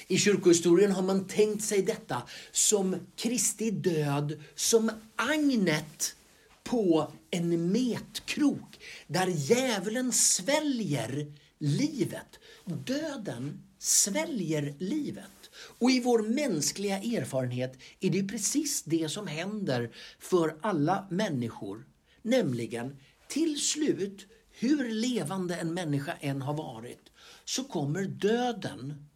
I 0.08 0.18
kyrkohistorien 0.18 0.91
har 0.91 1.03
man 1.03 1.28
tänkt 1.28 1.64
sig 1.64 1.82
detta 1.82 2.22
som 2.51 2.95
Kristi 3.16 3.72
död 3.72 4.43
som 4.55 4.91
agnet 5.16 6.16
på 6.64 7.12
en 7.32 7.72
metkrok 7.72 8.80
där 9.08 9.28
djävulen 9.28 10.12
sväljer 10.12 11.34
livet. 11.58 12.39
Döden 12.66 13.64
sväljer 13.80 14.76
livet. 14.80 15.49
Och 15.80 15.91
i 15.91 15.99
vår 15.99 16.22
mänskliga 16.22 16.97
erfarenhet 16.97 17.78
är 17.99 18.10
det 18.10 18.24
precis 18.24 18.84
det 18.84 19.10
som 19.10 19.28
händer 19.28 19.91
för 20.20 20.58
alla 20.62 21.08
människor. 21.10 21.86
Nämligen 22.22 22.97
till 23.28 23.62
slut, 23.62 24.26
hur 24.51 24.89
levande 24.89 25.55
en 25.55 25.74
människa 25.74 26.14
än 26.20 26.41
har 26.41 26.53
varit, 26.53 27.12
så 27.45 27.64
kommer 27.64 28.03
döden 28.03 29.08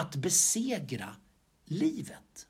att 0.00 0.16
besegra 0.16 1.16
livet. 1.64 2.46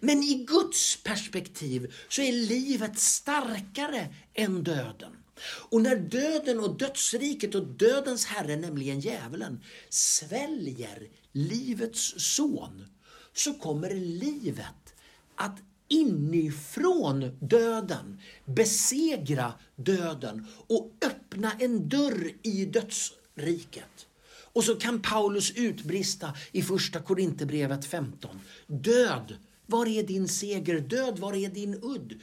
Men 0.00 0.22
i 0.22 0.44
Guds 0.48 1.02
perspektiv 1.02 1.94
så 2.08 2.22
är 2.22 2.32
livet 2.32 2.98
starkare 2.98 4.14
än 4.34 4.62
döden. 4.64 5.16
Och 5.44 5.82
när 5.82 5.96
döden 5.96 6.60
och 6.60 6.78
dödsriket 6.78 7.54
och 7.54 7.66
dödens 7.66 8.26
herre, 8.26 8.56
nämligen 8.56 9.00
djävulen, 9.00 9.60
sväljer 9.88 11.08
livets 11.32 12.14
son, 12.16 12.86
så 13.32 13.54
kommer 13.54 13.90
livet 13.94 14.94
att 15.36 15.58
inifrån 15.88 17.38
döden 17.40 18.20
besegra 18.44 19.52
döden 19.76 20.46
och 20.66 20.92
öppna 21.02 21.52
en 21.58 21.88
dörr 21.88 22.32
i 22.42 22.64
dödsriket. 22.64 24.06
Och 24.52 24.64
så 24.64 24.74
kan 24.74 25.02
Paulus 25.02 25.50
utbrista 25.50 26.34
i 26.52 26.62
första 26.62 27.00
Korinthierbrevet 27.00 27.84
15. 27.84 28.40
Död, 28.66 29.36
var 29.66 29.86
är 29.86 30.02
din 30.02 30.28
seger? 30.28 30.80
Död, 30.80 31.18
var 31.18 31.34
är 31.34 31.48
din 31.48 31.74
udd? 31.74 32.20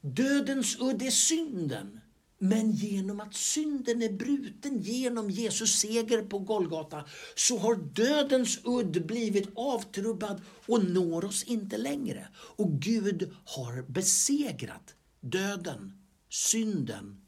Dödens 0.00 0.80
udd 0.80 1.02
är 1.02 1.10
synden. 1.10 2.00
Men 2.38 2.72
genom 2.72 3.20
att 3.20 3.34
synden 3.34 4.02
är 4.02 4.12
bruten 4.12 4.80
genom 4.80 5.30
Jesus 5.30 5.78
seger 5.78 6.22
på 6.22 6.38
Golgata 6.38 7.04
så 7.34 7.58
har 7.58 7.74
dödens 7.74 8.58
udd 8.64 9.06
blivit 9.06 9.48
avtrubbad 9.54 10.42
och 10.66 10.84
når 10.84 11.24
oss 11.24 11.44
inte 11.44 11.76
längre. 11.76 12.28
Och 12.36 12.72
Gud 12.72 13.34
har 13.44 13.82
besegrat 13.82 14.94
döden, 15.20 15.92
synden, 16.30 17.20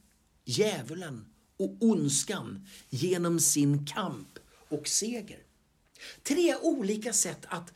djävulen 0.44 1.24
och 1.58 1.76
ondskan 1.80 2.66
genom 2.88 3.40
sin 3.40 3.86
kamp 3.86 4.38
och 4.68 4.88
seger. 4.88 5.38
Tre 6.22 6.56
olika 6.56 7.12
sätt 7.12 7.46
att 7.48 7.72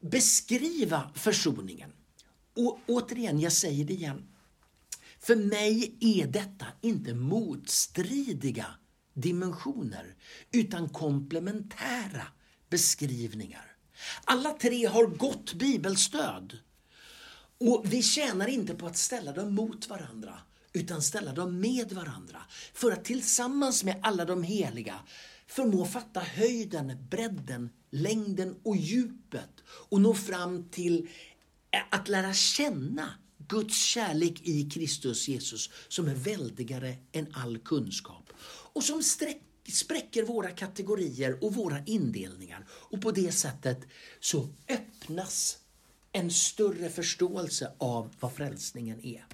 beskriva 0.00 1.10
försoningen. 1.14 1.92
Och 2.56 2.80
återigen, 2.86 3.40
jag 3.40 3.52
säger 3.52 3.84
det 3.84 3.92
igen. 3.92 4.28
För 5.20 5.36
mig 5.36 5.96
är 6.00 6.26
detta 6.26 6.66
inte 6.80 7.14
motstridiga 7.14 8.66
dimensioner 9.14 10.14
utan 10.52 10.88
komplementära 10.88 12.26
beskrivningar. 12.70 13.76
Alla 14.24 14.52
tre 14.52 14.86
har 14.86 15.06
gott 15.06 15.54
bibelstöd. 15.54 16.58
Och 17.60 17.84
vi 17.88 18.02
tjänar 18.02 18.46
inte 18.46 18.74
på 18.74 18.86
att 18.86 18.96
ställa 18.96 19.32
dem 19.32 19.54
mot 19.54 19.88
varandra 19.88 20.40
utan 20.78 21.02
ställa 21.02 21.32
dem 21.32 21.60
med 21.60 21.92
varandra 21.92 22.42
för 22.74 22.92
att 22.92 23.04
tillsammans 23.04 23.84
med 23.84 24.00
alla 24.02 24.24
de 24.24 24.42
heliga 24.42 24.94
förmå 25.46 25.84
fatta 25.84 26.20
höjden, 26.20 27.06
bredden, 27.10 27.70
längden 27.90 28.56
och 28.62 28.76
djupet 28.76 29.50
och 29.68 30.00
nå 30.00 30.14
fram 30.14 30.68
till 30.68 31.08
eh, 31.70 31.80
att 31.90 32.08
lära 32.08 32.34
känna 32.34 33.10
Guds 33.48 33.76
kärlek 33.76 34.40
i 34.42 34.70
Kristus 34.70 35.28
Jesus 35.28 35.70
som 35.88 36.08
är 36.08 36.14
väldigare 36.14 36.96
än 37.12 37.34
all 37.34 37.58
kunskap 37.58 38.32
och 38.72 38.84
som 38.84 39.02
spräcker 39.68 40.22
våra 40.22 40.50
kategorier 40.50 41.44
och 41.44 41.54
våra 41.54 41.84
indelningar. 41.84 42.66
Och 42.70 43.00
på 43.00 43.10
det 43.10 43.32
sättet 43.32 43.80
så 44.20 44.48
öppnas 44.68 45.58
en 46.12 46.30
större 46.30 46.90
förståelse 46.90 47.72
av 47.78 48.14
vad 48.20 48.32
frälsningen 48.32 49.04
är. 49.04 49.24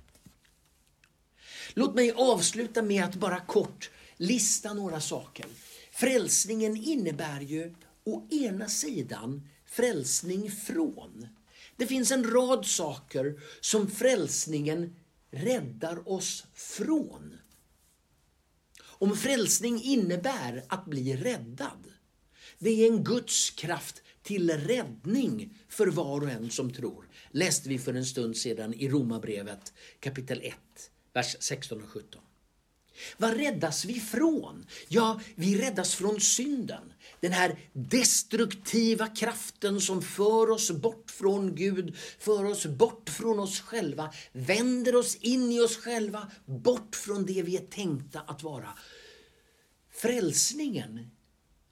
Låt 1.74 1.94
mig 1.94 2.12
avsluta 2.12 2.82
med 2.82 3.04
att 3.04 3.14
bara 3.14 3.40
kort 3.40 3.90
lista 4.16 4.72
några 4.72 5.00
saker. 5.00 5.46
Frälsningen 5.92 6.76
innebär 6.76 7.40
ju 7.40 7.74
å 8.04 8.28
ena 8.30 8.68
sidan 8.68 9.48
frälsning 9.66 10.50
från 10.50 11.28
det 11.76 11.86
finns 11.86 12.10
en 12.10 12.30
rad 12.30 12.66
saker 12.66 13.40
som 13.60 13.90
frälsningen 13.90 14.96
räddar 15.30 16.08
oss 16.08 16.46
från. 16.54 17.36
Om 18.82 19.16
frälsning 19.16 19.82
innebär 19.82 20.64
att 20.68 20.86
bli 20.86 21.16
räddad, 21.16 21.92
det 22.58 22.70
är 22.70 22.92
en 22.92 23.04
Guds 23.04 23.50
kraft 23.50 24.02
till 24.22 24.50
räddning 24.50 25.58
för 25.68 25.86
var 25.86 26.20
och 26.20 26.30
en 26.30 26.50
som 26.50 26.72
tror. 26.72 27.08
Läste 27.30 27.68
vi 27.68 27.78
för 27.78 27.94
en 27.94 28.06
stund 28.06 28.36
sedan 28.36 28.74
i 28.74 28.88
Romarbrevet 28.88 29.72
kapitel 30.00 30.40
1, 30.42 30.54
vers 31.14 31.36
16 31.40 31.82
och 31.82 31.88
17. 31.88 32.20
Vad 33.16 33.36
räddas 33.36 33.84
vi 33.84 34.00
från? 34.00 34.66
Ja, 34.88 35.20
vi 35.34 35.58
räddas 35.58 35.94
från 35.94 36.20
synden. 36.20 36.92
Den 37.20 37.32
här 37.32 37.58
destruktiva 37.72 39.06
kraften 39.06 39.80
som 39.80 40.02
för 40.02 40.50
oss 40.50 40.70
bort 40.70 41.10
från 41.10 41.54
Gud, 41.54 41.96
för 42.18 42.44
oss 42.44 42.66
bort 42.66 43.10
från 43.10 43.38
oss 43.38 43.60
själva, 43.60 44.14
vänder 44.32 44.96
oss 44.96 45.16
in 45.16 45.52
i 45.52 45.60
oss 45.60 45.76
själva, 45.76 46.30
bort 46.46 46.96
från 46.96 47.26
det 47.26 47.42
vi 47.42 47.56
är 47.56 47.66
tänkta 47.66 48.20
att 48.20 48.42
vara. 48.42 48.78
Frälsningen 49.90 51.10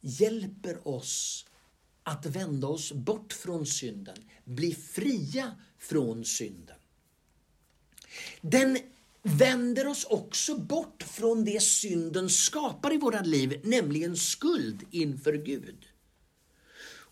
hjälper 0.01 0.89
oss 0.89 1.47
att 2.03 2.27
vända 2.27 2.67
oss 2.67 2.93
bort 2.93 3.33
från 3.33 3.67
synden, 3.67 4.17
bli 4.45 4.75
fria 4.75 5.55
från 5.79 6.25
synden. 6.25 6.77
Den 8.41 8.79
vänder 9.23 9.87
oss 9.87 10.05
också 10.05 10.57
bort 10.57 11.03
från 11.03 11.45
det 11.45 11.63
synden 11.63 12.31
skapar 12.31 12.95
i 12.95 12.99
våra 12.99 13.21
liv, 13.21 13.61
nämligen 13.65 14.17
skuld 14.17 14.85
inför 14.91 15.33
Gud. 15.33 15.87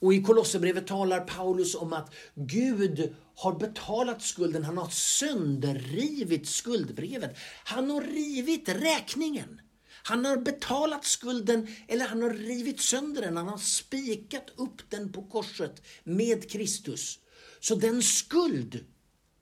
Och 0.00 0.14
i 0.14 0.22
Kolosserbrevet 0.22 0.86
talar 0.86 1.20
Paulus 1.20 1.74
om 1.74 1.92
att 1.92 2.14
Gud 2.34 3.14
har 3.36 3.58
betalat 3.58 4.22
skulden, 4.22 4.64
han 4.64 4.78
har 4.78 4.88
sönderrivit 4.88 6.48
skuldbrevet. 6.48 7.36
Han 7.64 7.90
har 7.90 8.02
rivit 8.02 8.68
räkningen. 8.68 9.61
Han 10.02 10.24
har 10.24 10.36
betalat 10.36 11.04
skulden 11.04 11.68
eller 11.88 12.06
han 12.06 12.22
har 12.22 12.30
rivit 12.30 12.80
sönder 12.80 13.22
den, 13.22 13.36
han 13.36 13.48
har 13.48 13.58
spikat 13.58 14.50
upp 14.56 14.90
den 14.90 15.12
på 15.12 15.22
korset 15.22 15.82
med 16.04 16.50
Kristus. 16.50 17.18
Så 17.61 17.74
den 17.74 18.02
skuld 18.02 18.84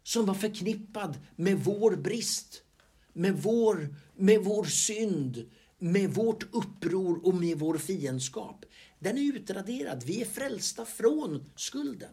som 0.08 0.26
var 0.26 0.34
förknippad 0.34 1.18
med 1.36 1.64
vår 1.64 1.96
brist, 1.96 2.62
med 3.12 3.42
vår, 3.42 3.94
med 4.16 4.40
vår 4.40 4.64
synd, 4.64 5.50
med 5.78 6.14
vårt 6.14 6.54
uppror 6.54 7.26
och 7.26 7.34
med 7.34 7.58
vår 7.58 7.78
fiendskap. 7.78 8.64
Den 8.98 9.18
är 9.18 9.22
utraderad. 9.22 10.02
Vi 10.06 10.20
är 10.20 10.24
frälsta 10.24 10.84
från 10.84 11.50
skulden. 11.56 12.10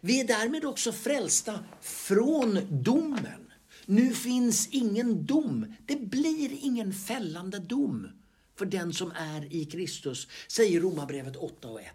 Vi 0.00 0.20
är 0.20 0.26
därmed 0.26 0.64
också 0.64 0.92
frälsta 0.92 1.64
från 1.80 2.58
domen. 2.70 3.52
Nu 3.86 4.14
finns 4.14 4.68
ingen 4.68 5.26
dom. 5.26 5.74
Det 5.86 5.96
blir 5.96 6.58
ingen 6.64 6.92
fällande 6.92 7.58
dom 7.58 8.08
för 8.56 8.66
den 8.66 8.92
som 8.92 9.10
är 9.10 9.52
i 9.52 9.64
Kristus, 9.64 10.28
säger 10.48 10.80
Romarbrevet 10.80 11.36
8 11.36 11.68
och 11.68 11.80
1. 11.80 11.88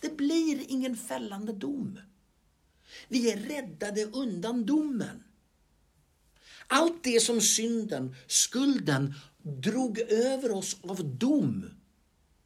Det 0.00 0.16
blir 0.16 0.64
ingen 0.68 0.96
fällande 0.96 1.52
dom. 1.52 1.98
Vi 3.08 3.30
är 3.30 3.36
räddade 3.36 4.04
undan 4.04 4.66
domen. 4.66 5.24
Allt 6.66 7.04
det 7.04 7.20
som 7.20 7.40
synden, 7.40 8.16
skulden, 8.26 9.14
drog 9.42 9.98
över 9.98 10.50
oss 10.50 10.76
av 10.82 11.16
dom, 11.16 11.70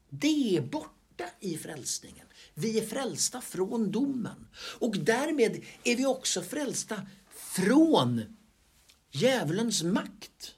det 0.08 0.56
är 0.56 0.60
borta 0.60 1.24
i 1.40 1.56
frälsningen. 1.56 2.26
Vi 2.54 2.78
är 2.78 2.86
frälsta 2.86 3.40
från 3.40 3.90
domen. 3.90 4.48
Och 4.54 4.98
därmed 4.98 5.64
är 5.84 5.96
vi 5.96 6.06
också 6.06 6.42
frälsta 6.42 7.06
från 7.34 8.36
djävulens 9.10 9.82
makt. 9.82 10.54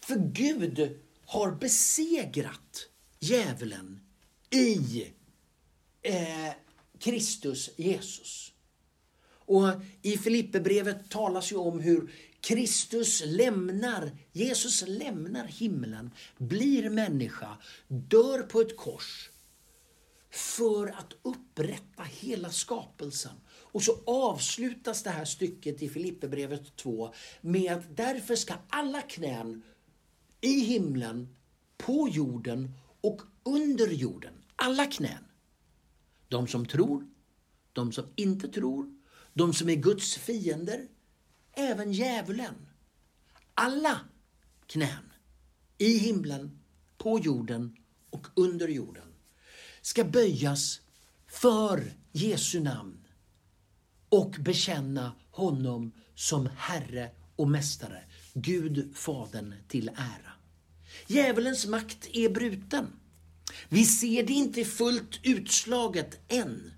För 0.00 0.16
Gud 0.16 1.00
har 1.26 1.52
besegrat 1.52 2.88
djävulen 3.20 4.00
i 4.50 5.06
eh, 6.02 6.54
Kristus 6.98 7.70
Jesus. 7.76 8.51
Och 9.52 9.72
I 10.02 10.18
Filipperbrevet 10.18 11.10
talas 11.10 11.52
ju 11.52 11.56
om 11.56 11.80
hur 11.80 12.12
Kristus 12.40 13.22
lämnar, 13.26 14.10
Jesus 14.32 14.84
lämnar 14.86 15.44
himlen, 15.44 16.10
blir 16.38 16.90
människa, 16.90 17.56
dör 17.88 18.42
på 18.42 18.60
ett 18.60 18.76
kors 18.76 19.30
för 20.30 20.86
att 20.86 21.12
upprätta 21.22 22.02
hela 22.02 22.50
skapelsen. 22.50 23.32
Och 23.48 23.82
så 23.82 23.98
avslutas 24.06 25.02
det 25.02 25.10
här 25.10 25.24
stycket 25.24 25.82
i 25.82 25.88
Filipperbrevet 25.88 26.76
2 26.76 27.14
med 27.40 27.72
att 27.72 27.96
därför 27.96 28.36
ska 28.36 28.54
alla 28.68 29.02
knän 29.02 29.62
i 30.40 30.60
himlen, 30.60 31.36
på 31.76 32.08
jorden 32.08 32.72
och 33.00 33.22
under 33.42 33.86
jorden, 33.86 34.34
alla 34.56 34.86
knän, 34.86 35.24
de 36.28 36.48
som 36.48 36.66
tror, 36.66 37.06
de 37.72 37.92
som 37.92 38.04
inte 38.16 38.48
tror, 38.48 39.01
de 39.34 39.54
som 39.54 39.68
är 39.68 39.74
Guds 39.74 40.16
fiender, 40.16 40.88
även 41.52 41.92
djävulen. 41.92 42.54
Alla 43.54 44.00
knän 44.66 45.12
i 45.78 45.98
himlen, 45.98 46.58
på 46.98 47.18
jorden 47.18 47.76
och 48.10 48.26
under 48.34 48.68
jorden 48.68 49.14
ska 49.80 50.04
böjas 50.04 50.80
för 51.26 51.92
Jesu 52.12 52.60
namn 52.60 52.98
och 54.08 54.30
bekänna 54.30 55.12
honom 55.30 55.92
som 56.14 56.48
Herre 56.56 57.10
och 57.36 57.48
Mästare, 57.48 58.02
Gud 58.34 58.96
Fadern 58.96 59.54
till 59.68 59.88
ära. 59.88 60.32
Djävulens 61.06 61.66
makt 61.66 62.08
är 62.12 62.28
bruten. 62.28 62.86
Vi 63.68 63.84
ser 63.84 64.26
det 64.26 64.32
inte 64.32 64.64
fullt 64.64 65.20
utslaget 65.22 66.20
än. 66.28 66.72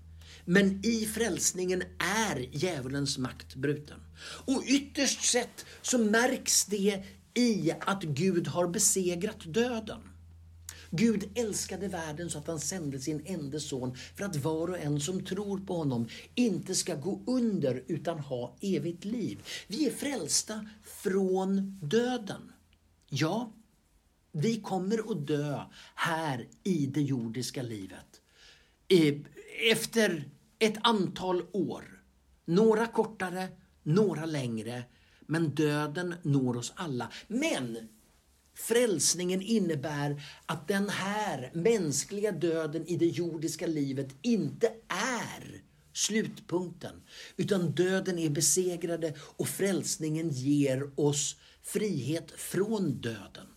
Men 0.45 0.85
i 0.85 1.05
frälsningen 1.05 1.83
är 2.25 2.49
djävulens 2.51 3.17
makt 3.17 3.55
bruten. 3.55 3.99
Och 4.45 4.63
ytterst 4.67 5.21
sett 5.21 5.65
så 5.81 5.97
märks 5.97 6.65
det 6.65 7.03
i 7.33 7.71
att 7.79 8.03
Gud 8.03 8.47
har 8.47 8.67
besegrat 8.67 9.53
döden. 9.53 10.01
Gud 10.89 11.29
älskade 11.35 11.87
världen 11.87 12.29
så 12.29 12.37
att 12.37 12.47
han 12.47 12.59
sände 12.59 12.99
sin 12.99 13.21
enda 13.25 13.59
son 13.59 13.95
för 14.15 14.25
att 14.25 14.35
var 14.35 14.69
och 14.69 14.79
en 14.79 14.99
som 14.99 15.25
tror 15.25 15.59
på 15.59 15.77
honom 15.77 16.07
inte 16.35 16.75
ska 16.75 16.95
gå 16.95 17.23
under 17.27 17.83
utan 17.87 18.19
ha 18.19 18.57
evigt 18.61 19.05
liv. 19.05 19.43
Vi 19.67 19.87
är 19.87 19.91
frälsta 19.91 20.69
från 20.83 21.79
döden. 21.83 22.51
Ja, 23.09 23.53
vi 24.31 24.61
kommer 24.61 25.11
att 25.11 25.27
dö 25.27 25.61
här 25.95 26.47
i 26.63 26.85
det 26.85 27.01
jordiska 27.01 27.61
livet. 27.61 28.21
Eh, 28.87 29.15
efter 29.71 30.29
ett 30.59 30.77
antal 30.81 31.43
år. 31.51 32.03
Några 32.45 32.87
kortare, 32.87 33.47
några 33.83 34.25
längre. 34.25 34.83
Men 35.25 35.49
döden 35.49 36.15
når 36.23 36.57
oss 36.57 36.73
alla. 36.75 37.11
Men 37.27 37.77
frälsningen 38.55 39.41
innebär 39.41 40.23
att 40.45 40.67
den 40.67 40.89
här 40.89 41.51
mänskliga 41.53 42.31
döden 42.31 42.87
i 42.87 42.97
det 42.97 43.05
jordiska 43.05 43.67
livet 43.67 44.15
inte 44.21 44.67
är 44.87 45.61
slutpunkten. 45.93 47.03
Utan 47.37 47.71
döden 47.71 48.19
är 48.19 48.29
besegrade 48.29 49.13
och 49.19 49.47
frälsningen 49.47 50.29
ger 50.29 50.99
oss 50.99 51.35
frihet 51.61 52.31
från 52.31 53.01
döden 53.01 53.47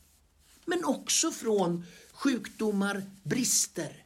men 0.69 0.85
också 0.85 1.31
från 1.31 1.85
sjukdomar, 2.13 3.03
brister. 3.23 4.05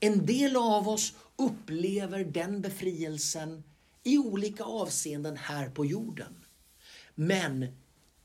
En 0.00 0.26
del 0.26 0.56
av 0.56 0.88
oss 0.88 1.12
upplever 1.38 2.24
den 2.24 2.60
befrielsen 2.60 3.62
i 4.02 4.18
olika 4.18 4.64
avseenden 4.64 5.36
här 5.36 5.70
på 5.70 5.86
jorden. 5.86 6.44
Men 7.14 7.66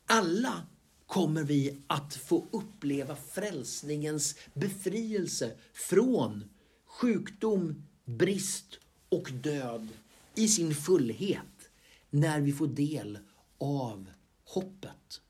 alla 0.05 0.67
kommer 1.05 1.43
vi 1.43 1.77
att 1.87 2.15
få 2.15 2.47
uppleva 2.51 3.15
frälsningens 3.15 4.35
befrielse 4.53 5.51
från 5.73 6.49
sjukdom, 6.85 7.85
brist 8.05 8.79
och 9.09 9.31
död 9.31 9.87
i 10.35 10.47
sin 10.47 10.75
fullhet 10.75 11.69
när 12.09 12.41
vi 12.41 12.53
får 12.53 12.67
del 12.67 13.19
av 13.57 14.09
hoppet. 14.45 15.21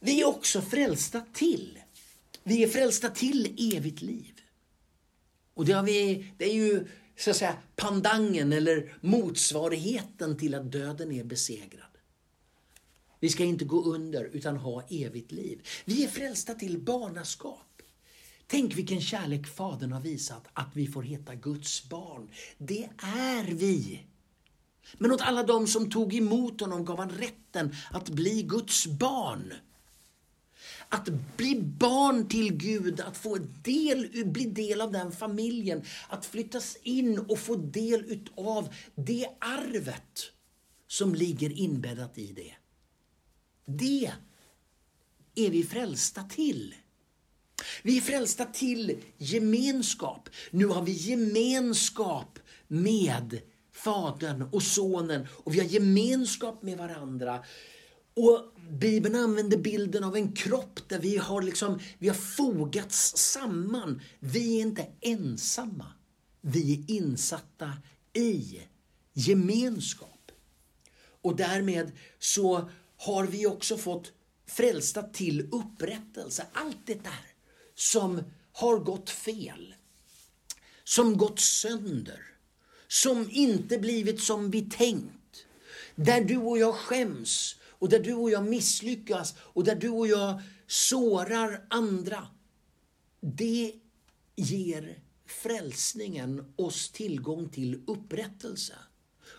Vi 0.00 0.20
är 0.20 0.28
också 0.28 0.62
frälsta 0.62 1.20
till. 1.32 1.78
Vi 2.42 2.62
är 2.62 2.68
frälsta 2.68 3.08
till 3.08 3.74
evigt 3.74 4.02
liv. 4.02 4.29
Och 5.60 5.66
det, 5.66 5.72
har 5.72 5.82
vi, 5.82 6.32
det 6.38 6.44
är 6.44 6.54
ju 6.54 6.86
så 7.16 7.30
att 7.30 7.36
säga 7.36 7.56
pandangen 7.76 8.52
eller 8.52 8.94
motsvarigheten 9.00 10.36
till 10.36 10.54
att 10.54 10.72
döden 10.72 11.12
är 11.12 11.24
besegrad. 11.24 11.98
Vi 13.18 13.28
ska 13.28 13.44
inte 13.44 13.64
gå 13.64 13.82
under 13.84 14.24
utan 14.24 14.56
ha 14.56 14.82
evigt 14.90 15.32
liv. 15.32 15.68
Vi 15.84 16.04
är 16.04 16.08
frälsta 16.08 16.54
till 16.54 16.78
barnaskap. 16.78 17.82
Tänk 18.46 18.76
vilken 18.76 19.00
kärlek 19.00 19.46
Fadern 19.46 19.92
har 19.92 20.00
visat 20.00 20.44
att 20.52 20.70
vi 20.74 20.86
får 20.86 21.02
heta 21.02 21.34
Guds 21.34 21.88
barn. 21.88 22.30
Det 22.58 22.88
är 23.02 23.44
vi. 23.44 24.00
Men 24.98 25.12
åt 25.12 25.20
alla 25.20 25.42
de 25.42 25.66
som 25.66 25.90
tog 25.90 26.14
emot 26.14 26.60
honom 26.60 26.84
gav 26.84 26.98
han 26.98 27.10
rätten 27.10 27.74
att 27.90 28.08
bli 28.08 28.42
Guds 28.42 28.86
barn. 28.86 29.52
Att 30.92 31.08
bli 31.36 31.62
barn 31.62 32.28
till 32.28 32.52
Gud, 32.52 33.00
att 33.00 33.16
få 33.16 33.38
del, 33.62 34.26
bli 34.26 34.44
del 34.44 34.80
av 34.80 34.92
den 34.92 35.12
familjen, 35.12 35.82
att 36.08 36.26
flyttas 36.26 36.76
in 36.82 37.18
och 37.18 37.38
få 37.38 37.56
del 37.56 38.04
utav 38.04 38.74
det 38.94 39.28
arvet 39.40 40.32
som 40.86 41.14
ligger 41.14 41.50
inbäddat 41.50 42.18
i 42.18 42.32
det. 42.32 42.54
Det 43.66 44.12
är 45.34 45.50
vi 45.50 45.62
frälsta 45.62 46.22
till. 46.22 46.74
Vi 47.82 47.96
är 47.96 48.00
frälsta 48.00 48.44
till 48.44 48.98
gemenskap. 49.18 50.28
Nu 50.50 50.66
har 50.66 50.82
vi 50.82 50.92
gemenskap 50.92 52.38
med 52.68 53.40
Fadern 53.72 54.42
och 54.42 54.62
Sonen 54.62 55.26
och 55.32 55.54
vi 55.54 55.58
har 55.58 55.66
gemenskap 55.66 56.62
med 56.62 56.78
varandra. 56.78 57.44
Och 58.14 58.54
Bibeln 58.70 59.14
använder 59.14 59.56
bilden 59.56 60.04
av 60.04 60.16
en 60.16 60.32
kropp 60.32 60.88
där 60.88 60.98
vi 60.98 61.16
har, 61.16 61.42
liksom, 61.42 61.80
vi 61.98 62.08
har 62.08 62.14
fogats 62.14 63.16
samman. 63.16 64.02
Vi 64.18 64.56
är 64.56 64.60
inte 64.60 64.86
ensamma. 65.00 65.86
Vi 66.40 66.74
är 66.74 66.94
insatta 66.94 67.72
i 68.12 68.60
gemenskap. 69.12 70.32
Och 71.22 71.36
därmed 71.36 71.92
så 72.18 72.70
har 72.96 73.26
vi 73.26 73.46
också 73.46 73.76
fått 73.76 74.12
frälsta 74.46 75.02
till 75.02 75.48
upprättelse. 75.52 76.46
Allt 76.52 76.86
det 76.86 77.04
där 77.04 77.26
som 77.74 78.22
har 78.52 78.78
gått 78.78 79.10
fel, 79.10 79.74
som 80.84 81.16
gått 81.16 81.40
sönder, 81.40 82.20
som 82.88 83.28
inte 83.30 83.78
blivit 83.78 84.22
som 84.22 84.50
vi 84.50 84.62
tänkt. 84.62 85.46
Där 85.94 86.24
du 86.24 86.36
och 86.36 86.58
jag 86.58 86.74
skäms 86.74 87.56
och 87.80 87.88
där 87.88 88.00
du 88.00 88.14
och 88.14 88.30
jag 88.30 88.44
misslyckas 88.44 89.34
och 89.38 89.64
där 89.64 89.74
du 89.74 89.88
och 89.88 90.06
jag 90.06 90.42
sårar 90.66 91.66
andra. 91.70 92.26
Det 93.20 93.74
ger 94.36 94.98
frälsningen 95.26 96.52
oss 96.56 96.90
tillgång 96.90 97.48
till 97.48 97.82
upprättelse. 97.86 98.74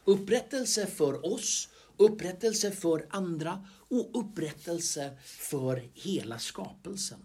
Upprättelse 0.05 0.87
för 0.87 1.25
oss, 1.33 1.69
upprättelse 1.97 2.71
för 2.71 3.07
andra 3.09 3.67
och 3.73 4.09
upprättelse 4.19 5.17
för 5.23 5.89
hela 5.93 6.39
skapelsen. 6.39 7.19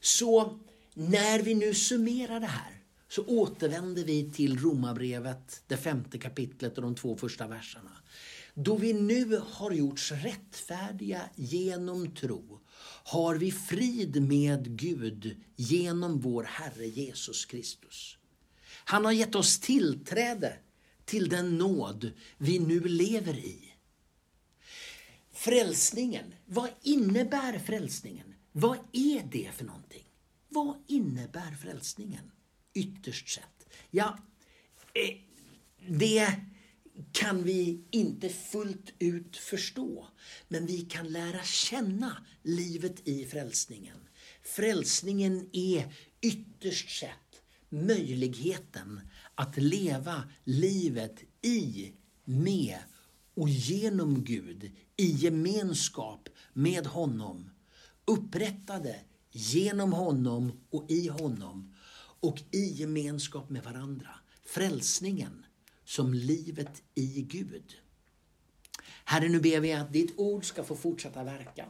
Så 0.00 0.58
när 0.94 1.42
vi 1.42 1.54
nu 1.54 1.74
summerar 1.74 2.40
det 2.40 2.46
här 2.46 2.82
så 3.08 3.24
återvänder 3.26 4.04
vi 4.04 4.30
till 4.30 4.58
Romarbrevet, 4.58 5.62
det 5.66 5.76
femte 5.76 6.18
kapitlet 6.18 6.76
och 6.76 6.82
de 6.82 6.94
två 6.94 7.16
första 7.16 7.46
verserna. 7.46 7.92
Då 8.58 8.76
vi 8.76 8.92
nu 8.92 9.42
har 9.50 9.70
gjorts 9.70 10.12
rättfärdiga 10.12 11.22
genom 11.34 12.14
tro 12.14 12.60
har 13.04 13.34
vi 13.34 13.52
frid 13.52 14.22
med 14.22 14.78
Gud 14.78 15.36
genom 15.56 16.20
vår 16.20 16.44
Herre 16.44 16.86
Jesus 16.86 17.44
Kristus. 17.44 18.18
Han 18.84 19.04
har 19.04 19.12
gett 19.12 19.34
oss 19.34 19.60
tillträde 19.60 20.56
till 21.04 21.28
den 21.28 21.58
nåd 21.58 22.12
vi 22.38 22.58
nu 22.58 22.80
lever 22.80 23.34
i. 23.38 23.72
Frälsningen, 25.32 26.34
vad 26.46 26.70
innebär 26.82 27.58
frälsningen? 27.58 28.34
Vad 28.52 28.78
är 28.92 29.22
det 29.30 29.50
för 29.54 29.64
någonting? 29.64 30.04
Vad 30.48 30.76
innebär 30.86 31.54
frälsningen 31.62 32.30
ytterst 32.74 33.28
sett? 33.28 33.68
Ja, 33.90 34.18
eh, 34.94 35.16
det 35.88 36.36
kan 37.12 37.42
vi 37.42 37.84
inte 37.90 38.28
fullt 38.28 38.92
ut 38.98 39.36
förstå, 39.36 40.08
men 40.48 40.66
vi 40.66 40.80
kan 40.80 41.08
lära 41.08 41.42
känna 41.42 42.26
livet 42.42 43.08
i 43.08 43.24
frälsningen. 43.24 43.96
Frälsningen 44.42 45.48
är 45.52 45.94
ytterst 46.20 46.98
sett 46.98 47.42
möjligheten 47.68 49.00
att 49.34 49.56
leva 49.56 50.24
livet 50.44 51.22
i, 51.42 51.92
med 52.24 52.78
och 53.34 53.48
genom 53.48 54.24
Gud 54.24 54.70
i 54.96 55.10
gemenskap 55.10 56.28
med 56.52 56.86
honom. 56.86 57.50
Upprättade 58.04 59.00
genom 59.30 59.92
honom 59.92 60.52
och 60.70 60.90
i 60.90 61.08
honom 61.08 61.74
och 62.20 62.42
i 62.50 62.72
gemenskap 62.72 63.50
med 63.50 63.64
varandra. 63.64 64.10
Frälsningen 64.44 65.45
som 65.86 66.14
livet 66.14 66.82
i 66.94 67.22
Gud. 67.22 67.74
Herre, 69.04 69.28
nu 69.28 69.40
ber 69.40 69.60
vi 69.60 69.72
att 69.72 69.92
ditt 69.92 70.14
ord 70.16 70.44
ska 70.44 70.64
få 70.64 70.76
fortsätta 70.76 71.24
verka. 71.24 71.66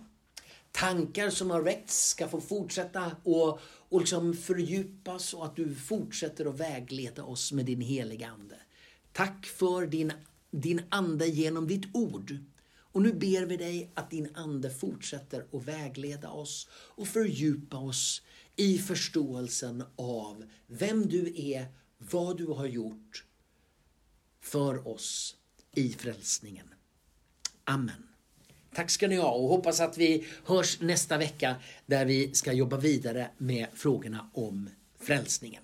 Tankar 0.72 1.30
som 1.30 1.50
har 1.50 1.62
väckts 1.62 2.08
ska 2.08 2.28
få 2.28 2.40
fortsätta 2.40 3.16
och, 3.22 3.60
och 3.88 4.00
liksom 4.00 4.34
fördjupas 4.34 5.34
och 5.34 5.44
att 5.44 5.56
du 5.56 5.74
fortsätter 5.74 6.46
att 6.46 6.60
vägleda 6.60 7.24
oss 7.24 7.52
med 7.52 7.66
din 7.66 7.80
heliga 7.80 8.28
Ande. 8.28 8.56
Tack 9.12 9.46
för 9.46 9.86
din, 9.86 10.12
din 10.50 10.82
Ande 10.88 11.26
genom 11.26 11.68
ditt 11.68 11.94
ord. 11.94 12.36
Och 12.78 13.02
nu 13.02 13.12
ber 13.12 13.46
vi 13.46 13.56
dig 13.56 13.90
att 13.94 14.10
din 14.10 14.28
Ande 14.34 14.70
fortsätter 14.70 15.46
att 15.52 15.64
vägleda 15.64 16.30
oss 16.30 16.68
och 16.72 17.08
fördjupa 17.08 17.76
oss 17.76 18.22
i 18.56 18.78
förståelsen 18.78 19.84
av 19.96 20.44
vem 20.66 21.08
du 21.08 21.32
är, 21.36 21.66
vad 21.98 22.36
du 22.36 22.46
har 22.46 22.66
gjort 22.66 23.25
för 24.46 24.88
oss 24.88 25.36
i 25.74 25.92
frälsningen. 25.92 26.74
Amen. 27.64 28.08
Tack 28.74 28.90
ska 28.90 29.08
ni 29.08 29.16
ha 29.16 29.30
och 29.30 29.48
hoppas 29.48 29.80
att 29.80 29.98
vi 29.98 30.26
hörs 30.44 30.80
nästa 30.80 31.18
vecka 31.18 31.56
där 31.86 32.06
vi 32.06 32.34
ska 32.34 32.52
jobba 32.52 32.76
vidare 32.76 33.30
med 33.38 33.66
frågorna 33.74 34.30
om 34.32 34.70
frälsningen. 35.00 35.62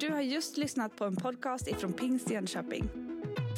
Du 0.00 0.10
har 0.10 0.20
just 0.20 0.56
lyssnat 0.56 0.96
på 0.96 1.04
en 1.04 1.16
podcast 1.16 1.68
ifrån 1.68 1.92
Pingst 1.92 2.30
Jönköping. 2.30 2.88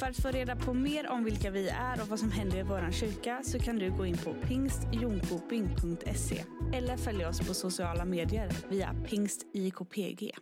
För 0.01 0.07
att 0.07 0.23
få 0.23 0.29
reda 0.29 0.57
på 0.57 0.75
mer 0.75 1.09
om 1.09 1.25
vilka 1.25 1.51
vi 1.51 1.69
är 1.69 2.03
och 2.03 2.09
vad 2.09 2.19
som 2.19 2.31
händer 2.31 2.59
i 2.59 2.63
vår 2.63 2.93
kyrka 2.93 3.43
så 3.45 3.59
kan 3.59 3.79
du 3.79 3.91
gå 3.91 4.07
in 4.07 4.19
på 4.19 4.35
pingstjonkoping.se 4.35 6.45
eller 6.75 6.97
följa 6.97 7.29
oss 7.29 7.41
på 7.41 7.55
sociala 7.55 8.05
medier 8.05 8.53
via 8.69 8.95
pingstikpg. 9.09 10.33